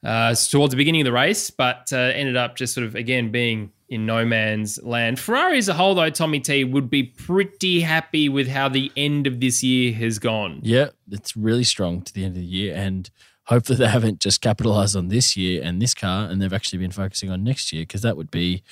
uh, 0.05 0.35
towards 0.35 0.73
the 0.73 0.77
beginning 0.77 1.01
of 1.01 1.07
the 1.07 1.13
race, 1.13 1.51
but 1.51 1.91
uh, 1.93 1.97
ended 1.97 2.37
up 2.37 2.57
just 2.57 2.75
sort 2.75 2.87
of 2.87 2.95
again 2.95 3.31
being 3.31 3.73
in 3.89 4.05
no 4.05 4.25
man's 4.25 4.83
land. 4.83 5.19
Ferrari 5.19 5.59
as 5.59 5.69
a 5.69 5.75
whole, 5.75 5.95
though, 5.95 6.11
Tommy 6.11 6.41
T 6.41 6.65
would 6.65 6.91
be 6.91 7.05
pretty 7.05 7.81
happy 7.81 8.29
with 8.29 8.49
how 8.49 8.69
the 8.69 8.91
end 8.97 9.27
of 9.27 9.41
this 9.41 9.63
year 9.63 9.93
has 9.95 10.19
gone. 10.19 10.61
Yeah, 10.63 10.89
it's 11.11 11.37
really 11.37 11.65
strong 11.65 12.03
to 12.03 12.13
the 12.13 12.25
end 12.25 12.37
of 12.37 12.43
the 12.43 12.47
year, 12.47 12.75
and 12.75 13.09
hopefully 13.47 13.79
they 13.79 13.89
haven't 13.89 14.21
just 14.21 14.41
capitalized 14.41 14.97
on 14.97 15.09
this 15.09 15.37
year 15.37 15.63
and 15.63 15.81
this 15.81 15.95
car, 15.95 16.29
and 16.29 16.41
they've 16.41 16.53
actually 16.53 16.79
been 16.79 16.91
focusing 16.91 17.31
on 17.31 17.45
next 17.45 17.73
year 17.73 17.83
because 17.83 18.03
that 18.03 18.17
would 18.17 18.31
be 18.31 18.63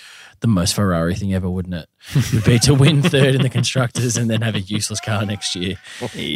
the 0.40 0.48
most 0.48 0.74
Ferrari 0.74 1.14
thing 1.14 1.32
ever, 1.32 1.48
wouldn't 1.48 1.74
it? 1.74 1.88
would 2.34 2.44
be 2.44 2.58
to 2.60 2.74
win 2.74 3.02
third 3.02 3.34
in 3.34 3.42
the 3.42 3.48
constructors 3.48 4.16
and 4.16 4.28
then 4.28 4.42
have 4.42 4.54
a 4.54 4.60
useless 4.60 5.00
car 5.00 5.24
next 5.24 5.54
year, 5.54 5.76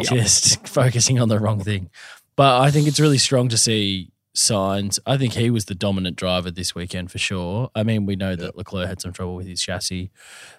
just 0.05 0.67
focusing 0.67 1.21
on 1.21 1.29
the 1.29 1.39
wrong 1.39 1.61
thing. 1.61 1.91
But 2.37 2.61
I 2.61 2.71
think 2.71 2.87
it's 2.87 3.01
really 3.01 3.19
strong 3.19 3.49
to 3.49 3.59
see 3.59 4.13
Sainz. 4.37 5.01
I 5.05 5.17
think 5.17 5.33
he 5.33 5.51
was 5.51 5.65
the 5.65 5.75
dominant 5.75 6.17
driver 6.17 6.51
this 6.51 6.75
weekend 6.75 7.11
for 7.11 7.19
sure. 7.19 7.71
I 7.75 7.83
mean, 7.83 8.07
we 8.07 8.15
know 8.15 8.37
that 8.37 8.57
Leclerc 8.57 8.89
had 8.89 9.01
some 9.01 9.13
trouble 9.13 9.35
with 9.35 9.49
his 9.49 9.61
chassis, 9.61 10.11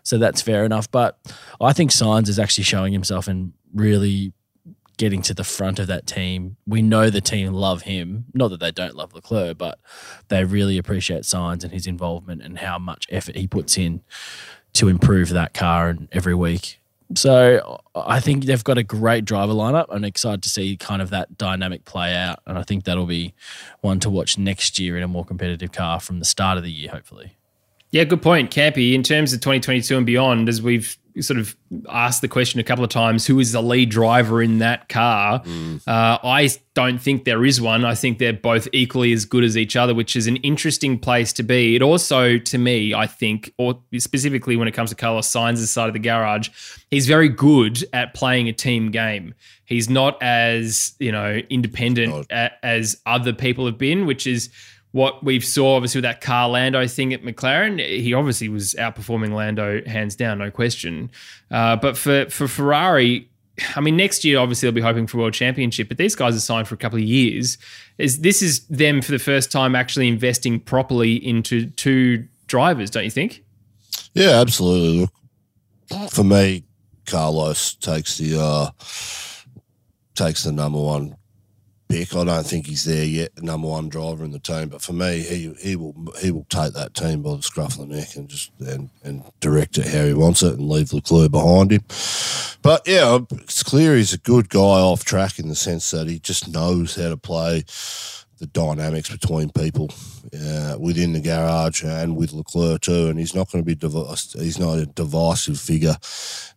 so 0.04 0.18
that's 0.18 0.42
fair 0.42 0.66
enough. 0.66 0.92
But 0.92 1.18
I 1.62 1.72
think 1.72 1.92
Sainz 1.92 2.28
is 2.28 2.38
actually 2.38 2.66
showing 2.66 2.92
himself 2.92 3.30
and 3.30 3.54
really 3.74 4.34
getting 5.00 5.22
to 5.24 5.34
the 5.34 5.46
front 5.46 5.80
of 5.80 5.88
that 5.88 6.06
team. 6.06 6.58
We 6.68 6.84
know 6.84 7.10
the 7.10 7.22
team 7.22 7.54
love 7.54 7.84
him. 7.84 8.26
Not 8.34 8.50
that 8.50 8.60
they 8.60 8.70
don't 8.70 8.96
love 8.96 9.14
Leclerc, 9.16 9.58
but 9.58 9.80
they 10.28 10.44
really 10.44 10.78
appreciate 10.78 11.24
Sainz 11.24 11.64
and 11.64 11.72
his 11.72 11.88
involvement 11.88 12.44
and 12.44 12.60
how 12.60 12.78
much 12.78 13.08
effort 13.10 13.36
he 13.36 13.48
puts 13.48 13.78
in 13.78 14.02
to 14.74 14.90
improve 14.90 15.30
that 15.30 15.56
car 15.56 15.90
and 15.90 16.10
every 16.12 16.36
week. 16.36 16.80
So 17.16 17.82
I 17.96 18.20
think 18.20 18.46
they've 18.46 18.64
got 18.64 18.78
a 18.78 18.84
great 18.84 19.26
driver 19.26 19.54
lineup. 19.54 19.88
I'm 19.90 20.04
excited 20.04 20.44
to 20.44 20.50
see 20.50 20.78
kind 20.78 21.02
of 21.02 21.10
that 21.10 21.38
dynamic 21.38 21.86
play 21.86 22.14
out, 22.16 22.40
and 22.46 22.58
I 22.58 22.64
think 22.64 22.84
that'll 22.84 23.08
be 23.08 23.34
one 23.82 24.00
to 24.02 24.12
watch 24.12 24.38
next 24.38 24.78
year 24.78 24.96
in 24.96 25.02
a 25.02 25.08
more 25.08 25.26
competitive 25.26 25.72
car 25.72 26.00
from 26.00 26.20
the 26.20 26.26
start 26.26 26.60
of 26.60 26.64
the 26.64 26.72
year, 26.72 26.90
hopefully. 26.92 27.38
Yeah, 27.90 28.04
good 28.04 28.22
point, 28.22 28.52
Campy. 28.52 28.94
In 28.94 29.02
terms 29.02 29.34
of 29.34 29.40
2022 29.40 29.98
and 29.98 30.06
beyond, 30.06 30.50
as 30.50 30.62
we've 30.62 30.99
sort 31.20 31.40
of 31.40 31.56
asked 31.90 32.22
the 32.22 32.28
question 32.28 32.60
a 32.60 32.64
couple 32.64 32.84
of 32.84 32.90
times, 32.90 33.26
who 33.26 33.40
is 33.40 33.52
the 33.52 33.62
lead 33.62 33.90
driver 33.90 34.42
in 34.42 34.60
that 34.60 34.90
car? 34.90 35.42
Uh, 35.88 36.18
I 36.24 36.50
don't 36.74 37.00
think 37.02 37.26
there 37.26 37.44
is 37.44 37.60
one. 37.60 37.84
I 37.84 37.96
think 37.96 38.20
they're 38.20 38.34
both 38.34 38.68
equally 38.72 39.12
as 39.12 39.26
good 39.26 39.44
as 39.44 39.58
each 39.58 39.76
other, 39.76 39.94
which 39.94 40.16
is 40.16 40.28
an 40.28 40.38
interesting 40.38 40.98
place 40.98 41.34
to 41.34 41.44
be. 41.44 41.76
It 41.76 41.82
also, 41.82 42.38
to 42.38 42.58
me, 42.58 42.94
I 42.94 43.08
think, 43.08 43.54
or 43.58 43.80
specifically 43.98 44.56
when 44.56 44.68
it 44.68 44.74
comes 44.74 44.90
to 44.92 44.96
Carlos 44.96 45.28
Sainz's 45.28 45.70
side 45.72 45.88
of 45.88 45.94
the 45.94 46.00
garage, 46.00 46.50
he's 46.90 47.08
very 47.08 47.30
good 47.30 47.84
at 47.94 48.14
playing 48.14 48.48
a 48.48 48.54
team 48.54 48.92
game. 48.92 49.34
He's 49.66 49.90
not 49.90 50.22
as 50.22 50.94
you 51.00 51.12
know 51.12 51.42
independent 51.50 52.28
a, 52.32 52.52
as 52.64 53.00
other 53.06 53.34
people 53.34 53.66
have 53.66 53.78
been, 53.78 54.06
which 54.06 54.26
is 54.26 54.50
what 54.92 55.24
we've 55.24 55.46
saw 55.46 55.76
obviously 55.76 56.00
with 56.00 56.04
that 56.04 56.22
Carlando 56.22 56.92
thing 56.92 57.14
at 57.14 57.22
McLaren. 57.22 57.80
He 57.80 58.14
obviously 58.14 58.50
was 58.50 58.74
outperforming 58.76 59.34
Lando 59.34 59.84
hands 59.86 60.16
down, 60.16 60.40
no 60.40 60.50
question. 60.50 61.12
Uh, 61.52 61.76
but 61.76 61.98
for 61.98 62.26
for 62.30 62.48
Ferrari, 62.48 63.30
I 63.76 63.82
mean, 63.82 63.98
next 63.98 64.26
year 64.26 64.40
obviously 64.40 64.68
they'll 64.68 64.76
be 64.76 64.82
hoping 64.82 65.08
for 65.08 65.18
world 65.20 65.34
championship, 65.34 65.88
but 65.88 65.98
these 65.98 66.16
guys 66.16 66.36
are 66.36 66.40
signed 66.40 66.68
for 66.68 66.76
a 66.76 66.78
couple 66.78 66.98
of 66.98 67.06
years. 67.06 67.58
Is 67.98 68.22
this 68.22 68.42
is 68.42 68.66
them 68.68 69.02
for 69.02 69.12
the 69.12 69.20
first 69.20 69.52
time 69.52 69.76
actually 69.76 70.08
investing 70.08 70.60
properly 70.60 71.16
into 71.16 71.70
two 71.72 72.28
drivers? 72.48 72.90
Don't 72.90 73.04
you 73.04 73.12
think? 73.12 73.44
Yeah, 74.14 74.42
absolutely. 74.42 75.08
Look, 75.92 76.12
for 76.12 76.24
me, 76.24 76.64
Carlos 77.06 77.76
takes 77.76 78.18
the 78.18 78.40
uh, 78.40 78.72
takes 80.16 80.44
the 80.44 80.52
number 80.52 80.80
one 80.80 81.16
pick. 81.90 82.16
I 82.16 82.24
don't 82.24 82.46
think 82.46 82.68
he's 82.68 82.86
there 82.86 83.04
yet, 83.04 83.36
the 83.36 83.42
number 83.42 83.68
one 83.68 83.90
driver 83.90 84.24
in 84.24 84.32
the 84.32 84.40
team. 84.40 84.70
But 84.70 84.82
for 84.82 84.94
me, 84.94 85.20
he 85.20 85.54
he 85.62 85.76
will 85.76 85.96
he 86.22 86.32
will 86.32 86.46
take 86.50 86.74
that 86.74 86.94
team 86.94 87.22
by 87.22 87.36
the 87.36 87.42
scruff 87.42 87.78
of 87.78 87.90
the 87.90 87.96
neck 87.96 88.16
and 88.16 88.30
just 88.30 88.52
and, 88.60 88.90
and 89.04 89.24
direct 89.40 89.78
it 89.78 89.88
how 89.88 90.06
he 90.06 90.14
wants 90.14 90.44
it 90.44 90.54
and 90.54 90.70
leave 90.70 90.94
Leclerc 90.94 91.32
behind 91.32 91.72
him. 91.72 91.84
But 92.62 92.88
yeah, 92.88 93.20
it's 93.32 93.64
clear 93.64 93.96
he's 93.96 94.14
a 94.14 94.18
good 94.18 94.50
guy 94.50 94.60
off 94.60 95.04
track 95.04 95.40
in 95.40 95.50
the 95.50 95.56
sense 95.56 95.92
that 95.92 96.08
he 96.08 96.20
just 96.20 96.48
knows 96.48 96.96
how 96.96 97.10
to 97.10 97.18
play 97.18 97.64
the 98.38 98.48
dynamics 98.48 99.10
between 99.10 99.50
people 99.50 99.90
uh, 100.34 100.78
within 100.80 101.12
the 101.12 101.20
garage 101.20 101.84
and 101.84 102.16
with 102.16 102.32
Leclerc 102.32 102.82
too. 102.82 103.08
And 103.08 103.20
he's 103.20 103.36
not 103.36 103.52
going 103.52 103.64
to 103.64 103.76
be 103.76 103.88
he's 104.40 104.60
not 104.60 104.78
a 104.78 104.86
divisive 104.86 105.60
figure, 105.60 105.96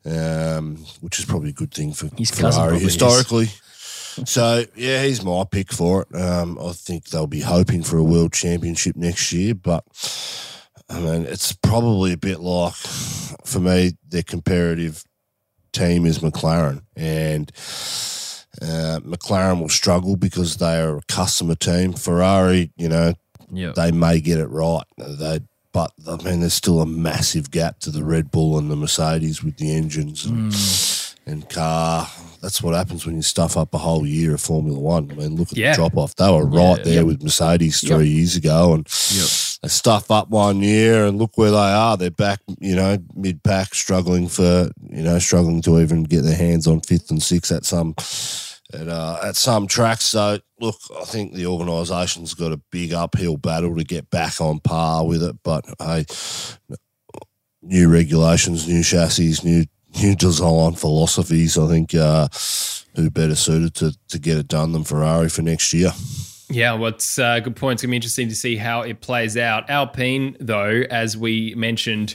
um, 0.04 0.76
which 1.00 1.18
is 1.18 1.24
probably 1.24 1.50
a 1.50 1.54
good 1.54 1.72
thing 1.72 1.92
for 1.92 2.08
His 2.16 2.30
Ferrari 2.30 2.78
historically. 2.78 3.44
is. 3.44 3.62
So 4.24 4.64
yeah, 4.76 5.02
he's 5.04 5.24
my 5.24 5.44
pick 5.50 5.72
for 5.72 6.02
it. 6.02 6.14
Um, 6.16 6.58
I 6.60 6.72
think 6.72 7.06
they'll 7.06 7.26
be 7.26 7.40
hoping 7.40 7.82
for 7.82 7.96
a 7.98 8.02
world 8.04 8.32
championship 8.32 8.96
next 8.96 9.32
year, 9.32 9.54
but 9.54 9.84
I 10.88 11.00
mean 11.00 11.24
it's 11.24 11.52
probably 11.52 12.12
a 12.12 12.16
bit 12.18 12.40
like 12.40 12.74
for 13.44 13.60
me 13.60 13.92
their 14.08 14.22
comparative 14.22 15.04
team 15.72 16.04
is 16.06 16.18
McLaren, 16.18 16.82
and 16.96 17.50
uh, 18.60 19.00
McLaren 19.02 19.60
will 19.60 19.68
struggle 19.70 20.16
because 20.16 20.58
they 20.58 20.78
are 20.78 20.98
a 20.98 21.02
customer 21.08 21.54
team. 21.54 21.94
Ferrari, 21.94 22.70
you 22.76 22.88
know, 22.88 23.14
Yeah. 23.50 23.72
they 23.74 23.90
may 23.92 24.20
get 24.20 24.38
it 24.38 24.48
right. 24.48 24.84
They, 24.98 25.40
but 25.72 25.90
I 26.06 26.16
mean, 26.22 26.40
there's 26.40 26.52
still 26.52 26.80
a 26.82 26.86
massive 26.86 27.50
gap 27.50 27.80
to 27.80 27.90
the 27.90 28.04
Red 28.04 28.30
Bull 28.30 28.58
and 28.58 28.70
the 28.70 28.76
Mercedes 28.76 29.42
with 29.42 29.56
the 29.56 29.74
engines 29.74 30.26
and, 30.26 30.54
and 31.26 31.48
car. 31.48 32.06
That's 32.42 32.60
what 32.60 32.74
happens 32.74 33.06
when 33.06 33.14
you 33.14 33.22
stuff 33.22 33.56
up 33.56 33.72
a 33.72 33.78
whole 33.78 34.04
year 34.04 34.34
of 34.34 34.40
Formula 34.40 34.78
One. 34.78 35.08
I 35.12 35.14
mean, 35.14 35.36
look 35.36 35.52
at 35.52 35.56
Yeah. 35.58 35.70
the 35.72 35.76
drop 35.76 35.96
off. 35.96 36.16
They 36.16 36.28
were 36.28 36.44
right 36.44 36.78
Yeah. 36.78 36.84
there 36.84 36.94
Yep. 36.94 37.04
with 37.06 37.22
Mercedes 37.22 37.80
three 37.80 38.08
years 38.08 38.34
ago, 38.34 38.74
and 38.74 38.84
they 39.62 39.68
stuff 39.68 40.10
up 40.10 40.28
one 40.28 40.60
year, 40.60 41.06
and 41.06 41.18
look 41.18 41.38
where 41.38 41.52
they 41.52 41.56
are. 41.56 41.96
They're 41.96 42.10
back, 42.10 42.40
you 42.60 42.74
know, 42.74 42.98
mid 43.14 43.44
pack, 43.44 43.74
struggling 43.76 44.26
for, 44.26 44.70
you 44.90 45.02
know, 45.02 45.20
struggling 45.20 45.62
to 45.62 45.78
even 45.80 46.02
get 46.02 46.22
their 46.24 46.36
hands 46.36 46.66
on 46.66 46.80
fifth 46.80 47.10
and 47.12 47.22
sixth 47.22 47.52
at 47.52 47.64
some 47.64 47.94
at, 48.74 48.88
uh, 48.88 49.18
at 49.22 49.36
some 49.36 49.66
tracks. 49.66 50.04
So, 50.06 50.38
look, 50.58 50.78
I 51.00 51.04
think 51.04 51.34
the 51.34 51.46
organisation's 51.46 52.32
got 52.34 52.52
a 52.52 52.60
big 52.72 52.92
uphill 52.92 53.36
battle 53.36 53.76
to 53.76 53.84
get 53.84 54.10
back 54.10 54.40
on 54.40 54.60
par 54.60 55.06
with 55.06 55.22
it. 55.22 55.36
But 55.44 55.64
hey, 55.78 56.06
new 57.62 57.88
regulations, 57.88 58.66
new 58.66 58.82
chassis, 58.82 59.36
new 59.44 59.64
new 60.00 60.14
design 60.14 60.74
philosophies. 60.74 61.58
I 61.58 61.66
think 61.68 61.94
uh, 61.94 62.28
who 62.94 63.10
better 63.10 63.34
suited 63.34 63.74
to 63.76 63.96
to 64.08 64.18
get 64.18 64.38
it 64.38 64.48
done 64.48 64.72
than 64.72 64.84
Ferrari 64.84 65.28
for 65.28 65.42
next 65.42 65.72
year. 65.72 65.92
Yeah, 66.50 66.74
well, 66.74 66.90
it's 66.90 67.18
a 67.18 67.40
good 67.40 67.56
point. 67.56 67.76
It's 67.76 67.82
going 67.82 67.88
to 67.88 67.92
be 67.92 67.96
interesting 67.96 68.28
to 68.28 68.34
see 68.34 68.56
how 68.56 68.82
it 68.82 69.00
plays 69.00 69.38
out. 69.38 69.70
Alpine, 69.70 70.36
though, 70.38 70.82
as 70.90 71.16
we 71.16 71.54
mentioned, 71.54 72.14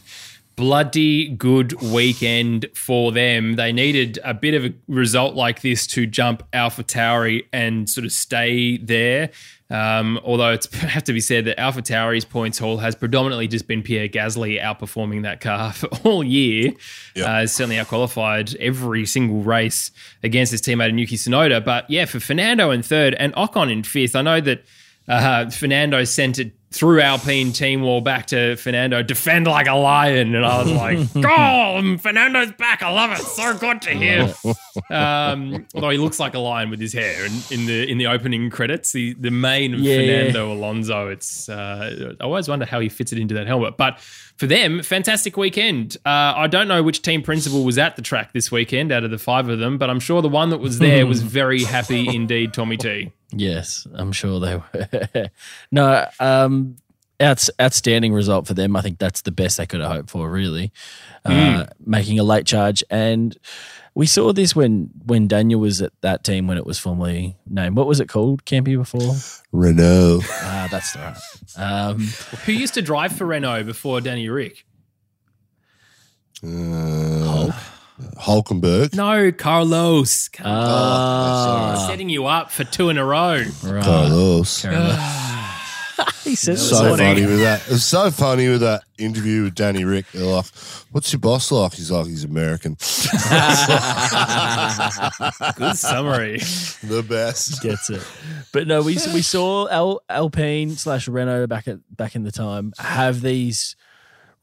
bloody 0.56 1.30
good 1.30 1.74
weekend 1.82 2.68
for 2.76 3.12
them. 3.12 3.56
They 3.56 3.72
needed 3.72 4.20
a 4.24 4.34
bit 4.34 4.54
of 4.54 4.66
a 4.66 4.74
result 4.88 5.36
like 5.36 5.62
this 5.62 5.88
to 5.88 6.06
jump 6.06 6.44
Alpha 6.54 6.84
Tauri 6.84 7.46
and 7.52 7.90
sort 7.90 8.06
of 8.06 8.12
stay 8.12 8.78
there. 8.78 9.32
Um, 9.70 10.20
although 10.24 10.52
it's 10.52 10.74
have 10.76 11.04
to 11.06 11.14
be 11.14 11.20
said 11.20 11.46
that 11.46 11.60
Alpha 11.60 11.82
Tauri's 11.82 12.26
points 12.26 12.58
haul 12.58 12.78
has 12.78 12.96
predominantly 12.96 13.48
just 13.48 13.68
been 13.68 13.84
Pierre 13.84 14.08
Gasly 14.08 14.62
outperforming 14.62 15.24
that 15.24 15.42
car 15.42 15.74
for 15.74 15.88
all 16.04 16.24
year. 16.24 16.74
Uh, 17.26 17.46
certainly 17.46 17.76
outqualified 17.76 18.56
every 18.58 19.06
single 19.06 19.42
race 19.42 19.92
against 20.24 20.52
his 20.52 20.62
teammate 20.62 20.98
Yuki 20.98 21.18
Tsunoda. 21.18 21.64
But 21.64 21.90
yeah, 21.90 22.06
for 22.06 22.20
Fernando 22.20 22.72
in 22.72 22.82
third 22.82 23.14
and 23.16 23.34
Ocon 23.36 23.72
in 23.72 23.84
fifth, 23.84 24.16
I 24.16 24.22
know 24.22 24.40
that 24.42 24.64
uh, 25.08 25.50
Fernando 25.50 26.04
sent 26.04 26.40
it 26.40 26.52
through 26.70 27.00
Alpine 27.02 27.54
team 27.54 27.82
wall 27.82 28.02
back 28.02 28.28
to 28.28 28.56
Fernando, 28.58 29.02
defend 29.02 29.48
like 29.48 29.68
a 29.68 29.74
lion. 29.74 30.36
And 30.36 30.46
I 30.46 30.62
was 30.62 30.72
like, 30.72 31.14
go, 31.22 31.98
Fernando's 31.98 32.52
back. 32.52 32.84
I 32.84 32.90
love 32.92 33.12
it. 33.18 33.24
So 33.24 33.58
good 33.58 33.82
to 33.84 33.90
hear. 33.92 34.34
Um, 34.92 35.66
although 35.74 35.90
he 35.90 35.98
looks 35.98 36.20
like 36.20 36.36
a 36.36 36.40
lion 36.40 36.70
with 36.70 36.80
his 36.80 36.94
hair. 36.94 37.26
And 37.26 37.52
in 37.52 37.66
the 37.66 37.90
in 37.90 37.98
the 37.98 38.06
opening 38.08 38.50
credits, 38.52 38.92
the, 38.92 39.16
the 39.16 39.32
mane 39.32 39.74
of 39.74 39.80
Yeah. 39.80 39.98
Fernando 39.98 40.54
Alonso, 40.54 41.08
it's 41.10 41.50
uh, 41.50 42.16
I 42.22 42.24
always 42.24 42.48
wonder 42.48 42.64
how 42.66 42.80
he 42.80 42.88
fits 42.88 43.12
it 43.12 43.18
into 43.18 43.34
that 43.34 43.48
helmet. 43.48 43.76
But 43.76 44.00
for 44.38 44.46
them, 44.46 44.84
fantastic 44.84 45.36
weekend. 45.36 45.98
Uh, 46.06 46.10
I 46.36 46.46
don't 46.48 46.68
know 46.68 46.84
which 46.84 47.02
team 47.02 47.24
principal 47.24 47.64
was 47.64 47.80
at 47.80 47.96
the 47.96 48.04
track 48.04 48.34
this 48.34 48.52
weekend 48.52 48.92
out 48.92 49.04
of 49.04 49.10
the 49.10 49.18
five 49.18 49.50
of 49.50 49.58
them, 49.58 49.80
but 49.80 49.90
I'm 49.90 50.00
sure 50.00 50.22
the 50.22 50.30
one 50.30 50.52
that 50.52 50.60
was 50.60 50.78
there 50.78 51.08
was 51.08 51.22
very 51.24 51.64
happy 51.64 52.08
indeed, 52.16 52.54
Tommy 52.54 52.78
T. 52.78 53.12
Yes, 53.32 53.86
I'm 53.94 54.12
sure 54.12 54.40
they 54.40 54.56
were. 54.56 55.30
no, 55.72 56.08
um, 56.20 56.78
outs, 57.20 57.50
outstanding 57.60 58.14
result 58.14 58.48
for 58.48 58.54
them. 58.54 58.76
I 58.76 58.82
think 58.82 59.00
that's 59.00 59.22
the 59.22 59.32
best 59.32 59.58
they 59.58 59.66
could 59.66 59.82
have 59.82 59.92
hoped 59.92 60.10
for, 60.10 60.30
really. 60.30 60.72
Uh, 61.26 61.66
making 61.86 62.20
a 62.20 62.24
late 62.24 62.46
charge. 62.46 62.84
And 62.90 63.38
we 63.94 64.06
saw 64.06 64.32
this 64.32 64.56
when, 64.56 64.90
when 65.06 65.28
Daniel 65.28 65.60
was 65.60 65.82
at 65.82 65.92
that 66.02 66.24
team 66.24 66.48
when 66.48 66.58
it 66.58 66.66
was 66.66 66.80
formerly 66.80 67.36
named. 67.46 67.76
What 67.76 67.88
was 67.88 68.00
it 68.00 68.08
called, 68.08 68.46
Campy, 68.46 68.78
before? 68.78 69.16
Renault. 69.52 70.22
Ah, 70.30 70.68
that's 70.72 70.94
the 70.94 71.00
right. 71.00 71.18
Um, 71.58 72.00
Who 72.46 72.54
used 72.54 72.76
to 72.76 72.82
drive 72.82 73.12
for 73.12 73.26
Renault 73.26 73.64
before 73.64 74.00
Danny 74.00 74.30
Rick? 74.30 74.64
Uh, 76.42 77.52
Hulkenberg. 78.00 78.96
No, 78.96 79.32
Carlos. 79.32 80.30
ah, 80.44 81.86
setting 81.88 82.10
you 82.10 82.26
up 82.26 82.52
for 82.52 82.64
two 82.64 82.90
in 82.90 82.98
a 82.98 83.06
row. 83.06 83.44
right. 83.64 83.84
Carlos. 83.84 84.64
he 86.24 86.36
says 86.36 86.70
so 86.70 86.78
it. 86.78 86.88
morning. 86.90 87.08
funny 87.08 87.26
with 87.26 87.40
that. 87.40 87.64
It's 87.70 87.84
so 87.84 88.12
funny 88.12 88.48
with 88.50 88.62
that 88.62 88.84
interview 88.98 89.44
with 89.44 89.56
Danny 89.56 89.84
Rick. 89.84 90.06
They're 90.14 90.26
like, 90.26 90.46
"What's 90.92 91.12
your 91.12 91.20
boss 91.20 91.52
like?" 91.52 91.74
He's 91.74 91.90
like, 91.90 92.06
"He's 92.06 92.24
American." 92.24 92.74
Good 95.56 95.76
summary. 95.76 96.38
the 96.84 97.06
best. 97.08 97.62
gets 97.62 97.90
it. 97.90 98.04
But 98.52 98.68
no, 98.68 98.82
we 98.82 98.98
we 99.14 99.22
saw 99.22 99.68
Al, 99.70 100.02
Alpine 100.10 100.72
slash 100.72 101.08
Renault 101.08 101.48
back 101.48 101.68
at 101.68 101.80
back 101.96 102.16
in 102.16 102.24
the 102.24 102.32
time 102.32 102.74
have 102.78 103.22
these 103.22 103.76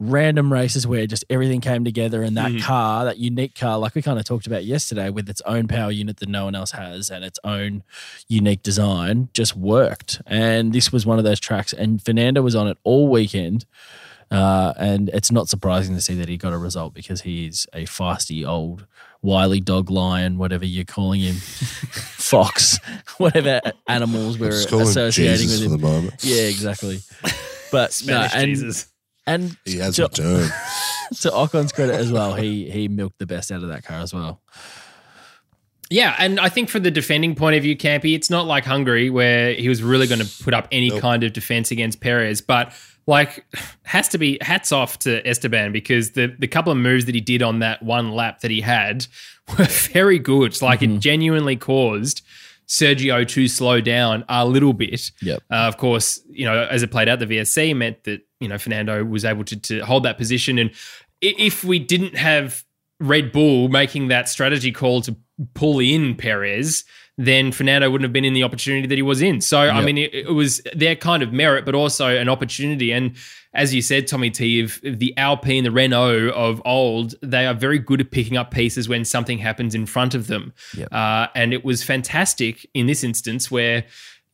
random 0.00 0.52
races 0.52 0.86
where 0.86 1.06
just 1.06 1.24
everything 1.30 1.60
came 1.60 1.84
together 1.84 2.22
and 2.22 2.36
that 2.36 2.60
car, 2.60 3.04
that 3.04 3.18
unique 3.18 3.54
car, 3.54 3.78
like 3.78 3.94
we 3.94 4.02
kind 4.02 4.18
of 4.18 4.24
talked 4.24 4.46
about 4.46 4.64
yesterday, 4.64 5.10
with 5.10 5.28
its 5.28 5.40
own 5.42 5.68
power 5.68 5.90
unit 5.90 6.18
that 6.18 6.28
no 6.28 6.44
one 6.44 6.54
else 6.54 6.72
has 6.72 7.10
and 7.10 7.24
its 7.24 7.38
own 7.44 7.82
unique 8.28 8.62
design, 8.62 9.28
just 9.32 9.56
worked. 9.56 10.20
And 10.26 10.72
this 10.72 10.92
was 10.92 11.06
one 11.06 11.18
of 11.18 11.24
those 11.24 11.40
tracks, 11.40 11.72
and 11.72 12.02
Fernando 12.02 12.42
was 12.42 12.54
on 12.54 12.68
it 12.68 12.78
all 12.84 13.08
weekend. 13.08 13.66
Uh, 14.30 14.72
and 14.78 15.10
it's 15.10 15.30
not 15.30 15.48
surprising 15.48 15.94
to 15.94 16.00
see 16.00 16.14
that 16.14 16.28
he 16.28 16.36
got 16.36 16.52
a 16.52 16.58
result 16.58 16.94
because 16.94 17.20
he 17.20 17.46
is 17.46 17.66
a 17.72 17.84
feisty 17.84 18.46
old 18.46 18.86
wily 19.22 19.60
dog 19.60 19.90
lion, 19.90 20.38
whatever 20.38 20.64
you're 20.64 20.84
calling 20.84 21.20
him, 21.20 21.34
fox, 21.36 22.78
whatever 23.18 23.60
animals 23.86 24.38
we're 24.38 24.50
Let's 24.50 24.66
call 24.66 24.80
him 24.80 24.88
associating 24.88 25.48
Jesus 25.48 25.60
with 25.60 25.68
for 25.68 25.74
him. 25.74 25.80
the 25.80 25.86
moment. 25.86 26.24
Yeah, 26.24 26.42
exactly. 26.42 27.00
But 27.70 28.02
no, 28.06 28.26
Spanish 28.26 28.34
and, 28.34 28.46
Jesus. 28.46 28.86
And 29.26 29.56
He 29.64 29.78
has 29.78 29.96
to, 29.96 30.04
returned. 30.04 30.52
to 31.20 31.32
Ocon's 31.32 31.72
credit 31.72 31.94
as 31.94 32.12
well, 32.12 32.34
he 32.34 32.70
he 32.70 32.88
milked 32.88 33.18
the 33.18 33.26
best 33.26 33.50
out 33.50 33.62
of 33.62 33.68
that 33.68 33.84
car 33.84 33.98
as 33.98 34.12
well. 34.12 34.40
Yeah, 35.90 36.16
and 36.18 36.40
I 36.40 36.48
think 36.48 36.70
from 36.70 36.82
the 36.82 36.90
defending 36.90 37.34
point 37.34 37.56
of 37.56 37.62
view, 37.62 37.76
Campy, 37.76 38.14
it's 38.14 38.30
not 38.30 38.46
like 38.46 38.64
Hungary 38.64 39.10
where 39.10 39.52
he 39.52 39.68
was 39.68 39.82
really 39.82 40.06
going 40.06 40.20
to 40.20 40.42
put 40.42 40.54
up 40.54 40.66
any 40.72 40.88
Nope. 40.88 41.00
kind 41.00 41.22
of 41.22 41.32
defense 41.32 41.70
against 41.70 42.00
Perez, 42.00 42.40
but 42.40 42.72
like 43.06 43.44
has 43.84 44.08
to 44.08 44.18
be 44.18 44.38
hats 44.40 44.72
off 44.72 44.98
to 45.00 45.26
Esteban 45.28 45.72
because 45.72 46.12
the 46.12 46.34
the 46.38 46.48
couple 46.48 46.72
of 46.72 46.78
moves 46.78 47.04
that 47.04 47.14
he 47.14 47.20
did 47.20 47.42
on 47.42 47.58
that 47.58 47.82
one 47.82 48.12
lap 48.12 48.40
that 48.40 48.50
he 48.50 48.60
had 48.60 49.06
were 49.58 49.66
very 49.66 50.18
good. 50.18 50.60
Like 50.62 50.82
it 50.82 50.88
mm-hmm. 50.88 50.98
genuinely 50.98 51.56
caused 51.56 52.22
Sergio 52.66 53.26
to 53.26 53.48
slow 53.48 53.80
down 53.80 54.24
a 54.28 54.46
little 54.46 54.72
bit. 54.72 55.10
Yep. 55.22 55.42
Uh, 55.50 55.54
of 55.54 55.76
course, 55.76 56.20
you 56.30 56.44
know, 56.44 56.66
as 56.70 56.82
it 56.82 56.90
played 56.90 57.08
out, 57.08 57.18
the 57.18 57.26
VSC 57.26 57.76
meant 57.76 58.04
that, 58.04 58.22
you 58.40 58.48
know, 58.48 58.58
Fernando 58.58 59.04
was 59.04 59.24
able 59.24 59.44
to, 59.44 59.56
to 59.56 59.80
hold 59.80 60.04
that 60.04 60.18
position. 60.18 60.58
And 60.58 60.70
if 61.20 61.64
we 61.64 61.78
didn't 61.78 62.16
have 62.16 62.64
Red 63.00 63.32
Bull 63.32 63.68
making 63.68 64.08
that 64.08 64.28
strategy 64.28 64.72
call 64.72 65.00
to 65.02 65.16
pull 65.54 65.80
in 65.80 66.14
Perez, 66.14 66.84
then 67.16 67.52
Fernando 67.52 67.90
wouldn't 67.90 68.04
have 68.04 68.12
been 68.12 68.24
in 68.24 68.34
the 68.34 68.42
opportunity 68.42 68.86
that 68.86 68.96
he 68.96 69.02
was 69.02 69.22
in. 69.22 69.40
So, 69.40 69.60
I 69.60 69.84
mean, 69.84 69.98
it, 69.98 70.12
it 70.12 70.32
was 70.32 70.60
their 70.74 70.96
kind 70.96 71.22
of 71.22 71.32
merit, 71.32 71.64
but 71.64 71.74
also 71.74 72.08
an 72.08 72.28
opportunity. 72.28 72.92
And 72.92 73.16
as 73.54 73.72
you 73.72 73.82
said, 73.82 74.06
Tommy 74.06 74.30
T, 74.30 74.60
if 74.60 74.80
the 74.82 75.16
Alpine, 75.16 75.64
the 75.64 75.70
Renault 75.70 76.30
of 76.30 76.60
old, 76.64 77.14
they 77.22 77.46
are 77.46 77.54
very 77.54 77.78
good 77.78 78.00
at 78.00 78.10
picking 78.10 78.36
up 78.36 78.50
pieces 78.50 78.88
when 78.88 79.04
something 79.04 79.38
happens 79.38 79.74
in 79.74 79.86
front 79.86 80.14
of 80.14 80.26
them. 80.26 80.52
Yep. 80.76 80.92
Uh, 80.92 81.28
and 81.34 81.52
it 81.52 81.64
was 81.64 81.82
fantastic 81.82 82.68
in 82.74 82.86
this 82.86 83.04
instance 83.04 83.50
where. 83.50 83.84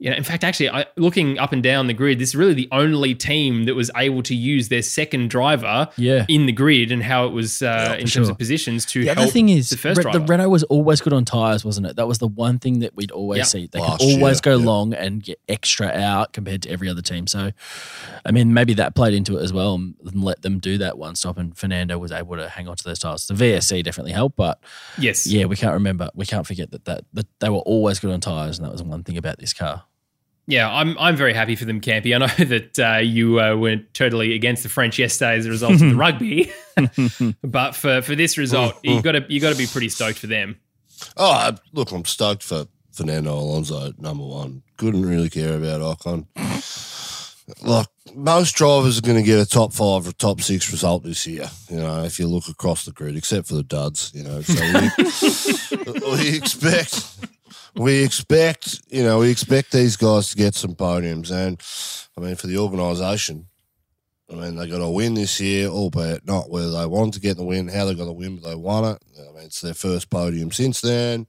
You 0.02 0.08
know, 0.08 0.16
in 0.16 0.24
fact, 0.24 0.44
actually, 0.44 0.70
I, 0.70 0.86
looking 0.96 1.38
up 1.38 1.52
and 1.52 1.62
down 1.62 1.86
the 1.86 1.92
grid, 1.92 2.18
this 2.18 2.30
is 2.30 2.34
really 2.34 2.54
the 2.54 2.68
only 2.72 3.14
team 3.14 3.64
that 3.66 3.74
was 3.74 3.90
able 3.94 4.22
to 4.22 4.34
use 4.34 4.70
their 4.70 4.80
second 4.80 5.28
driver 5.28 5.88
Yeah. 5.98 6.24
in 6.26 6.46
the 6.46 6.52
grid 6.52 6.90
and 6.90 7.02
how 7.02 7.26
it 7.26 7.32
was 7.32 7.60
uh, 7.60 7.96
in 8.00 8.06
for 8.06 8.12
terms 8.14 8.26
sure. 8.28 8.30
of 8.32 8.38
positions 8.38 8.86
to 8.86 9.00
The 9.00 9.08
help 9.08 9.18
other 9.18 9.30
thing 9.30 9.50
is, 9.50 9.68
the 9.68 9.76
first 9.76 9.98
Re- 9.98 10.04
driver. 10.04 10.20
the 10.20 10.24
Renault 10.24 10.48
was 10.48 10.62
always 10.64 11.02
good 11.02 11.12
on 11.12 11.26
tires, 11.26 11.66
wasn't 11.66 11.86
it? 11.86 11.96
That 11.96 12.08
was 12.08 12.16
the 12.16 12.28
one 12.28 12.58
thing 12.58 12.78
that 12.78 12.96
we'd 12.96 13.10
always 13.10 13.40
Yeah. 13.40 13.44
see. 13.44 13.68
They 13.70 13.78
Last 13.78 14.00
could 14.00 14.14
always 14.14 14.36
year, 14.38 14.40
go 14.54 14.56
yeah. 14.58 14.64
long 14.64 14.94
and 14.94 15.22
get 15.22 15.38
extra 15.50 15.88
out 15.88 16.32
compared 16.32 16.62
to 16.62 16.70
every 16.70 16.88
other 16.88 17.02
team. 17.02 17.26
So, 17.26 17.50
I 18.24 18.32
mean, 18.32 18.54
maybe 18.54 18.72
that 18.74 18.94
played 18.94 19.12
into 19.12 19.36
it 19.36 19.42
as 19.42 19.52
well 19.52 19.74
and 19.74 19.94
let 20.14 20.40
them 20.40 20.60
do 20.60 20.78
that 20.78 20.96
one 20.96 21.14
stop. 21.14 21.36
And 21.36 21.54
Fernando 21.54 21.98
was 21.98 22.10
able 22.10 22.36
to 22.36 22.48
hang 22.48 22.68
on 22.68 22.76
to 22.76 22.84
those 22.84 23.00
tires. 23.00 23.26
The 23.26 23.34
VSC 23.34 23.82
definitely 23.84 24.12
helped, 24.12 24.36
but 24.36 24.60
yes, 24.96 25.26
yeah, 25.26 25.44
we 25.44 25.56
can't 25.56 25.74
remember. 25.74 26.08
We 26.14 26.24
can't 26.24 26.46
forget 26.46 26.70
that 26.70 26.86
that, 26.86 27.04
that 27.12 27.26
they 27.40 27.50
were 27.50 27.58
always 27.58 28.00
good 28.00 28.10
on 28.12 28.20
tires, 28.20 28.58
and 28.58 28.64
that 28.66 28.72
was 28.72 28.82
one 28.82 29.02
thing 29.02 29.18
about 29.18 29.38
this 29.38 29.52
car. 29.52 29.82
Yeah, 30.50 30.68
I'm 30.70 30.98
I'm 30.98 31.16
very 31.16 31.32
happy 31.32 31.54
for 31.56 31.64
them, 31.64 31.80
Campy. 31.80 32.14
I 32.14 32.18
know 32.18 32.26
that 32.46 32.78
uh, 32.78 32.98
you 32.98 33.40
uh, 33.40 33.56
went 33.56 33.94
totally 33.94 34.34
against 34.34 34.62
the 34.62 34.68
French 34.68 34.98
yesterday 34.98 35.36
as 35.38 35.46
a 35.46 35.50
result 35.50 35.74
of 35.74 35.78
the 35.80 35.94
rugby, 35.94 36.52
but 37.42 37.74
for, 37.74 38.02
for 38.02 38.14
this 38.14 38.36
result, 38.36 38.74
you 38.82 39.00
got 39.00 39.12
to 39.12 39.24
you 39.28 39.40
got 39.40 39.50
to 39.52 39.58
be 39.58 39.66
pretty 39.66 39.88
stoked 39.88 40.18
for 40.18 40.26
them. 40.26 40.58
Oh, 41.16 41.30
I- 41.30 41.56
look, 41.72 41.92
I'm 41.92 42.04
stoked 42.04 42.42
for 42.42 42.66
Fernando 42.92 43.32
Alonso, 43.38 43.92
number 43.98 44.24
one. 44.24 44.62
Couldn't 44.76 45.06
really 45.06 45.30
care 45.30 45.56
about 45.56 45.80
Ocon. 45.98 46.26
Like, 47.62 47.86
most 48.14 48.54
drivers 48.54 48.98
are 48.98 49.02
going 49.02 49.16
to 49.16 49.22
get 49.24 49.40
a 49.40 49.46
top 49.46 49.72
five 49.72 50.06
or 50.06 50.12
top 50.12 50.40
six 50.40 50.70
result 50.70 51.02
this 51.02 51.26
year, 51.26 51.50
you 51.68 51.76
know, 51.78 52.04
if 52.04 52.18
you 52.18 52.28
look 52.28 52.48
across 52.48 52.84
the 52.84 52.92
grid, 52.92 53.16
except 53.16 53.48
for 53.48 53.54
the 53.54 53.62
duds, 53.64 54.12
you 54.14 54.22
know. 54.22 54.40
So 54.40 54.62
we, 55.84 56.00
we 56.16 56.36
expect, 56.36 57.16
we 57.80 58.04
expect, 58.04 58.82
you 58.90 59.02
know, 59.02 59.20
we 59.20 59.30
expect 59.30 59.72
these 59.72 59.96
guys 59.96 60.28
to 60.28 60.36
get 60.36 60.54
some 60.54 60.74
podiums. 60.74 61.30
And, 61.30 61.58
I 62.16 62.20
mean, 62.20 62.36
for 62.36 62.46
the 62.46 62.58
organisation, 62.58 63.46
I 64.30 64.34
mean, 64.34 64.56
they 64.56 64.68
got 64.68 64.82
a 64.82 64.88
win 64.88 65.14
this 65.14 65.40
year, 65.40 65.68
albeit 65.68 66.26
not 66.26 66.50
where 66.50 66.68
they 66.68 66.84
wanted 66.84 67.14
to 67.14 67.20
get 67.20 67.38
the 67.38 67.44
win, 67.44 67.68
how 67.68 67.86
they 67.86 67.94
got 67.94 68.04
the 68.04 68.12
win, 68.12 68.36
but 68.36 68.48
they 68.50 68.54
won 68.54 68.84
it. 68.84 69.02
I 69.18 69.32
mean, 69.32 69.46
it's 69.46 69.62
their 69.62 69.72
first 69.72 70.10
podium 70.10 70.52
since 70.52 70.82
then. 70.82 71.26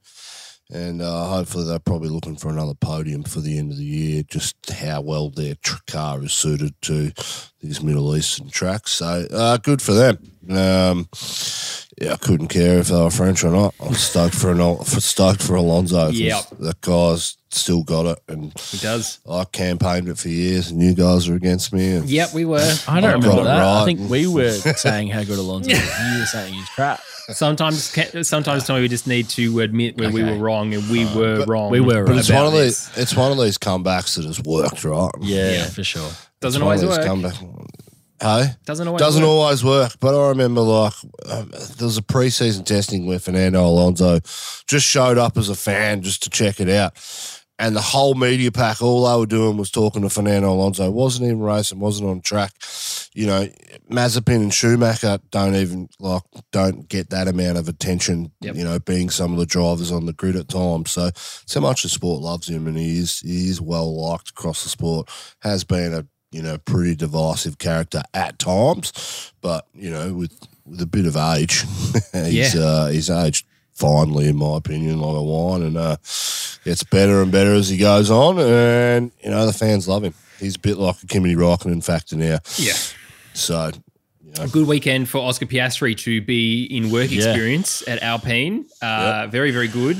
And 0.72 1.02
uh, 1.02 1.26
hopefully 1.26 1.66
they're 1.66 1.78
probably 1.78 2.08
looking 2.08 2.36
for 2.36 2.48
another 2.48 2.72
podium 2.72 3.24
for 3.24 3.40
the 3.40 3.58
end 3.58 3.72
of 3.72 3.76
the 3.76 3.84
year, 3.84 4.22
just 4.22 4.56
how 4.70 5.02
well 5.02 5.28
their 5.28 5.54
tr- 5.56 5.82
car 5.86 6.22
is 6.24 6.32
suited 6.32 6.74
to 6.82 7.12
these 7.60 7.82
Middle 7.82 8.16
Eastern 8.16 8.48
tracks. 8.48 8.92
So 8.92 9.26
uh, 9.30 9.58
good 9.58 9.82
for 9.82 9.92
them. 9.92 10.18
Um, 10.48 11.08
yeah, 12.00 12.14
I 12.14 12.16
couldn't 12.16 12.48
care 12.48 12.78
if 12.78 12.88
they 12.88 12.96
were 12.96 13.10
French 13.10 13.44
or 13.44 13.50
not. 13.50 13.74
I'm 13.80 13.92
stoked 13.94 14.34
for 14.34 14.50
an 14.50 14.58
for 14.78 15.00
stoked 15.00 15.42
for 15.42 15.56
Alonso. 15.56 16.08
Yep. 16.08 16.44
the 16.58 16.74
guy's 16.80 17.36
still 17.54 17.82
got 17.82 18.06
it, 18.06 18.18
and 18.28 18.52
He 18.58 18.78
does. 18.78 19.18
I 19.30 19.44
campaigned 19.44 20.08
it 20.08 20.18
for 20.18 20.28
years, 20.28 20.70
and 20.70 20.80
you 20.82 20.94
guys 20.94 21.28
are 21.28 21.34
against 21.34 21.72
me. 21.72 21.92
And 21.96 22.08
Yep, 22.08 22.32
we 22.34 22.44
were. 22.44 22.58
I 22.88 23.00
don't 23.00 23.10
I've 23.10 23.22
remember 23.22 23.42
it 23.42 23.44
that. 23.44 23.62
I 23.62 23.84
think 23.84 24.08
we 24.10 24.26
were 24.26 24.50
saying 24.76 25.08
how 25.08 25.22
good 25.24 25.38
Alonso 25.38 25.70
was. 25.70 25.78
You 26.12 26.20
were 26.20 26.26
saying 26.26 26.54
he's 26.54 26.68
crap. 26.70 27.00
Sometimes, 27.28 27.94
sometimes, 28.26 28.64
Tommy, 28.66 28.80
we 28.80 28.88
just 28.88 29.06
need 29.06 29.28
to 29.30 29.60
admit 29.60 29.96
where 29.96 30.10
we 30.10 30.24
were 30.24 30.36
wrong, 30.36 30.74
and 30.74 30.88
we 30.90 31.04
were 31.14 31.44
wrong. 31.46 31.70
we 31.70 31.80
were 31.80 32.04
But 32.04 32.16
it's 32.16 32.30
one 32.30 32.46
of 32.46 32.52
this. 32.52 32.88
these. 32.88 32.98
It's 33.04 33.16
one 33.16 33.30
of 33.32 33.38
these 33.38 33.58
comebacks 33.58 34.16
that 34.16 34.24
has 34.24 34.40
worked, 34.42 34.82
right? 34.84 35.10
Yeah, 35.20 35.50
Yeah. 35.52 35.66
for 35.66 35.84
sure. 35.84 36.10
Doesn't 36.40 36.60
It's 36.60 36.62
one 36.62 36.62
of 36.62 36.62
always 36.62 36.80
these 36.80 36.90
work. 36.90 37.06
Comeback. 37.06 37.34
Hey, 38.20 38.54
Doesn't 38.66 38.86
always. 38.86 39.00
doesn't 39.00 39.22
work. 39.22 39.28
always 39.30 39.64
work. 39.64 39.92
But 39.98 40.14
I 40.20 40.28
remember 40.28 40.60
like 40.60 40.92
um, 41.28 41.50
there 41.76 41.86
was 41.86 41.98
a 41.98 42.02
preseason 42.02 42.64
testing 42.64 43.04
where 43.06 43.18
Fernando 43.18 43.64
Alonso 43.66 44.20
just 44.68 44.86
showed 44.86 45.18
up 45.18 45.36
as 45.36 45.48
a 45.48 45.56
fan 45.56 46.02
just 46.02 46.22
to 46.24 46.30
check 46.30 46.60
it 46.60 46.68
out. 46.68 46.94
And 47.58 47.76
the 47.76 47.80
whole 47.82 48.14
media 48.14 48.50
pack, 48.50 48.82
all 48.82 49.06
they 49.08 49.20
were 49.20 49.26
doing 49.26 49.56
was 49.56 49.70
talking 49.70 50.02
to 50.02 50.10
Fernando 50.10 50.50
Alonso. 50.52 50.90
wasn't 50.90 51.26
even 51.26 51.40
racing, 51.40 51.78
wasn't 51.78 52.08
on 52.08 52.20
track. 52.20 52.52
You 53.14 53.26
know, 53.26 53.46
Mazepin 53.90 54.36
and 54.36 54.54
Schumacher 54.54 55.18
don't 55.30 55.54
even 55.54 55.88
like 56.00 56.22
don't 56.50 56.88
get 56.88 57.10
that 57.10 57.28
amount 57.28 57.58
of 57.58 57.68
attention. 57.68 58.32
Yep. 58.40 58.56
You 58.56 58.64
know, 58.64 58.78
being 58.80 59.10
some 59.10 59.32
of 59.32 59.38
the 59.38 59.46
drivers 59.46 59.92
on 59.92 60.06
the 60.06 60.12
grid 60.14 60.34
at 60.34 60.48
times. 60.48 60.90
So 60.92 61.10
so 61.46 61.60
much 61.60 61.82
the 61.82 61.88
sport 61.88 62.22
loves 62.22 62.48
him, 62.48 62.66
and 62.66 62.76
he 62.76 62.98
is 62.98 63.20
he 63.20 63.48
is 63.48 63.60
well 63.60 63.94
liked 64.08 64.30
across 64.30 64.62
the 64.64 64.70
sport. 64.70 65.08
Has 65.40 65.62
been 65.62 65.92
a 65.92 66.06
you 66.32 66.42
know 66.42 66.56
pretty 66.58 66.94
divisive 66.96 67.58
character 67.58 68.02
at 68.14 68.38
times, 68.38 69.32
but 69.42 69.66
you 69.74 69.90
know 69.90 70.14
with 70.14 70.32
with 70.64 70.80
a 70.80 70.86
bit 70.86 71.06
of 71.06 71.16
age, 71.16 71.64
he's 72.12 72.54
Yeah. 72.54 72.60
uh, 72.60 72.86
he's 72.88 73.10
aged 73.10 73.46
finely, 73.82 74.28
in 74.28 74.36
my 74.36 74.56
opinion, 74.56 75.00
like 75.00 75.16
a 75.16 75.22
wine, 75.22 75.62
and 75.62 75.76
uh, 75.76 75.96
gets 76.64 76.84
better 76.84 77.20
and 77.22 77.32
better 77.32 77.52
as 77.54 77.68
he 77.68 77.76
goes 77.76 78.10
on. 78.10 78.38
And 78.38 79.10
you 79.22 79.30
know 79.30 79.44
the 79.46 79.52
fans 79.52 79.88
love 79.88 80.04
him. 80.04 80.14
He's 80.38 80.56
a 80.56 80.60
bit 80.60 80.76
like 80.78 80.96
a 81.02 81.06
Kimi 81.06 81.34
Raikkonen 81.34 81.84
factor 81.84 82.16
now. 82.16 82.38
Yeah. 82.56 82.74
So 83.34 83.70
A 84.38 84.48
good 84.48 84.66
weekend 84.66 85.08
for 85.08 85.18
Oscar 85.18 85.46
Piastri 85.46 85.96
to 85.98 86.20
be 86.20 86.64
in 86.64 86.90
work 86.90 87.10
Yeah. 87.10 87.18
experience 87.28 87.82
at 87.86 88.02
Alpine. 88.02 88.64
Uh, 88.80 89.26
Very, 89.30 89.50
very 89.50 89.68
good. 89.68 89.98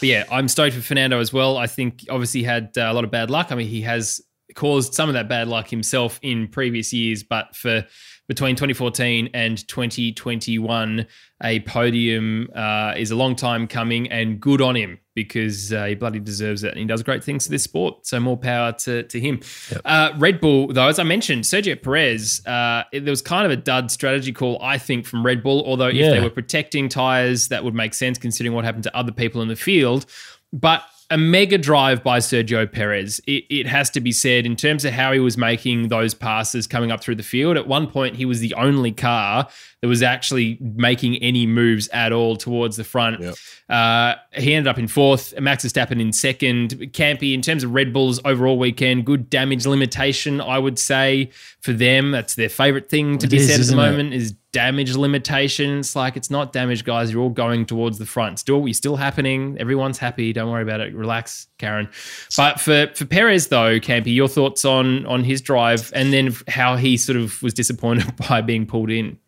But 0.00 0.08
yeah, 0.08 0.24
I'm 0.30 0.48
stoked 0.48 0.74
for 0.74 0.82
Fernando 0.82 1.20
as 1.20 1.32
well. 1.32 1.56
I 1.56 1.66
think 1.66 2.04
obviously 2.10 2.40
he 2.40 2.46
had 2.46 2.70
uh, 2.76 2.82
a 2.82 2.92
lot 2.92 3.04
of 3.04 3.10
bad 3.10 3.30
luck. 3.30 3.48
I 3.52 3.54
mean, 3.54 3.68
he 3.68 3.82
has 3.82 4.20
caused 4.54 4.94
some 4.94 5.08
of 5.08 5.14
that 5.14 5.28
bad 5.28 5.46
luck 5.48 5.68
himself 5.68 6.18
in 6.22 6.48
previous 6.48 6.92
years, 6.92 7.22
but 7.22 7.54
for 7.56 7.84
between 8.28 8.54
2014 8.56 9.30
and 9.34 9.66
2021, 9.68 11.06
a 11.42 11.60
podium 11.60 12.48
uh, 12.54 12.94
is 12.96 13.10
a 13.10 13.16
long 13.16 13.34
time 13.36 13.66
coming 13.66 14.10
and 14.10 14.40
good 14.40 14.60
on 14.62 14.74
him 14.76 14.98
because 15.14 15.72
uh, 15.72 15.84
he 15.86 15.94
bloody 15.94 16.18
deserves 16.20 16.64
it 16.64 16.68
and 16.70 16.78
he 16.78 16.84
does 16.86 17.02
great 17.02 17.22
things 17.22 17.44
to 17.44 17.50
this 17.50 17.62
sport. 17.62 18.06
So 18.06 18.18
more 18.20 18.36
power 18.36 18.72
to, 18.72 19.02
to 19.02 19.20
him. 19.20 19.40
Uh, 19.84 20.12
Red 20.16 20.40
Bull, 20.40 20.68
though, 20.72 20.88
as 20.88 20.98
I 20.98 21.02
mentioned, 21.02 21.44
Sergio 21.44 21.80
Perez, 21.82 22.40
uh, 22.46 22.84
it- 22.92 23.04
there 23.04 23.12
was 23.12 23.20
kind 23.22 23.44
of 23.44 23.50
a 23.50 23.56
dud 23.56 23.90
strategy 23.90 24.32
call, 24.32 24.58
I 24.62 24.78
think, 24.78 25.04
from 25.04 25.24
Red 25.26 25.42
Bull. 25.42 25.62
Although 25.66 25.88
if 25.88 25.96
Yeah. 25.96 26.10
they 26.12 26.20
were 26.20 26.30
protecting 26.30 26.88
tyres, 26.88 27.48
that 27.48 27.62
would 27.64 27.74
make 27.74 27.92
sense 27.92 28.16
considering 28.18 28.54
what 28.54 28.64
happened 28.64 28.84
to 28.84 28.96
other 28.96 29.12
people 29.12 29.42
in 29.42 29.48
the 29.48 29.56
field. 29.56 30.06
But 30.54 30.82
a 31.12 31.18
mega 31.18 31.58
drive 31.58 32.02
by 32.02 32.18
Sergio 32.18 32.70
Perez. 32.70 33.20
It, 33.26 33.44
it 33.50 33.66
has 33.66 33.90
to 33.90 34.00
be 34.00 34.12
said 34.12 34.46
in 34.46 34.56
terms 34.56 34.86
of 34.86 34.94
how 34.94 35.12
he 35.12 35.20
was 35.20 35.36
making 35.36 35.88
those 35.88 36.14
passes 36.14 36.66
coming 36.66 36.90
up 36.90 37.02
through 37.02 37.16
the 37.16 37.22
field. 37.22 37.58
At 37.58 37.68
one 37.68 37.86
point, 37.86 38.16
he 38.16 38.24
was 38.24 38.40
the 38.40 38.54
only 38.54 38.92
car 38.92 39.46
that 39.82 39.88
was 39.88 40.02
actually 40.02 40.56
making 40.60 41.16
any 41.16 41.46
moves 41.46 41.86
at 41.88 42.12
all 42.12 42.36
towards 42.36 42.78
the 42.78 42.84
front. 42.84 43.20
Yep. 43.20 43.34
Uh, 43.68 44.14
he 44.32 44.54
ended 44.54 44.68
up 44.68 44.78
in 44.78 44.88
fourth. 44.88 45.38
Max 45.38 45.66
Verstappen 45.66 46.00
in 46.00 46.14
second. 46.14 46.70
Campy, 46.92 47.34
in 47.34 47.42
terms 47.42 47.62
of 47.62 47.72
Red 47.72 47.92
Bull's 47.92 48.18
overall 48.24 48.58
weekend, 48.58 49.04
good 49.04 49.28
damage 49.28 49.66
limitation, 49.66 50.40
I 50.40 50.58
would 50.58 50.78
say 50.78 51.30
for 51.60 51.74
them. 51.74 52.10
That's 52.12 52.36
their 52.36 52.48
favorite 52.48 52.88
thing 52.88 53.18
to 53.18 53.26
It 53.26 53.30
be 53.30 53.36
is, 53.36 53.48
said 53.48 53.60
at 53.60 53.66
the 53.66 53.76
moment 53.76 54.14
is 54.14 54.34
damage 54.52 54.94
limitation. 54.94 55.78
It's 55.78 55.96
like 55.96 56.16
it's 56.16 56.30
not 56.30 56.52
damage, 56.52 56.84
guys. 56.84 57.10
You're 57.10 57.22
all 57.22 57.30
going 57.30 57.66
towards 57.66 57.98
the 57.98 58.06
front. 58.06 58.38
Still, 58.38 58.60
we 58.60 58.72
still 58.72 58.96
happening. 58.96 59.56
Everyone's 59.58 59.98
happy. 59.98 60.32
Don't 60.32 60.50
worry 60.50 60.62
about 60.62 60.80
it. 60.80 60.94
Relax, 60.94 61.48
Karen. 61.58 61.88
But 62.36 62.60
for 62.60 62.88
for 62.94 63.04
Perez 63.04 63.48
though, 63.48 63.80
Campy, 63.80 64.14
your 64.14 64.28
thoughts 64.28 64.64
on 64.64 65.06
on 65.06 65.24
his 65.24 65.40
drive 65.40 65.90
and 65.94 66.12
then 66.12 66.34
how 66.48 66.76
he 66.76 66.96
sort 66.96 67.16
of 67.16 67.42
was 67.42 67.54
disappointed 67.54 68.14
by 68.28 68.40
being 68.40 68.66
pulled 68.66 68.90
in. 68.90 69.18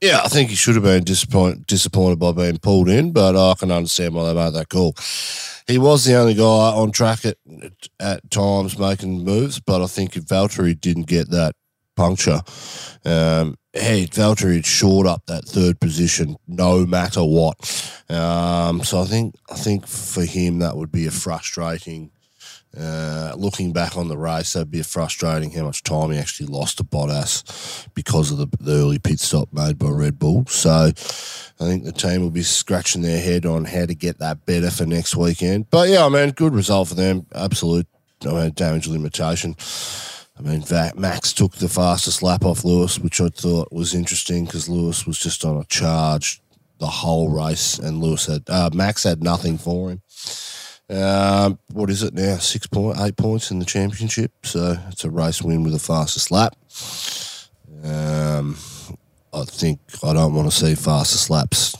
Yeah, 0.00 0.20
I 0.24 0.28
think 0.28 0.50
he 0.50 0.56
should 0.56 0.74
have 0.74 0.82
been 0.82 1.04
disappointed 1.04 1.66
disappointed 1.66 2.18
by 2.18 2.32
being 2.32 2.58
pulled 2.58 2.88
in, 2.88 3.12
but 3.12 3.36
I 3.36 3.54
can 3.54 3.70
understand 3.70 4.14
why 4.14 4.24
they 4.24 4.34
made 4.34 4.52
that 4.54 4.68
call. 4.68 4.96
He 5.68 5.78
was 5.78 6.04
the 6.04 6.14
only 6.14 6.34
guy 6.34 6.42
on 6.42 6.90
track 6.90 7.24
at 7.24 7.36
at 8.00 8.28
times 8.30 8.78
making 8.78 9.24
moves, 9.24 9.60
but 9.60 9.82
I 9.82 9.86
think 9.86 10.16
if 10.16 10.24
Valtteri 10.24 10.80
didn't 10.80 11.06
get 11.06 11.30
that 11.30 11.54
puncture, 11.94 12.40
um, 13.04 13.56
hey, 13.72 14.06
Valtteri 14.06 14.64
shored 14.64 15.06
up 15.06 15.26
that 15.26 15.44
third 15.44 15.80
position 15.80 16.36
no 16.46 16.86
matter 16.86 17.22
what. 17.24 17.56
Um, 18.08 18.82
so 18.84 19.00
I 19.00 19.04
think 19.04 19.34
I 19.50 19.54
think 19.54 19.86
for 19.86 20.24
him 20.24 20.58
that 20.58 20.76
would 20.76 20.92
be 20.92 21.06
a 21.06 21.10
frustrating. 21.10 22.10
Uh, 22.74 23.34
looking 23.36 23.70
back 23.70 23.98
on 23.98 24.08
the 24.08 24.16
race, 24.16 24.54
that'd 24.54 24.70
be 24.70 24.82
frustrating 24.82 25.50
how 25.50 25.62
much 25.62 25.82
time 25.82 26.10
he 26.10 26.16
actually 26.16 26.46
lost 26.46 26.78
to 26.78 26.84
Bottas 26.84 27.86
because 27.94 28.30
of 28.30 28.38
the, 28.38 28.46
the 28.60 28.72
early 28.72 28.98
pit 28.98 29.20
stop 29.20 29.52
made 29.52 29.78
by 29.78 29.90
Red 29.90 30.18
Bull. 30.18 30.46
So 30.46 30.70
I 30.70 31.64
think 31.64 31.84
the 31.84 31.92
team 31.92 32.22
will 32.22 32.30
be 32.30 32.42
scratching 32.42 33.02
their 33.02 33.20
head 33.20 33.44
on 33.44 33.66
how 33.66 33.84
to 33.84 33.94
get 33.94 34.20
that 34.20 34.46
better 34.46 34.70
for 34.70 34.86
next 34.86 35.14
weekend. 35.14 35.68
But 35.68 35.90
yeah, 35.90 36.06
I 36.06 36.08
mean, 36.08 36.30
good 36.30 36.54
result 36.54 36.88
for 36.88 36.94
them. 36.94 37.26
Absolute 37.34 37.86
I 38.26 38.32
mean, 38.32 38.52
damage 38.54 38.88
limitation. 38.88 39.54
I 40.38 40.42
mean, 40.42 40.64
Max 40.96 41.32
took 41.32 41.54
the 41.56 41.68
fastest 41.68 42.22
lap 42.22 42.44
off 42.44 42.64
Lewis, 42.64 42.98
which 42.98 43.20
I 43.20 43.28
thought 43.28 43.72
was 43.72 43.94
interesting 43.94 44.44
because 44.44 44.68
Lewis 44.68 45.06
was 45.06 45.18
just 45.18 45.44
on 45.44 45.58
a 45.58 45.64
charge 45.64 46.42
the 46.82 46.86
whole 46.86 47.28
race, 47.28 47.78
and 47.78 48.02
Lewis 48.02 48.26
had 48.26 48.42
uh, 48.48 48.68
Max 48.74 49.04
had 49.04 49.22
nothing 49.22 49.56
for 49.56 49.90
him. 49.90 50.02
Um, 50.90 51.58
what 51.72 51.90
is 51.90 52.02
it 52.02 52.12
now? 52.12 52.38
Six 52.38 52.66
point, 52.66 52.98
eight 52.98 53.16
points 53.16 53.52
in 53.52 53.60
the 53.60 53.64
championship. 53.64 54.32
So 54.42 54.76
it's 54.88 55.04
a 55.04 55.10
race 55.10 55.40
win 55.40 55.62
with 55.62 55.74
the 55.74 55.78
fastest 55.78 56.32
lap. 56.32 56.56
Um, 57.84 58.56
I 59.32 59.44
think 59.44 59.78
I 60.02 60.12
don't 60.12 60.34
want 60.34 60.50
to 60.50 60.56
see 60.56 60.74
fastest 60.74 61.30
laps. 61.30 61.76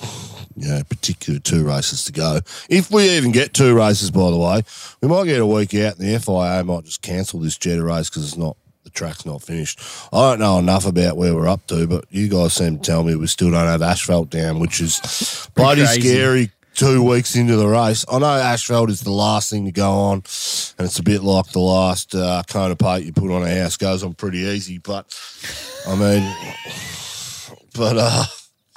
You 0.57 0.69
know, 0.69 0.83
particular 0.85 1.39
two 1.39 1.65
races 1.67 2.05
to 2.05 2.13
go. 2.13 2.41
If 2.69 2.91
we 2.91 3.11
even 3.11 3.33
get 3.33 3.55
two 3.55 3.75
races, 3.75 4.11
by 4.11 4.31
the 4.31 4.39
way, 4.39 4.63
we 5.01 5.09
might 5.09 5.25
get 5.25 5.41
a 5.41 5.47
week 5.47 5.75
out, 5.75 5.99
and 5.99 6.09
the 6.09 6.19
FIA 6.19 6.65
might 6.65 6.85
just 6.85 7.03
cancel 7.03 7.41
this 7.41 7.57
Jeddah 7.57 7.83
race 7.83 8.09
because 8.09 8.25
it's 8.25 8.37
not 8.37 8.57
the 8.85 8.91
track's 8.91 9.25
not 9.25 9.43
finished. 9.43 9.81
I 10.13 10.31
don't 10.31 10.41
know 10.41 10.59
enough 10.59 10.87
about 10.87 11.17
where 11.17 11.35
we're 11.35 11.49
up 11.49 11.67
to, 11.69 11.87
but 11.87 12.05
you 12.11 12.29
guys 12.29 12.55
seem 12.55 12.79
to 12.79 12.83
tell 12.83 13.05
me 13.05 13.15
we 13.15 13.27
still 13.27 13.51
don't 13.51 13.67
have 13.67 13.83
asphalt 13.83 14.31
down, 14.31 14.59
which 14.59 14.81
is 14.81 15.49
bloody 15.55 15.85
crazy. 15.85 16.01
scary. 16.01 16.51
Two 16.75 17.03
weeks 17.03 17.37
into 17.37 17.57
the 17.57 17.69
race, 17.69 18.03
I 18.11 18.19
know 18.19 18.29
asphalt 18.29 18.89
is 18.89 19.03
the 19.03 19.11
last 19.13 19.51
thing 19.51 19.67
to 19.67 19.73
go 19.73 19.91
on, 19.91 20.15
and 20.15 20.87
it's 20.87 20.99
a 20.99 21.03
bit 21.03 21.23
like 21.23 21.49
the 21.49 21.59
last 21.59 22.15
uh, 22.15 22.43
cone 22.49 22.71
of 22.71 22.79
paint 22.79 23.05
you 23.05 23.13
put 23.13 23.31
on 23.31 23.43
a 23.43 23.55
house 23.61 23.77
goes 23.77 24.03
on 24.03 24.15
pretty 24.15 24.39
easy. 24.39 24.79
But 24.79 25.15
I 25.87 25.95
mean, 25.95 26.35
but 27.75 27.99
uh, 27.99 28.25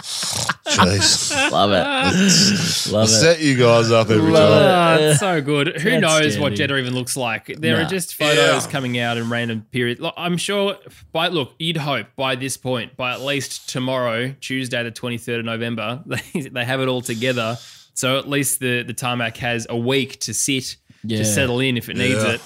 jeez, 0.05 1.51
Love 1.51 1.71
it. 1.71 2.91
Love 2.93 3.05
it. 3.05 3.07
set 3.11 3.41
you 3.41 3.57
guys 3.57 3.91
up 3.91 4.09
every 4.09 4.31
Love 4.31 4.61
time. 4.61 4.99
it. 4.99 5.03
It's 5.11 5.19
so 5.19 5.41
good. 5.41 5.79
Who 5.81 5.89
That's 5.89 6.01
knows 6.01 6.21
what 6.37 6.53
standing. 6.53 6.57
Jeddah 6.57 6.77
even 6.77 6.93
looks 6.93 7.17
like? 7.17 7.47
There 7.47 7.81
are 7.81 7.85
just 7.85 8.15
photos 8.15 8.65
Yeah. 8.65 8.71
coming 8.71 8.97
out 8.99 9.17
in 9.17 9.29
random 9.29 9.65
periods. 9.71 9.99
Look, 9.99 10.13
I'm 10.17 10.37
sure 10.37 10.77
by 11.11 11.27
look, 11.29 11.53
you'd 11.59 11.77
hope 11.77 12.07
by 12.15 12.35
this 12.35 12.57
point, 12.57 12.95
by 12.97 13.13
at 13.13 13.21
least 13.21 13.69
tomorrow, 13.69 14.33
Tuesday 14.41 14.83
the 14.83 14.91
23rd 14.91 15.39
of 15.39 15.45
November, 15.45 16.03
they, 16.05 16.41
they 16.41 16.65
have 16.65 16.81
it 16.81 16.87
all 16.87 17.01
together. 17.01 17.57
So 17.93 18.17
at 18.19 18.27
least 18.29 18.59
the 18.59 18.83
the 18.83 18.93
tarmac 18.93 19.37
has 19.37 19.65
a 19.69 19.77
week 19.77 20.19
to 20.21 20.33
sit 20.33 20.75
Yeah. 21.03 21.19
to 21.19 21.25
settle 21.25 21.59
in 21.59 21.77
if 21.77 21.89
it 21.89 21.95
needs 21.97 22.23
Yeah. 22.23 22.33
it, 22.33 22.41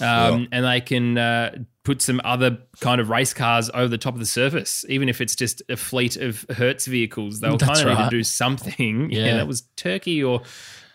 um, 0.00 0.48
and 0.52 0.64
they 0.64 0.80
can 0.80 1.18
uh, 1.18 1.56
put 1.84 2.02
some 2.02 2.20
other 2.24 2.58
kind 2.80 3.00
of 3.00 3.10
race 3.10 3.34
cars 3.34 3.70
over 3.74 3.88
the 3.88 3.98
top 3.98 4.14
of 4.14 4.20
the 4.20 4.26
surface, 4.26 4.84
even 4.88 5.08
if 5.08 5.20
it's 5.20 5.34
just 5.34 5.62
a 5.68 5.76
fleet 5.76 6.16
of 6.16 6.44
Hertz 6.50 6.86
vehicles. 6.86 7.40
They'll 7.40 7.56
That's 7.56 7.80
kind 7.82 7.90
of 7.90 7.98
need 7.98 8.04
to 8.04 8.10
do 8.10 8.22
something. 8.22 9.10
Yeah, 9.14 9.26
Yeah. 9.26 9.36
that 9.36 9.46
was 9.48 9.62
Turkey 9.76 10.22
or 10.22 10.42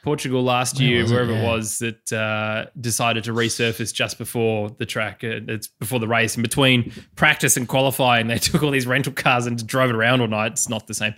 Portugal 0.03 0.41
last 0.43 0.79
year, 0.79 1.01
it? 1.03 1.09
wherever 1.09 1.33
it, 1.33 1.43
was, 1.43 1.79
that 1.79 2.11
uh, 2.13 2.65
decided 2.79 3.25
to 3.25 3.33
resurface 3.33 3.93
just 3.93 4.17
before 4.17 4.69
the 4.77 4.85
track. 4.85 5.23
Uh, 5.23 5.41
it's 5.47 5.67
before 5.67 5.99
the 5.99 6.07
race, 6.07 6.35
in 6.37 6.41
between 6.41 6.91
practice 7.15 7.57
and 7.57 7.67
qualifying, 7.67 8.27
they 8.27 8.37
took 8.39 8.63
all 8.63 8.71
these 8.71 8.87
rental 8.87 9.13
cars 9.13 9.45
and 9.45 9.65
drove 9.67 9.89
it 9.89 9.95
around 9.95 10.21
all 10.21 10.27
night. 10.27 10.53
It's 10.53 10.69
not 10.69 10.87
the 10.87 10.93
same. 10.93 11.13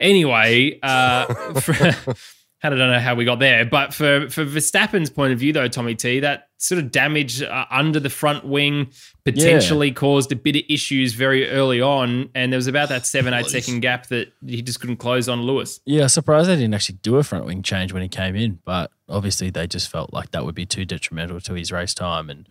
Anyway, 0.00 0.78
uh, 0.82 1.26
I 2.60 2.70
don't 2.70 2.78
know 2.78 2.98
how 2.98 3.14
we 3.14 3.24
got 3.24 3.38
there, 3.38 3.64
but 3.64 3.94
for 3.94 4.28
for 4.30 4.44
Verstappen's 4.44 5.10
point 5.10 5.32
of 5.32 5.38
view, 5.38 5.52
though, 5.52 5.68
Tommy 5.68 5.94
T, 5.94 6.18
that 6.20 6.48
sort 6.56 6.82
of 6.82 6.90
damage 6.90 7.40
uh, 7.40 7.66
under 7.70 8.00
the 8.00 8.10
front 8.10 8.44
wing 8.44 8.90
potentially 9.24 9.92
caused 9.92 10.32
a 10.32 10.36
bit 10.36 10.56
of 10.56 10.62
issues 10.68 11.14
very 11.14 11.48
early 11.50 11.80
on, 11.80 12.30
and 12.34 12.52
there 12.52 12.58
was 12.58 12.66
about 12.66 12.88
that 12.88 13.06
seven 13.06 13.32
eight 13.32 13.46
second 13.46 13.80
gap 13.80 14.08
that 14.08 14.32
he 14.44 14.60
just 14.60 14.80
couldn't 14.80 14.96
close 14.96 15.28
on 15.28 15.42
Lewis. 15.42 15.78
Yeah, 15.84 16.08
surprised 16.08 16.48
they 16.48 16.56
didn't 16.56 16.74
actually 16.74 16.98
do 17.02 17.16
a 17.16 17.22
front 17.22 17.44
wing 17.44 17.62
change 17.62 17.92
when 17.92 18.02
he 18.02 18.08
came 18.08 18.34
in, 18.34 18.58
but 18.64 18.90
obviously 19.08 19.50
they 19.50 19.68
just 19.68 19.88
felt 19.88 20.12
like 20.12 20.32
that 20.32 20.44
would 20.44 20.56
be 20.56 20.66
too 20.66 20.84
detrimental 20.84 21.40
to 21.42 21.54
his 21.54 21.70
race 21.70 21.94
time 21.94 22.28
and 22.28 22.48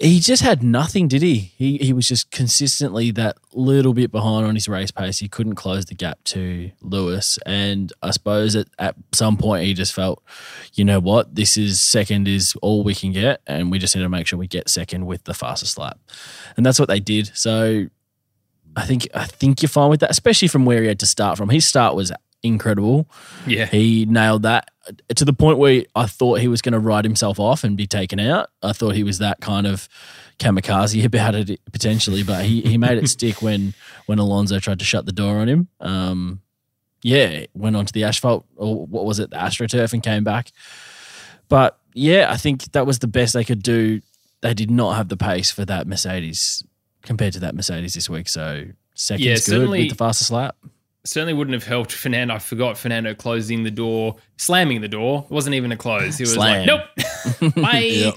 he 0.00 0.20
just 0.20 0.42
had 0.42 0.62
nothing, 0.62 1.06
did 1.06 1.20
he? 1.22 1.52
He 1.56 1.76
he 1.78 1.92
was 1.92 2.08
just 2.08 2.30
consistently 2.30 3.10
that 3.12 3.36
little 3.52 3.92
bit 3.92 4.10
behind 4.10 4.46
on 4.46 4.54
his 4.54 4.68
race 4.68 4.90
pace. 4.90 5.18
He 5.18 5.28
couldn't 5.28 5.54
close 5.54 5.84
the 5.84 5.94
gap 5.94 6.18
to 6.24 6.70
Lewis, 6.80 7.38
and 7.44 7.92
I 8.02 8.10
suppose 8.10 8.56
at, 8.56 8.68
at 8.78 8.94
some 9.12 9.36
point 9.36 9.64
he 9.64 9.74
just 9.74 9.92
felt, 9.92 10.22
you 10.74 10.84
know 10.84 10.98
what, 10.98 11.34
this 11.34 11.56
is 11.58 11.78
second 11.78 12.26
is 12.26 12.56
all 12.62 12.82
we 12.82 12.94
can 12.94 13.12
get, 13.12 13.42
and 13.46 13.70
we 13.70 13.78
just 13.78 13.94
need 13.94 14.02
to 14.02 14.08
make 14.08 14.26
sure 14.26 14.38
we 14.38 14.46
get 14.46 14.70
second 14.70 15.04
with 15.04 15.24
the 15.24 15.34
fastest 15.34 15.76
lap, 15.76 15.98
and 16.56 16.64
that's 16.64 16.78
what 16.78 16.88
they 16.88 17.00
did. 17.00 17.30
So 17.34 17.88
I 18.74 18.86
think 18.86 19.08
I 19.14 19.26
think 19.26 19.60
you're 19.60 19.68
fine 19.68 19.90
with 19.90 20.00
that, 20.00 20.10
especially 20.10 20.48
from 20.48 20.64
where 20.64 20.80
he 20.80 20.88
had 20.88 21.00
to 21.00 21.06
start 21.06 21.36
from. 21.36 21.50
His 21.50 21.66
start 21.66 21.94
was 21.94 22.12
incredible. 22.42 23.08
Yeah, 23.46 23.66
He 23.66 24.06
nailed 24.06 24.42
that 24.42 24.70
to 25.14 25.24
the 25.24 25.32
point 25.32 25.58
where 25.58 25.84
I 25.94 26.06
thought 26.06 26.40
he 26.40 26.48
was 26.48 26.62
going 26.62 26.72
to 26.72 26.78
ride 26.78 27.04
himself 27.04 27.38
off 27.38 27.64
and 27.64 27.76
be 27.76 27.86
taken 27.86 28.18
out. 28.18 28.50
I 28.62 28.72
thought 28.72 28.94
he 28.94 29.04
was 29.04 29.18
that 29.18 29.40
kind 29.40 29.66
of 29.66 29.88
kamikaze 30.38 31.04
about 31.04 31.34
it 31.34 31.60
potentially, 31.72 32.22
but 32.22 32.44
he, 32.44 32.62
he 32.62 32.78
made 32.78 32.98
it 32.98 33.08
stick 33.16 33.42
when 33.42 33.74
when 34.06 34.18
Alonso 34.18 34.58
tried 34.58 34.80
to 34.80 34.84
shut 34.84 35.06
the 35.06 35.12
door 35.12 35.36
on 35.36 35.48
him. 35.48 35.68
Um, 35.80 36.42
yeah, 37.02 37.46
went 37.54 37.76
onto 37.76 37.92
the 37.92 38.04
asphalt 38.04 38.46
or 38.56 38.86
what 38.86 39.04
was 39.04 39.18
it, 39.18 39.30
the 39.30 39.36
AstroTurf, 39.36 39.92
and 39.92 40.02
came 40.02 40.24
back. 40.24 40.52
But 41.48 41.78
yeah, 41.94 42.28
I 42.30 42.36
think 42.36 42.72
that 42.72 42.86
was 42.86 43.00
the 43.00 43.08
best 43.08 43.34
they 43.34 43.44
could 43.44 43.62
do. 43.62 44.00
They 44.40 44.54
did 44.54 44.70
not 44.70 44.96
have 44.96 45.08
the 45.08 45.16
pace 45.16 45.50
for 45.50 45.64
that 45.64 45.86
Mercedes 45.86 46.64
compared 47.02 47.32
to 47.34 47.40
that 47.40 47.54
Mercedes 47.54 47.94
this 47.94 48.08
week. 48.08 48.28
So 48.28 48.66
second's 48.94 49.48
Yeah, 49.48 49.56
good 49.58 49.68
with 49.68 49.90
the 49.90 49.94
fastest 49.94 50.30
lap. 50.30 50.56
Certainly 51.04 51.32
wouldn't 51.34 51.54
have 51.54 51.64
helped 51.64 51.92
Fernando. 51.92 52.34
I 52.34 52.38
forgot 52.38 52.78
Fernando 52.78 53.14
closing 53.14 53.64
the 53.64 53.70
door, 53.70 54.16
slamming 54.36 54.80
the 54.80 54.88
door. 54.88 55.24
It 55.28 55.32
wasn't 55.34 55.54
even 55.54 55.72
a 55.72 55.76
close. 55.76 56.16
He 56.18 56.22
was 56.22 56.34
Slam. 56.34 56.66
like, 56.66 56.84
nope, 57.40 57.54
bye, 57.56 57.78
Yep. 57.80 58.14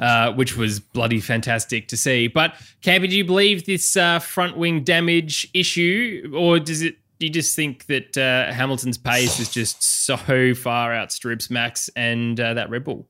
uh, 0.00 0.32
which 0.32 0.56
was 0.56 0.80
bloody 0.80 1.20
fantastic 1.20 1.88
to 1.88 1.96
see. 1.96 2.26
But, 2.28 2.54
Campy, 2.82 3.08
do 3.08 3.16
you 3.16 3.24
believe 3.24 3.66
this 3.66 3.96
uh, 3.96 4.18
front 4.18 4.56
wing 4.56 4.82
damage 4.84 5.48
issue, 5.54 6.32
or 6.34 6.58
does 6.58 6.82
it? 6.82 6.96
Do 7.20 7.26
you 7.26 7.32
just 7.32 7.54
think 7.54 7.86
that 7.86 8.18
uh, 8.18 8.52
Hamilton's 8.52 8.98
pace 8.98 9.38
is 9.38 9.48
just 9.48 9.80
so 9.82 10.52
far 10.54 10.92
outstrips 10.92 11.48
Max 11.48 11.88
and 11.94 12.38
uh, 12.40 12.54
that 12.54 12.68
Red 12.70 12.82
Bull? 12.84 13.06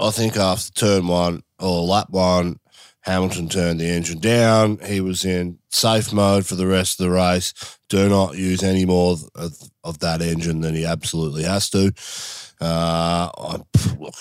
I 0.00 0.10
think 0.10 0.36
after 0.38 0.72
turn 0.72 1.06
one 1.06 1.42
or 1.60 1.82
lap 1.82 2.08
one, 2.08 2.58
Hamilton 3.02 3.48
turned 3.48 3.80
the 3.80 3.88
engine 3.88 4.20
down. 4.20 4.78
He 4.84 5.00
was 5.00 5.24
in 5.24 5.58
safe 5.70 6.12
mode 6.12 6.46
for 6.46 6.54
the 6.54 6.66
rest 6.66 7.00
of 7.00 7.04
the 7.04 7.10
race. 7.10 7.52
Do 7.88 8.08
not 8.08 8.36
use 8.36 8.62
any 8.62 8.84
more 8.84 9.16
of, 9.34 9.54
of 9.82 9.98
that 10.00 10.22
engine 10.22 10.60
than 10.60 10.74
he 10.74 10.84
absolutely 10.84 11.42
has 11.42 11.68
to. 11.70 11.92
Uh, 12.60 13.58
look, 13.98 14.14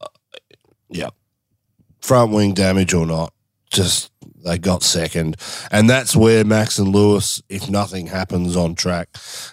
uh, 0.00 0.06
yeah, 0.88 1.10
front 2.00 2.32
wing 2.32 2.52
damage 2.52 2.94
or 2.94 3.06
not, 3.06 3.32
just 3.70 4.10
they 4.44 4.58
got 4.58 4.82
second, 4.82 5.36
and 5.70 5.88
that's 5.90 6.14
where 6.16 6.44
Max 6.44 6.78
and 6.78 6.88
Lewis, 6.88 7.42
if 7.48 7.68
nothing 7.68 8.06
happens 8.06 8.56
on 8.56 8.74
track, 8.74 9.08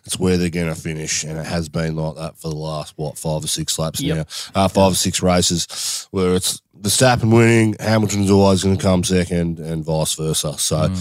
it's 0.05 0.19
where 0.19 0.38
they're 0.38 0.49
going 0.49 0.73
to 0.73 0.79
finish, 0.79 1.23
and 1.23 1.38
it 1.38 1.45
has 1.45 1.69
been 1.69 1.95
like 1.95 2.15
that 2.15 2.38
for 2.38 2.49
the 2.49 2.55
last 2.55 2.93
what 2.97 3.17
five 3.17 3.43
or 3.43 3.47
six 3.47 3.77
laps 3.79 4.01
Yep. 4.01 4.17
now, 4.17 4.25
uh, 4.63 4.67
five 4.67 4.91
or 4.91 4.95
six 4.95 5.21
races 5.21 6.07
where 6.11 6.36
it's 6.36 6.61
the 6.73 6.89
Verstappen 6.89 7.33
winning, 7.33 7.75
Hamilton's 7.79 8.29
always 8.29 8.63
going 8.63 8.77
to 8.77 8.81
come 8.83 9.03
second, 9.03 9.59
and 9.59 9.83
vice 9.83 10.13
versa. 10.15 10.57
So 10.59 10.93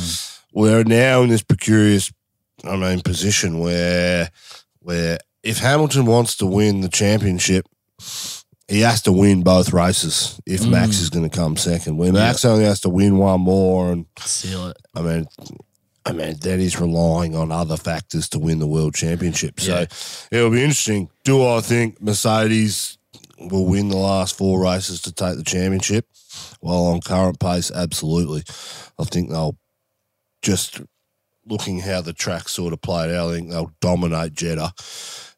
we're 0.53 0.85
now 0.85 1.23
in 1.23 1.29
this 1.29 1.43
precarious, 1.43 2.13
I 2.65 2.77
mean, 2.77 3.01
position 3.01 3.59
where 3.59 4.31
where 4.81 5.19
if 5.43 5.59
Hamilton 5.59 6.07
wants 6.07 6.37
to 6.37 6.47
win 6.47 6.81
the 6.81 6.89
championship, 6.89 7.67
he 8.69 8.81
has 8.81 9.03
to 9.03 9.13
win 9.13 9.43
both 9.43 9.73
races 9.73 10.41
if 10.47 10.67
Max 10.67 11.01
is 11.01 11.11
going 11.11 11.29
to 11.29 11.37
come 11.37 11.57
second. 11.57 11.97
Where 11.99 12.13
Max 12.13 12.45
only 12.45 12.65
has 12.65 12.81
to 12.81 12.89
win 12.89 13.19
one 13.19 13.41
more, 13.41 13.93
and 13.93 14.07
Seal 14.21 14.69
it. 14.69 14.77
I 14.95 15.03
mean, 15.03 15.27
I 16.07 16.13
mean, 16.13 16.37
then 16.41 16.61
he's 16.61 16.81
relying 16.81 17.35
on 17.35 17.53
other 17.53 17.77
factors 17.77 18.29
to 18.31 18.39
win 18.39 18.59
the 18.59 18.67
world 18.67 18.95
championship. 18.95 19.61
So 19.61 19.87
it'll 20.31 20.51
be 20.51 20.63
interesting. 20.63 21.11
Do 21.25 21.47
I 21.47 21.61
think 21.61 22.01
Mercedes 22.01 22.99
will 23.39 23.67
win 23.67 23.89
the 23.89 23.97
last 23.97 24.37
four 24.37 24.63
races 24.63 25.03
to 25.03 25.13
take 25.13 25.37
the 25.37 25.45
championship? 25.45 26.07
Well, 26.61 26.87
on 26.87 27.01
current 27.01 27.39
pace, 27.39 27.71
absolutely. 27.71 28.43
I 28.99 29.05
think 29.05 29.31
they'll 29.31 29.59
just 30.43 30.81
looking 31.47 31.81
how 31.81 32.01
the 32.01 32.13
track 32.13 32.49
sort 32.49 32.73
of 32.73 32.81
played 32.81 33.11
out. 33.11 33.31
I 33.31 33.35
think 33.35 33.51
they'll 33.51 33.73
dominate 33.81 34.33
Jeddah 34.33 34.73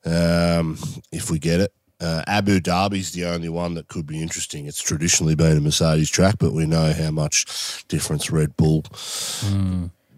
um, 0.04 0.78
if 1.12 1.30
we 1.30 1.38
get 1.38 1.60
it. 1.60 1.72
Uh, 2.00 2.22
Abu 2.26 2.60
Dhabi's 2.60 3.12
the 3.12 3.24
only 3.24 3.48
one 3.48 3.74
that 3.74 3.88
could 3.88 4.06
be 4.06 4.20
interesting. 4.20 4.66
It's 4.66 4.82
traditionally 4.82 5.34
been 5.34 5.56
a 5.56 5.60
Mercedes 5.60 6.10
track, 6.10 6.36
but 6.38 6.52
we 6.52 6.66
know 6.66 6.92
how 6.92 7.10
much 7.10 7.84
difference 7.88 8.30
Red 8.30 8.56
Bull 8.56 8.84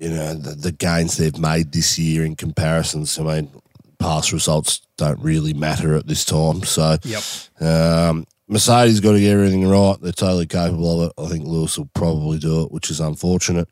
you 0.00 0.10
know, 0.10 0.34
the, 0.34 0.54
the 0.54 0.72
gains 0.72 1.16
they've 1.16 1.38
made 1.38 1.72
this 1.72 1.98
year 1.98 2.24
in 2.24 2.36
comparisons. 2.36 3.18
I 3.18 3.22
mean, 3.22 3.50
past 3.98 4.32
results 4.32 4.80
don't 4.96 5.20
really 5.20 5.52
matter 5.52 5.94
at 5.96 6.06
this 6.06 6.24
time. 6.24 6.62
So, 6.62 6.96
Yep. 7.02 7.22
um, 7.60 8.26
Mercedes 8.46 9.00
got 9.00 9.12
to 9.12 9.20
get 9.20 9.32
everything 9.32 9.68
right. 9.68 9.96
They're 10.00 10.12
totally 10.12 10.46
capable 10.46 11.02
of 11.02 11.08
it. 11.08 11.22
I 11.22 11.26
think 11.28 11.46
Lewis 11.46 11.76
will 11.76 11.90
probably 11.94 12.38
do 12.38 12.62
it, 12.62 12.72
which 12.72 12.90
is 12.90 13.00
unfortunate. 13.00 13.68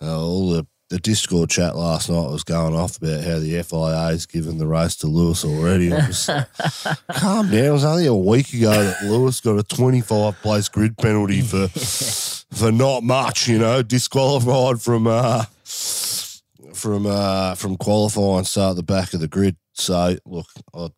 Uh, 0.00 0.18
all 0.18 0.50
the, 0.50 0.66
the 0.88 0.98
Discord 0.98 1.50
chat 1.50 1.74
last 1.76 2.08
night 2.08 2.30
was 2.30 2.44
going 2.44 2.74
off 2.74 2.96
about 2.98 3.24
how 3.24 3.38
the 3.38 3.62
FIA 3.62 4.10
has 4.10 4.26
given 4.26 4.58
the 4.58 4.66
race 4.66 4.94
to 4.96 5.08
Lewis 5.08 5.44
already. 5.44 5.88
It 5.88 6.06
was, 6.06 6.26
calm 7.12 7.50
down. 7.50 7.64
It 7.64 7.72
was 7.72 7.84
only 7.84 8.06
a 8.06 8.14
week 8.14 8.52
ago 8.52 8.70
that 8.70 9.02
Lewis 9.04 9.40
got 9.40 9.58
a 9.58 9.62
25 9.64 10.36
place 10.42 10.68
grid 10.68 10.96
penalty 10.96 11.40
for 11.40 11.68
for 12.54 12.70
not 12.70 13.02
much, 13.02 13.48
you 13.48 13.58
know, 13.58 13.82
disqualified 13.82 14.80
from 14.80 15.06
uh, 15.06 15.44
from 16.72 17.06
uh, 17.06 17.54
from 17.56 17.76
qualifying, 17.76 18.44
start 18.44 18.70
at 18.70 18.76
the 18.76 18.82
back 18.82 19.12
of 19.12 19.20
the 19.20 19.28
grid. 19.28 19.56
So 19.72 20.16
look, 20.24 20.46
I, 20.72 20.88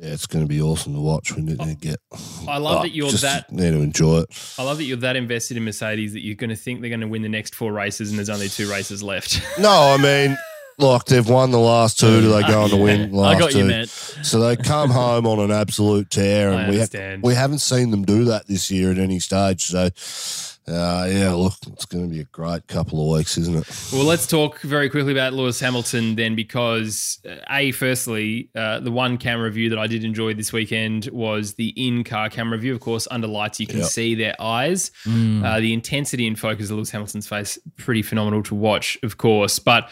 Yeah, 0.00 0.12
it's 0.12 0.26
going 0.26 0.44
to 0.44 0.48
be 0.48 0.62
awesome 0.62 0.94
to 0.94 1.00
watch. 1.00 1.34
when 1.34 1.46
need 1.46 1.58
to 1.58 1.74
get. 1.74 1.98
I 2.46 2.58
love 2.58 2.78
oh, 2.78 2.82
that 2.82 2.92
you're 2.92 3.10
that. 3.10 3.50
Need 3.50 3.72
to 3.72 3.80
enjoy 3.80 4.18
it. 4.18 4.54
I 4.56 4.62
love 4.62 4.76
that 4.76 4.84
you're 4.84 4.96
that 4.98 5.16
invested 5.16 5.56
in 5.56 5.64
Mercedes 5.64 6.12
that 6.12 6.20
you're 6.24 6.36
going 6.36 6.50
to 6.50 6.56
think 6.56 6.80
they're 6.80 6.90
going 6.90 7.00
to 7.00 7.08
win 7.08 7.22
the 7.22 7.28
next 7.28 7.56
four 7.56 7.72
races, 7.72 8.10
and 8.10 8.18
there's 8.18 8.30
only 8.30 8.48
two 8.48 8.70
races 8.70 9.02
left. 9.02 9.40
No, 9.58 9.70
I 9.70 9.96
mean, 9.96 10.38
like 10.78 11.06
they've 11.06 11.28
won 11.28 11.50
the 11.50 11.58
last 11.58 11.98
two. 11.98 12.20
Do 12.20 12.28
they 12.30 12.42
go 12.42 12.62
on 12.62 12.70
to 12.70 12.76
win? 12.76 13.10
the 13.10 13.18
I 13.18 13.20
Last 13.32 13.40
got 13.40 13.50
two? 13.50 13.58
you, 13.58 13.64
man. 13.64 13.86
So 13.88 14.38
they 14.38 14.54
come 14.54 14.90
home 14.90 15.26
on 15.26 15.40
an 15.40 15.50
absolute 15.50 16.10
tear, 16.10 16.52
I 16.52 16.62
and 16.62 16.70
we 16.70 16.78
ha- 16.78 17.16
we 17.22 17.34
haven't 17.34 17.58
seen 17.58 17.90
them 17.90 18.04
do 18.04 18.24
that 18.26 18.46
this 18.46 18.70
year 18.70 18.92
at 18.92 18.98
any 18.98 19.18
stage. 19.18 19.64
So, 19.66 19.88
uh, 20.68 21.08
yeah, 21.10 21.32
look, 21.32 21.54
it's 21.72 21.84
going 21.86 22.04
to 22.08 22.14
be 22.14 22.20
a 22.20 22.24
great 22.24 22.66
couple 22.66 23.00
of 23.10 23.16
weeks, 23.16 23.38
isn't 23.38 23.56
it? 23.56 23.88
Well, 23.92 24.04
let's 24.04 24.26
talk 24.26 24.60
very 24.60 24.90
quickly 24.90 25.12
about 25.12 25.32
Lewis 25.32 25.58
Hamilton 25.60 26.14
then, 26.16 26.34
because 26.34 27.18
uh, 27.28 27.36
a 27.50 27.72
firstly, 27.72 28.50
uh, 28.54 28.80
the 28.80 28.90
one 28.90 29.16
camera 29.18 29.50
view 29.50 29.70
that 29.70 29.78
I 29.78 29.86
did 29.86 30.04
enjoy 30.04 30.34
this 30.34 30.52
weekend 30.52 31.06
was 31.12 31.54
the 31.54 31.68
in-car 31.76 32.28
camera 32.30 32.58
view. 32.58 32.74
Of 32.74 32.80
course, 32.80 33.08
under 33.10 33.26
lights 33.26 33.58
you 33.60 33.66
can 33.66 33.78
Yep. 33.78 33.86
see 33.86 34.14
their 34.14 34.34
eyes. 34.40 34.90
Uh, 35.06 35.60
the 35.60 35.72
intensity 35.72 36.26
and 36.26 36.38
focus 36.38 36.70
of 36.70 36.76
Lewis 36.76 36.90
Hamilton's 36.90 37.26
face 37.26 37.58
pretty 37.76 38.02
phenomenal 38.02 38.42
to 38.44 38.54
watch, 38.54 38.98
of 39.02 39.16
course, 39.18 39.58
but. 39.58 39.90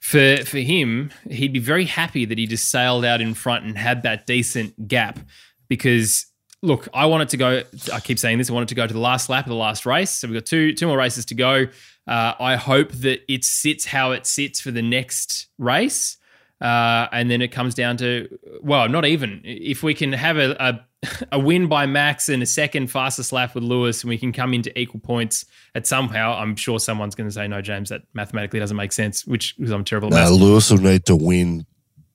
For 0.00 0.36
for 0.44 0.58
him, 0.58 1.10
he'd 1.28 1.52
be 1.52 1.58
very 1.58 1.84
happy 1.84 2.24
that 2.24 2.38
he 2.38 2.46
just 2.46 2.70
sailed 2.70 3.04
out 3.04 3.20
in 3.20 3.34
front 3.34 3.64
and 3.64 3.76
had 3.76 4.04
that 4.04 4.28
decent 4.28 4.86
gap 4.86 5.18
because 5.66 6.26
look, 6.62 6.88
I 6.92 7.06
wanted 7.06 7.28
to 7.30 7.36
go. 7.36 7.62
I 7.92 8.00
keep 8.00 8.18
saying 8.18 8.38
this. 8.38 8.50
I 8.50 8.52
wanted 8.52 8.68
to 8.68 8.74
go 8.74 8.86
to 8.86 8.92
the 8.92 9.00
last 9.00 9.28
lap 9.28 9.46
of 9.46 9.50
the 9.50 9.56
last 9.56 9.86
race. 9.86 10.10
So 10.10 10.28
we've 10.28 10.34
got 10.34 10.46
two 10.46 10.72
two 10.74 10.86
more 10.86 10.98
races 10.98 11.24
to 11.26 11.34
go. 11.34 11.66
Uh, 12.06 12.34
I 12.40 12.56
hope 12.56 12.92
that 12.92 13.20
it 13.32 13.44
sits 13.44 13.84
how 13.84 14.12
it 14.12 14.26
sits 14.26 14.60
for 14.60 14.70
the 14.70 14.82
next 14.82 15.48
race, 15.58 16.16
uh, 16.60 17.06
and 17.12 17.30
then 17.30 17.42
it 17.42 17.48
comes 17.48 17.74
down 17.74 17.96
to 17.98 18.38
well, 18.62 18.88
not 18.88 19.04
even 19.04 19.40
if 19.44 19.82
we 19.82 19.94
can 19.94 20.12
have 20.12 20.38
a, 20.38 20.56
a 20.58 20.84
a 21.32 21.38
win 21.38 21.68
by 21.68 21.86
Max 21.86 22.28
and 22.28 22.42
a 22.42 22.46
second 22.46 22.88
fastest 22.88 23.32
lap 23.32 23.54
with 23.54 23.64
Lewis, 23.64 24.02
and 24.02 24.08
we 24.08 24.18
can 24.18 24.32
come 24.32 24.52
into 24.54 24.76
equal 24.78 25.00
points 25.00 25.44
at 25.74 25.86
somehow. 25.86 26.36
I'm 26.36 26.56
sure 26.56 26.78
someone's 26.78 27.14
going 27.14 27.28
to 27.28 27.34
say 27.34 27.46
no, 27.46 27.60
James. 27.62 27.90
That 27.90 28.02
mathematically 28.14 28.58
doesn't 28.58 28.76
make 28.76 28.92
sense. 28.92 29.26
Which 29.26 29.56
because 29.56 29.70
I'm 29.70 29.84
terrible 29.84 30.14
at. 30.14 30.30
Lewis 30.32 30.70
will 30.70 30.78
need 30.78 31.06
to 31.06 31.16
win 31.16 31.66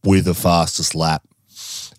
with 0.03 0.25
the 0.25 0.33
fastest 0.33 0.95
lap, 0.95 1.23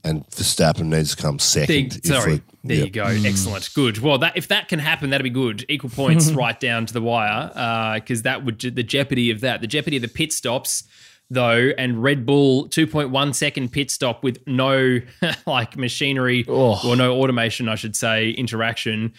and 0.05 0.27
Verstappen 0.31 0.87
needs 0.87 1.17
to 1.17 1.23
come 1.23 1.39
second. 1.39 1.97
if 1.97 2.07
sorry, 2.07 2.35
we- 2.35 2.43
there 2.63 2.77
yeah. 2.77 2.85
you 2.85 2.91
go. 2.91 3.05
Excellent, 3.05 3.69
good. 3.75 3.99
Well, 3.99 4.19
that 4.19 4.37
if 4.37 4.49
that 4.49 4.69
can 4.69 4.79
happen, 4.79 5.11
that'd 5.11 5.25
be 5.25 5.31
good. 5.31 5.65
Equal 5.69 5.91
points 5.91 6.31
right 6.33 6.59
down 6.59 6.87
to 6.87 6.93
the 6.93 7.03
wire, 7.03 7.51
uh, 7.55 7.95
because 7.95 8.23
that 8.23 8.45
would 8.45 8.61
the 8.61 8.83
jeopardy 8.83 9.31
of 9.31 9.41
that, 9.41 9.61
the 9.61 9.67
jeopardy 9.67 9.97
of 9.97 10.03
the 10.03 10.09
pit 10.09 10.33
stops, 10.33 10.85
though, 11.31 11.71
and 11.79 12.03
Red 12.03 12.25
Bull 12.27 12.69
two 12.69 12.87
point 12.87 13.11
one 13.11 13.33
second 13.33 13.73
pit 13.73 13.91
stop 13.91 14.23
with 14.23 14.39
no 14.47 15.01
like 15.47 15.77
machinery 15.77 16.45
Oh. 16.49 16.81
or 16.89 16.97
no 16.97 17.21
automation, 17.21 17.69
I 17.69 17.75
should 17.75 17.97
say, 17.97 18.31
interaction. 18.31 19.13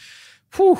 Whew, 0.55 0.79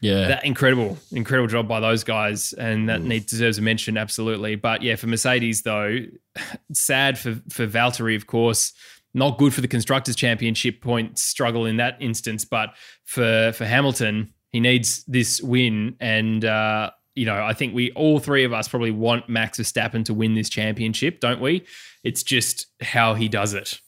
Yeah. 0.00 0.28
that 0.28 0.44
incredible, 0.44 0.98
incredible 1.12 1.48
job 1.48 1.66
by 1.66 1.80
those 1.80 2.04
guys, 2.04 2.52
and 2.52 2.88
that 2.88 3.00
mm. 3.00 3.04
need 3.06 3.26
deserves 3.26 3.58
a 3.58 3.62
mention 3.62 3.96
absolutely. 3.96 4.54
But 4.56 4.82
yeah, 4.82 4.96
for 4.96 5.06
Mercedes 5.06 5.62
though, 5.62 6.00
sad 6.72 7.18
for 7.18 7.40
for 7.50 7.66
Valtteri, 7.66 8.14
of 8.16 8.26
course. 8.26 8.72
Not 9.14 9.38
good 9.38 9.54
for 9.54 9.60
the 9.60 9.68
constructors' 9.68 10.16
championship 10.16 10.80
point 10.80 11.18
struggle 11.18 11.66
in 11.66 11.76
that 11.76 11.96
instance, 12.00 12.44
but 12.44 12.74
for 13.04 13.52
for 13.52 13.64
Hamilton, 13.64 14.32
he 14.50 14.60
needs 14.60 15.04
this 15.04 15.40
win, 15.40 15.96
and 16.00 16.44
uh, 16.44 16.90
you 17.14 17.24
know 17.24 17.44
I 17.44 17.54
think 17.54 17.74
we 17.74 17.92
all 17.92 18.18
three 18.18 18.44
of 18.44 18.52
us 18.52 18.66
probably 18.68 18.90
want 18.90 19.28
Max 19.28 19.58
Verstappen 19.58 20.04
to 20.06 20.14
win 20.14 20.34
this 20.34 20.48
championship, 20.48 21.20
don't 21.20 21.40
we? 21.40 21.64
It's 22.02 22.22
just 22.22 22.66
how 22.80 23.14
he 23.14 23.28
does 23.28 23.54
it. 23.54 23.80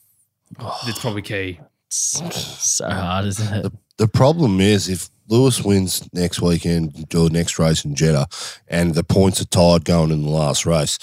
That's 0.59 1.01
probably 1.01 1.23
key. 1.23 1.61
It's 1.89 2.75
so 2.75 2.91
hard, 2.91 3.27
isn't 3.27 3.55
it? 3.55 3.63
The, 3.63 3.73
the 3.97 4.09
problem 4.09 4.61
is 4.61 4.89
if 4.89 5.09
Lewis 5.29 5.63
wins 5.63 6.09
next 6.13 6.41
weekend 6.41 7.13
or 7.15 7.29
next 7.31 7.59
race 7.59 7.85
in 7.85 7.95
Jeddah 7.95 8.27
and 8.69 8.95
the 8.95 9.05
points 9.05 9.41
are 9.41 9.45
tied 9.47 9.85
going 9.85 10.11
in 10.11 10.23
the 10.23 10.29
last 10.31 10.67
race, 10.67 10.99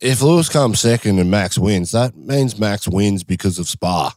if 0.00 0.22
Lewis 0.22 0.48
comes 0.48 0.80
second 0.80 1.18
and 1.18 1.30
Max 1.30 1.58
wins, 1.58 1.90
that 1.92 2.16
means 2.16 2.58
Max 2.58 2.86
wins 2.88 3.24
because 3.24 3.58
of 3.58 3.68
Spa. 3.68 4.14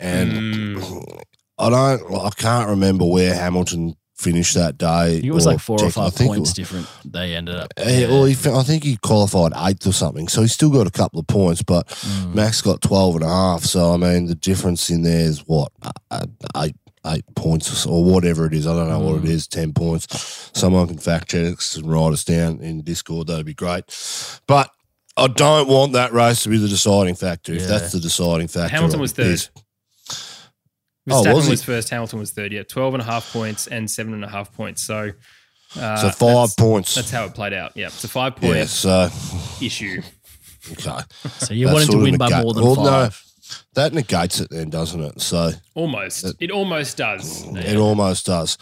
And 0.00 0.32
Mm. 0.32 1.22
I 1.58 1.70
don't, 1.70 2.14
I 2.14 2.30
can't 2.30 2.68
remember 2.70 3.04
where 3.04 3.34
Hamilton 3.34 3.94
finished 4.16 4.54
that 4.54 4.78
day. 4.78 4.86
I 4.86 5.06
it 5.24 5.32
was 5.32 5.46
like 5.46 5.58
four 5.60 5.82
or 5.82 5.90
five 5.90 6.14
points 6.14 6.40
was- 6.40 6.52
different. 6.54 6.86
They 7.04 7.34
ended 7.34 7.56
up. 7.56 7.72
Yeah, 7.78 8.06
well, 8.08 8.24
he, 8.24 8.34
I 8.50 8.62
think 8.62 8.84
he 8.84 8.96
qualified 8.96 9.52
eighth 9.56 9.86
or 9.86 9.92
something. 9.92 10.28
So 10.28 10.42
he's 10.42 10.52
still 10.52 10.70
got 10.70 10.86
a 10.86 10.90
couple 10.90 11.18
of 11.20 11.26
points, 11.26 11.62
but 11.62 11.86
Mm. 11.88 12.34
Max 12.34 12.60
got 12.62 12.80
12 12.80 13.16
and 13.16 13.24
a 13.24 13.28
half. 13.28 13.62
So, 13.64 13.92
I 13.92 13.96
mean, 13.96 14.26
the 14.26 14.34
difference 14.34 14.90
in 14.90 15.02
there 15.02 15.20
is 15.20 15.40
what? 15.46 15.72
Uh, 16.10 16.26
eight, 16.56 16.76
eight 17.06 17.24
points 17.34 17.86
or, 17.86 18.04
whatever 18.04 18.46
it 18.46 18.54
is. 18.54 18.66
I 18.66 18.74
don't 18.76 18.88
know 18.88 19.00
what 19.00 19.24
it 19.24 19.28
is, 19.30 19.46
10 19.48 19.72
points. 19.72 20.50
Someone 20.54 20.86
can 20.86 20.98
fact 20.98 21.30
check 21.30 21.56
us 21.58 21.76
and 21.76 21.90
write 21.90 22.12
us 22.12 22.24
down 22.24 22.60
in 22.60 22.82
Discord. 22.82 23.26
That'd 23.26 23.46
be 23.46 23.54
great. 23.54 23.84
But 24.46 24.70
I 25.16 25.26
don't 25.26 25.68
want 25.68 25.92
that 25.94 26.12
race 26.12 26.44
to 26.44 26.48
be 26.48 26.58
the 26.58 26.68
deciding 26.68 27.16
factor. 27.16 27.52
If 27.52 27.62
Yeah. 27.62 27.66
that's 27.68 27.92
the 27.92 28.00
deciding 28.00 28.48
factor, 28.48 28.74
Hamilton 28.74 29.00
was 29.00 29.12
third. 29.12 29.38
Verstappen 31.08 31.32
Oh, 31.32 31.34
was 31.34 31.48
was, 31.48 31.64
first, 31.64 31.90
Hamilton 31.90 32.20
was 32.20 32.30
third. 32.30 32.52
Yeah, 32.52 32.62
12 32.62 32.94
and 32.94 33.02
a 33.02 33.06
half 33.06 33.32
points 33.32 33.66
and 33.66 33.90
seven 33.90 34.14
and 34.14 34.24
a 34.24 34.28
half 34.28 34.52
points. 34.54 34.82
So, 34.86 35.10
uh, 35.76 35.96
So 35.96 36.10
five 36.10 36.34
that's, 36.48 36.54
points. 36.54 36.94
That's 36.94 37.10
how 37.10 37.24
it 37.24 37.34
played 37.34 37.52
out. 37.52 37.72
Yeah, 37.74 37.86
it's 37.88 38.04
a 38.04 38.08
five 38.08 38.36
point 38.36 38.54
yeah, 38.56 38.64
so, 38.66 39.10
issue. 39.60 40.00
okay. 40.72 41.00
So 41.40 41.54
you 41.54 41.66
That 41.66 41.72
wanted 41.72 41.90
to 41.90 41.98
win 41.98 42.16
by 42.16 42.28
negate- 42.28 42.44
more 42.44 42.54
than 42.54 42.64
well, 42.64 42.76
no, 42.76 42.82
five. 42.84 43.22
That 43.74 43.92
negates 43.92 44.40
it 44.40 44.48
then, 44.50 44.70
doesn't 44.70 45.00
it? 45.00 45.20
So, 45.20 45.50
Almost. 45.74 46.34
it 46.40 46.50
almost 46.50 46.96
does. 46.96 47.44
It 47.56 47.76
almost 47.76 48.26
does. 48.26 48.58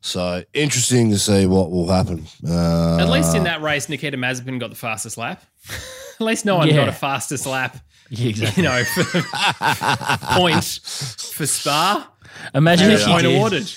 So 0.00 0.44
interesting 0.54 1.10
to 1.10 1.18
see 1.18 1.46
what 1.46 1.70
will 1.70 1.88
happen. 1.88 2.24
Uh, 2.46 2.98
At 2.98 3.08
least 3.08 3.34
in 3.34 3.44
that 3.44 3.62
race, 3.62 3.88
Nikita 3.88 4.16
Mazepin 4.16 4.60
got 4.60 4.70
the 4.70 4.76
fastest 4.76 5.18
lap. 5.18 5.42
At 6.20 6.24
least 6.26 6.44
no 6.44 6.56
one 6.56 6.68
Yeah. 6.68 6.76
got 6.76 6.88
a 6.88 6.92
fastest 6.92 7.46
lap, 7.46 7.76
Yeah, 8.10 8.28
exactly. 8.28 8.62
you 8.62 8.68
know, 8.68 8.82
for 8.84 9.04
point 10.36 10.64
for 10.64 11.46
Spa. 11.46 12.10
Imagine 12.54 12.90
if 12.92 13.00
you 13.00 13.06
point 13.06 13.22
did. 13.24 13.36
awarded. 13.36 13.68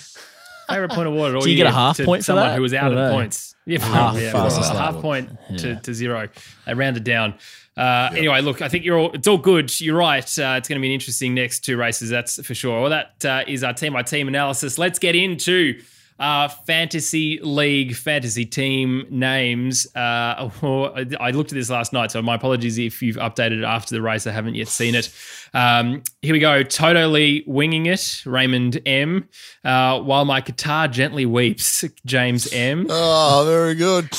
Favorite 0.70 0.92
point 0.92 1.08
awarded. 1.08 1.36
all 1.36 1.42
Do 1.42 1.50
you 1.50 1.58
get 1.58 1.68
a 1.68 1.72
half 1.72 1.98
to 1.98 2.06
point 2.06 2.22
for 2.22 2.26
someone 2.26 2.48
that? 2.50 2.56
who 2.56 2.62
was 2.62 2.74
out 2.74 2.92
of 2.92 2.98
know. 2.98 3.12
points. 3.12 3.56
Yeah, 3.66 3.80
Half 3.80 4.16
yeah, 4.18 4.32
fastest 4.32 4.74
well, 4.74 4.80
lap. 4.84 4.94
half 4.94 5.02
point 5.02 5.30
to, 5.58 5.76
to 5.82 5.94
zero. 5.94 6.30
They 6.66 6.74
rounded 6.74 7.04
down. 7.04 7.36
Uh, 7.78 8.10
Anyway, 8.16 8.42
look, 8.42 8.62
I 8.62 8.68
think 8.70 8.84
you're 8.86 8.98
all. 8.98 9.12
It's 9.12 9.28
all 9.28 9.38
good. 9.38 9.80
You're 9.80 9.98
right. 9.98 10.24
Uh, 10.38 10.56
it's 10.58 10.68
going 10.68 10.80
to 10.80 10.82
be 10.82 10.88
an 10.88 10.94
interesting 10.94 11.34
next 11.34 11.62
two 11.62 11.78
races. 11.78 12.10
That's 12.10 12.46
for 12.46 12.54
sure. 12.54 12.82
Well, 12.82 12.90
that 12.90 13.26
uh, 13.26 13.44
is 13.48 13.64
our 13.64 13.74
team 13.74 13.94
by 13.94 14.04
team 14.04 14.28
analysis. 14.28 14.78
Let's 14.78 15.00
get 15.00 15.16
into 15.16 15.82
uh, 16.20 16.48
fantasy 16.48 17.40
league, 17.42 17.96
fantasy 17.96 18.46
team 18.46 19.08
names. 19.10 19.88
Uh, 19.96 20.50
I 21.20 21.32
looked 21.32 21.52
at 21.52 21.56
this 21.56 21.70
last 21.70 21.94
night, 21.94 22.12
so 22.12 22.22
my 22.22 22.36
apologies 22.36 22.78
if 22.78 23.02
you've 23.02 23.16
updated 23.16 23.60
it 23.60 23.64
after 23.64 23.96
the 23.96 24.02
race. 24.02 24.28
I 24.28 24.32
haven't 24.32 24.56
yet 24.56 24.68
seen 24.68 24.94
it. 24.94 25.12
Um, 25.54 26.04
here 26.22 26.34
we 26.34 26.40
go. 26.40 26.62
Totally 26.64 27.44
winging 27.48 27.88
it, 27.88 28.22
Raymond 28.26 28.82
M. 28.86 29.28
Uh, 29.64 30.00
while 30.02 30.26
my 30.26 30.42
guitar 30.42 30.88
gently 30.88 31.26
weeps, 31.26 31.84
James 32.06 32.52
M. 32.54 32.86
Oh, 32.90 33.44
very 33.48 33.74
good. 33.76 34.10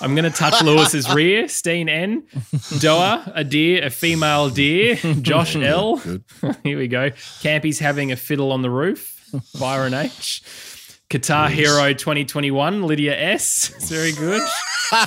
I'm 0.00 0.14
going 0.14 0.30
to 0.30 0.36
touch 0.36 0.62
Lewis's 0.62 1.10
rear, 1.14 1.48
Steen 1.48 1.88
N. 1.88 2.22
Doa, 2.78 3.32
a 3.34 3.42
deer, 3.44 3.84
a 3.84 3.90
female 3.90 4.48
deer. 4.50 4.96
Josh 5.20 5.56
L. 5.56 5.96
Here 6.62 6.78
we 6.78 6.88
go. 6.88 7.10
Campy's 7.42 7.78
having 7.78 8.12
a 8.12 8.16
fiddle 8.16 8.52
on 8.52 8.62
the 8.62 8.70
roof. 8.70 9.14
Byron 9.58 9.94
H. 9.94 10.42
Qatar 11.10 11.48
Hero 11.48 11.92
2021, 11.94 12.82
Lydia 12.82 13.18
S. 13.18 13.72
It's 13.76 13.88
very 13.90 14.12
good. 14.12 14.42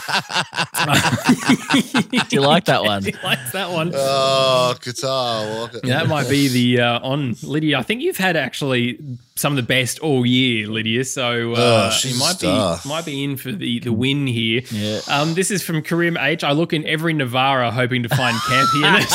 Do 2.30 2.36
you 2.36 2.42
like 2.42 2.66
that 2.66 2.84
one? 2.84 3.04
he 3.06 3.14
likes 3.24 3.52
that 3.52 3.72
one. 3.72 3.92
Oh, 3.96 4.76
Qatar. 4.80 5.84
I 5.84 5.88
that 5.88 6.08
might 6.08 6.30
be 6.30 6.48
the 6.48 6.82
uh, 6.82 7.00
on 7.00 7.36
Lydia. 7.44 7.80
I 7.80 7.84
think 7.84 8.02
you've 8.02 8.18
had 8.18 8.36
actually 8.36 9.00
some 9.36 9.54
of 9.54 9.58
the 9.58 9.64
best 9.64 10.00
all 10.00 10.26
year, 10.26 10.68
Lydia. 10.68 11.04
So 11.06 11.54
uh, 11.54 11.56
Oh, 11.58 11.90
she's 11.92 12.12
you 12.12 12.18
a 12.18 12.20
might 12.20 12.34
star. 12.38 12.80
be 12.84 12.90
might 12.90 13.06
be 13.06 13.24
in 13.24 13.38
for 13.38 13.52
the, 13.52 13.80
the 13.80 13.92
win 13.94 14.28
here. 14.28 14.62
Yeah. 14.72 15.00
Um, 15.10 15.34
this 15.34 15.50
is 15.52 15.64
from 15.64 15.82
Karim 15.82 16.18
H. 16.18 16.44
I 16.44 16.52
look 16.52 16.74
in 16.74 16.86
every 16.86 17.14
Navara 17.14 17.72
hoping 17.72 18.04
to 18.04 18.10
find 18.10 18.36
Campy 18.38 18.84
in 18.88 18.96
it. 19.02 19.10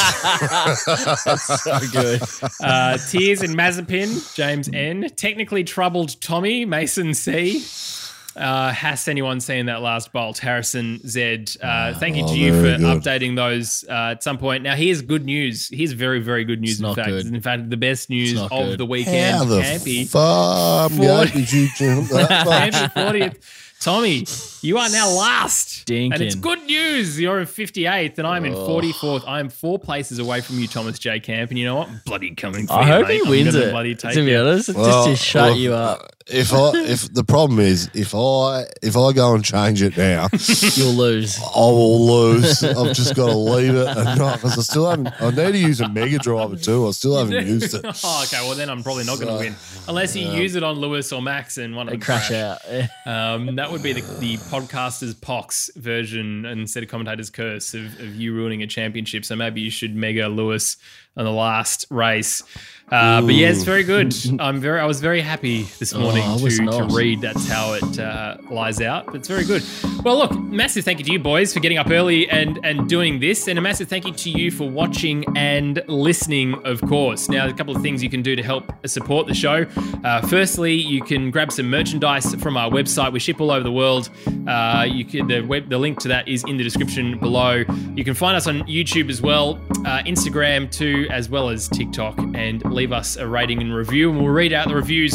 so 1.49 1.79
good. 1.93 2.23
Uh, 2.67 2.97
Tears 2.99 3.43
in 3.43 3.53
Mazepin, 3.53 4.35
James 4.35 4.69
N. 4.73 5.09
Technically 5.17 5.63
troubled 5.65 6.21
Tommy, 6.21 6.65
Mason 6.65 7.13
C. 7.15 7.61
Uh, 8.37 8.71
has 8.71 9.09
anyone 9.09 9.41
seen 9.41 9.67
that 9.67 9.81
last 9.81 10.13
bolt? 10.13 10.39
Harrison 10.39 11.01
Z. 11.09 11.47
Uh, 11.63 11.95
thank 11.95 12.17
you 12.17 12.25
Oh, 12.25 12.29
to 12.29 12.39
you 12.39 12.53
for 12.53 12.63
good. 12.63 12.81
updating 12.81 13.35
those 13.35 13.85
uh, 13.89 14.11
at 14.13 14.23
some 14.23 14.37
point. 14.37 14.63
Now, 14.63 14.75
here's 14.75 15.01
good 15.01 15.25
news. 15.25 15.69
Here's 15.73 15.93
very, 15.93 16.21
very 16.21 16.45
good 16.45 16.61
news. 16.61 16.73
It's 16.73 16.81
in 16.81 16.95
fact, 16.95 17.09
good. 17.09 17.27
in 17.27 17.41
fact, 17.41 17.71
the 17.71 17.77
best 17.79 18.11
news 18.11 18.39
of 18.39 18.51
good. 18.51 18.79
the 18.79 18.85
weekend. 18.87 19.37
How 19.37 19.45
the 19.45 19.61
Campy. 19.61 20.07
fuck 20.07 20.93
Forty- 20.93 21.33
did 21.33 21.53
you 21.53 21.69
jump 21.77 22.09
that 22.11 22.45
much? 22.47 22.73
40th. 22.93 23.37
Tommy, 23.81 24.21
you 24.67 24.79
are 24.79 24.89
now 24.91 25.09
last. 25.11 25.89
And 25.91 26.13
it's 26.21 26.35
good 26.35 26.63
news. 26.65 27.19
You're 27.21 27.39
in 27.41 27.47
58th 27.47 28.19
and 28.19 28.27
I'm 28.27 28.45
in 28.45 28.53
44th. 28.55 29.25
I'm 29.27 29.49
four 29.49 29.79
places 29.79 30.19
away 30.19 30.41
from 30.41 30.59
you, 30.59 30.67
Thomas 30.67 30.99
J. 30.99 31.21
Camp. 31.21 31.51
And 31.51 31.59
you 31.59 31.65
know 31.65 31.77
what? 31.77 31.89
I'm 31.89 32.01
bloody 32.05 32.35
coming 32.35 32.67
for 32.67 32.73
I 32.75 32.81
you, 32.87 32.93
hope 32.93 33.09
mate. 33.09 33.15
he 33.15 33.21
I'm 33.25 33.29
wins 33.31 33.55
gonna 33.55 33.67
it. 33.67 33.71
Bloody 33.71 33.95
To 33.95 34.09
be 34.25 34.33
it. 34.33 34.37
honest, 34.41 34.67
just 34.67 34.79
Well, 34.79 35.07
to 35.07 35.17
shut 35.17 35.51
look, 35.51 35.59
you 35.59 35.73
up, 35.75 36.11
If 36.27 36.53
I 36.53 36.71
if 36.75 37.13
the 37.15 37.23
problem 37.23 37.61
is 37.61 37.89
if 37.95 38.13
I 38.15 38.65
if 38.83 38.97
I 38.97 39.13
go 39.13 39.35
and 39.35 39.45
change 39.45 39.81
it 39.83 39.97
now, 39.97 40.27
you'll 40.75 40.93
lose. 40.95 41.39
I 41.41 41.59
will 41.61 42.05
lose. 42.07 42.65
I've 42.65 42.95
just 42.97 43.15
got 43.15 43.27
to 43.29 43.37
leave 43.37 43.75
it 43.75 43.87
and 43.87 44.19
not 44.19 44.37
because 44.41 44.59
I 44.59 44.63
still 44.63 44.91
haven't. 44.91 45.13
I 45.23 45.31
need 45.31 45.53
to 45.53 45.59
use 45.59 45.81
a 45.81 45.89
Mega 45.89 46.19
Driver 46.19 46.57
too. 46.57 46.89
I 46.89 46.91
still 46.91 47.17
haven't 47.17 47.47
used 47.55 47.75
it. 47.75 47.83
oh, 48.05 48.25
okay. 48.27 48.45
Well, 48.47 48.57
then 48.57 48.69
I'm 48.71 48.83
probably 48.83 49.05
not 49.05 49.21
going 49.21 49.29
to 49.29 49.35
So, 49.35 49.39
win 49.39 49.55
unless 49.89 50.17
you 50.17 50.27
use 50.29 50.57
it 50.57 50.65
on 50.65 50.77
Lewis 50.77 51.13
or 51.13 51.23
Max 51.23 51.59
and 51.59 51.77
one 51.77 51.87
of 51.87 51.93
They 51.93 51.97
them 51.99 52.03
crash 52.03 52.33
out. 52.33 52.59
Um, 53.07 53.55
that 53.57 53.71
would 53.71 53.83
be 53.85 53.93
the, 53.93 54.01
the 54.19 54.37
podcaster's 54.61 55.15
pox 55.15 55.71
version 55.77 56.45
instead 56.47 56.83
of 56.83 56.89
commentator's 56.89 57.31
curse 57.31 57.75
of, 57.75 58.01
of 58.01 58.15
you 58.15 58.35
ruining 58.35 58.63
a 58.63 58.67
championship. 58.67 59.25
So 59.25 59.37
maybe 59.37 59.61
you 59.61 59.71
should 59.71 59.95
mega 59.95 60.29
Lewis 60.29 60.77
on 61.17 61.25
the 61.25 61.33
last 61.33 61.85
race. 61.91 62.43
Uh, 62.91 63.21
but 63.21 63.35
yeah, 63.35 63.49
it's 63.49 63.65
very 63.65 63.83
good. 63.83 64.15
I'm 64.39 64.61
very. 64.61 64.79
I 64.79 64.85
was 64.87 65.01
very 65.01 65.21
happy 65.21 65.63
this 65.81 65.93
morning 65.93 66.23
Oh, 66.25 66.39
to, 66.39 66.67
to 66.89 66.95
read. 66.95 67.21
That's 67.21 67.49
how 67.49 67.73
it 67.73 67.99
uh, 67.99 68.37
lies 68.49 68.81
out. 68.81 69.07
But 69.07 69.17
it's 69.17 69.29
very 69.29 69.45
good. 69.45 69.65
Well, 70.05 70.19
look, 70.19 70.39
massive 70.39 70.85
thank 70.85 71.01
you 71.01 71.05
to 71.07 71.11
you 71.13 71.19
boys 71.19 71.53
for 71.53 71.59
getting 71.59 71.79
up 71.79 71.91
early 71.91 72.31
and 72.31 72.61
and 72.65 72.89
doing 72.89 73.19
this, 73.19 73.49
and 73.49 73.59
a 73.59 73.63
massive 73.63 73.89
thank 73.89 74.07
you 74.07 74.13
to 74.13 74.31
you 74.31 74.53
for 74.53 74.71
watching 74.71 75.25
and 75.37 75.83
listening. 75.89 76.55
Of 76.65 76.81
course. 76.83 77.29
Now, 77.29 77.49
a 77.49 77.53
couple 77.53 77.75
of 77.75 77.83
things 77.83 78.05
you 78.05 78.09
can 78.11 78.23
do 78.23 78.37
to 78.37 78.43
help 78.43 78.73
support 78.87 79.27
the 79.27 79.35
show. 79.35 79.67
Uh, 80.05 80.21
firstly, 80.29 80.75
you 80.75 81.03
can 81.03 81.33
grab 81.33 81.51
some 81.51 81.69
merchandise 81.69 82.37
from 82.37 82.57
our 82.57 82.71
website. 82.71 83.11
We 83.13 83.19
ship 83.19 83.41
all 83.41 83.51
over 83.51 83.65
the 83.65 83.73
world. 83.73 84.11
Uh, 84.47 84.87
you 84.89 85.05
can 85.05 85.27
the 85.27 85.41
web 85.41 85.69
the 85.69 85.79
link 85.79 85.99
to 86.03 86.09
that 86.09 86.29
is 86.29 86.45
in 86.47 86.57
the 86.57 86.63
description 86.63 87.19
below. 87.19 87.65
You 87.97 88.05
can 88.05 88.15
find 88.15 88.37
us 88.37 88.47
on 88.47 88.61
YouTube 88.61 89.11
as 89.11 89.21
well, 89.21 89.59
uh, 89.85 90.05
Instagram 90.05 90.71
too, 90.71 91.09
as 91.11 91.29
well 91.29 91.49
as 91.49 91.67
TikTok, 91.69 92.17
and 92.37 92.63
leave 92.77 92.93
us 92.93 93.17
a 93.17 93.27
rating 93.27 93.61
and 93.61 93.75
review, 93.75 94.11
and 94.11 94.21
we'll 94.21 94.33
read 94.33 94.53
out 94.53 94.69
the 94.69 94.75
reviews 94.75 95.15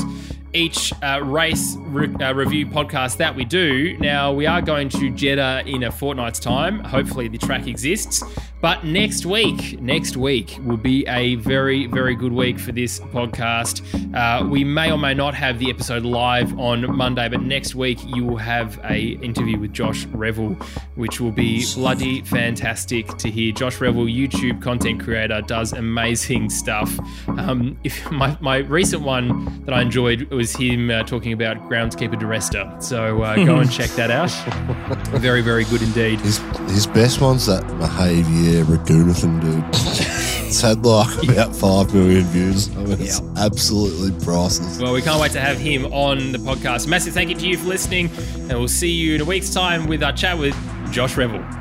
each 0.53 0.91
uh, 1.01 1.21
race 1.23 1.77
re- 1.79 2.13
uh, 2.15 2.33
review 2.33 2.65
podcast 2.65 3.17
that 3.17 3.33
we 3.35 3.45
do. 3.45 3.97
Now, 3.99 4.33
we 4.33 4.45
are 4.47 4.61
going 4.61 4.89
to 4.89 5.09
Jeddah 5.09 5.63
in 5.65 5.83
a 5.83 5.91
fortnight's 5.91 6.39
time. 6.39 6.83
Hopefully, 6.83 7.29
the 7.29 7.37
track 7.37 7.67
exists. 7.67 8.21
But 8.61 8.85
next 8.85 9.25
week, 9.25 9.81
next 9.81 10.15
week 10.15 10.59
will 10.63 10.77
be 10.77 11.03
a 11.07 11.33
very, 11.35 11.87
very 11.87 12.13
good 12.13 12.31
week 12.31 12.59
for 12.59 12.71
this 12.71 12.99
podcast. 12.99 13.81
Uh, 14.15 14.47
we 14.47 14.63
may 14.63 14.91
or 14.91 14.99
may 14.99 15.15
not 15.15 15.33
have 15.33 15.57
the 15.57 15.71
episode 15.71 16.03
live 16.03 16.57
on 16.59 16.95
Monday, 16.95 17.27
but 17.27 17.41
next 17.41 17.73
week 17.73 17.97
you 18.05 18.23
will 18.23 18.37
have 18.37 18.79
a 18.83 19.17
interview 19.23 19.57
with 19.57 19.73
Josh 19.73 20.05
Revell, 20.05 20.53
which 20.93 21.19
will 21.19 21.31
be 21.31 21.65
bloody 21.73 22.21
fantastic 22.21 23.07
to 23.17 23.31
hear. 23.31 23.51
Josh 23.51 23.81
Revell, 23.81 24.05
YouTube 24.05 24.61
content 24.61 25.01
creator, 25.01 25.41
does 25.41 25.73
amazing 25.73 26.51
stuff. 26.51 26.99
Um, 27.29 27.79
if 27.83 28.11
my, 28.11 28.37
my 28.41 28.57
recent 28.57 29.01
one 29.01 29.63
that 29.65 29.73
I 29.73 29.81
enjoyed 29.81 30.29
was 30.29 30.55
him 30.55 30.91
uh, 30.91 31.01
talking 31.01 31.33
about 31.33 31.57
groundskeeper 31.67 32.13
Duresta. 32.13 32.81
So 32.83 33.23
uh, 33.23 33.37
go 33.43 33.57
and 33.57 33.71
check 33.71 33.89
that 33.91 34.11
out. 34.11 34.29
very, 35.19 35.41
very 35.41 35.63
good 35.65 35.81
indeed. 35.81 36.19
His 36.19 36.37
his 36.69 36.85
best 36.85 37.21
one's 37.21 37.47
that 37.47 37.65
behaviour 37.79 38.50
Ragunathan 38.59 39.41
dude. 39.41 39.63
it's 40.47 40.61
had 40.61 40.85
like 40.85 41.23
about 41.23 41.55
five 41.55 41.93
million 41.93 42.23
views. 42.25 42.69
I 42.75 42.83
mean, 42.83 43.01
it's 43.01 43.21
absolutely 43.37 44.11
priceless. 44.23 44.79
Well, 44.79 44.93
we 44.93 45.01
can't 45.01 45.21
wait 45.21 45.31
to 45.31 45.39
have 45.39 45.57
him 45.57 45.85
on 45.93 46.33
the 46.33 46.37
podcast. 46.37 46.87
Massive 46.87 47.13
thank 47.13 47.29
you 47.29 47.35
to 47.35 47.47
you 47.47 47.57
for 47.57 47.67
listening, 47.67 48.09
and 48.49 48.51
we'll 48.51 48.67
see 48.67 48.91
you 48.91 49.15
in 49.15 49.21
a 49.21 49.25
week's 49.25 49.53
time 49.53 49.87
with 49.87 50.03
our 50.03 50.13
chat 50.13 50.37
with 50.37 50.55
Josh 50.91 51.15
Revell. 51.15 51.60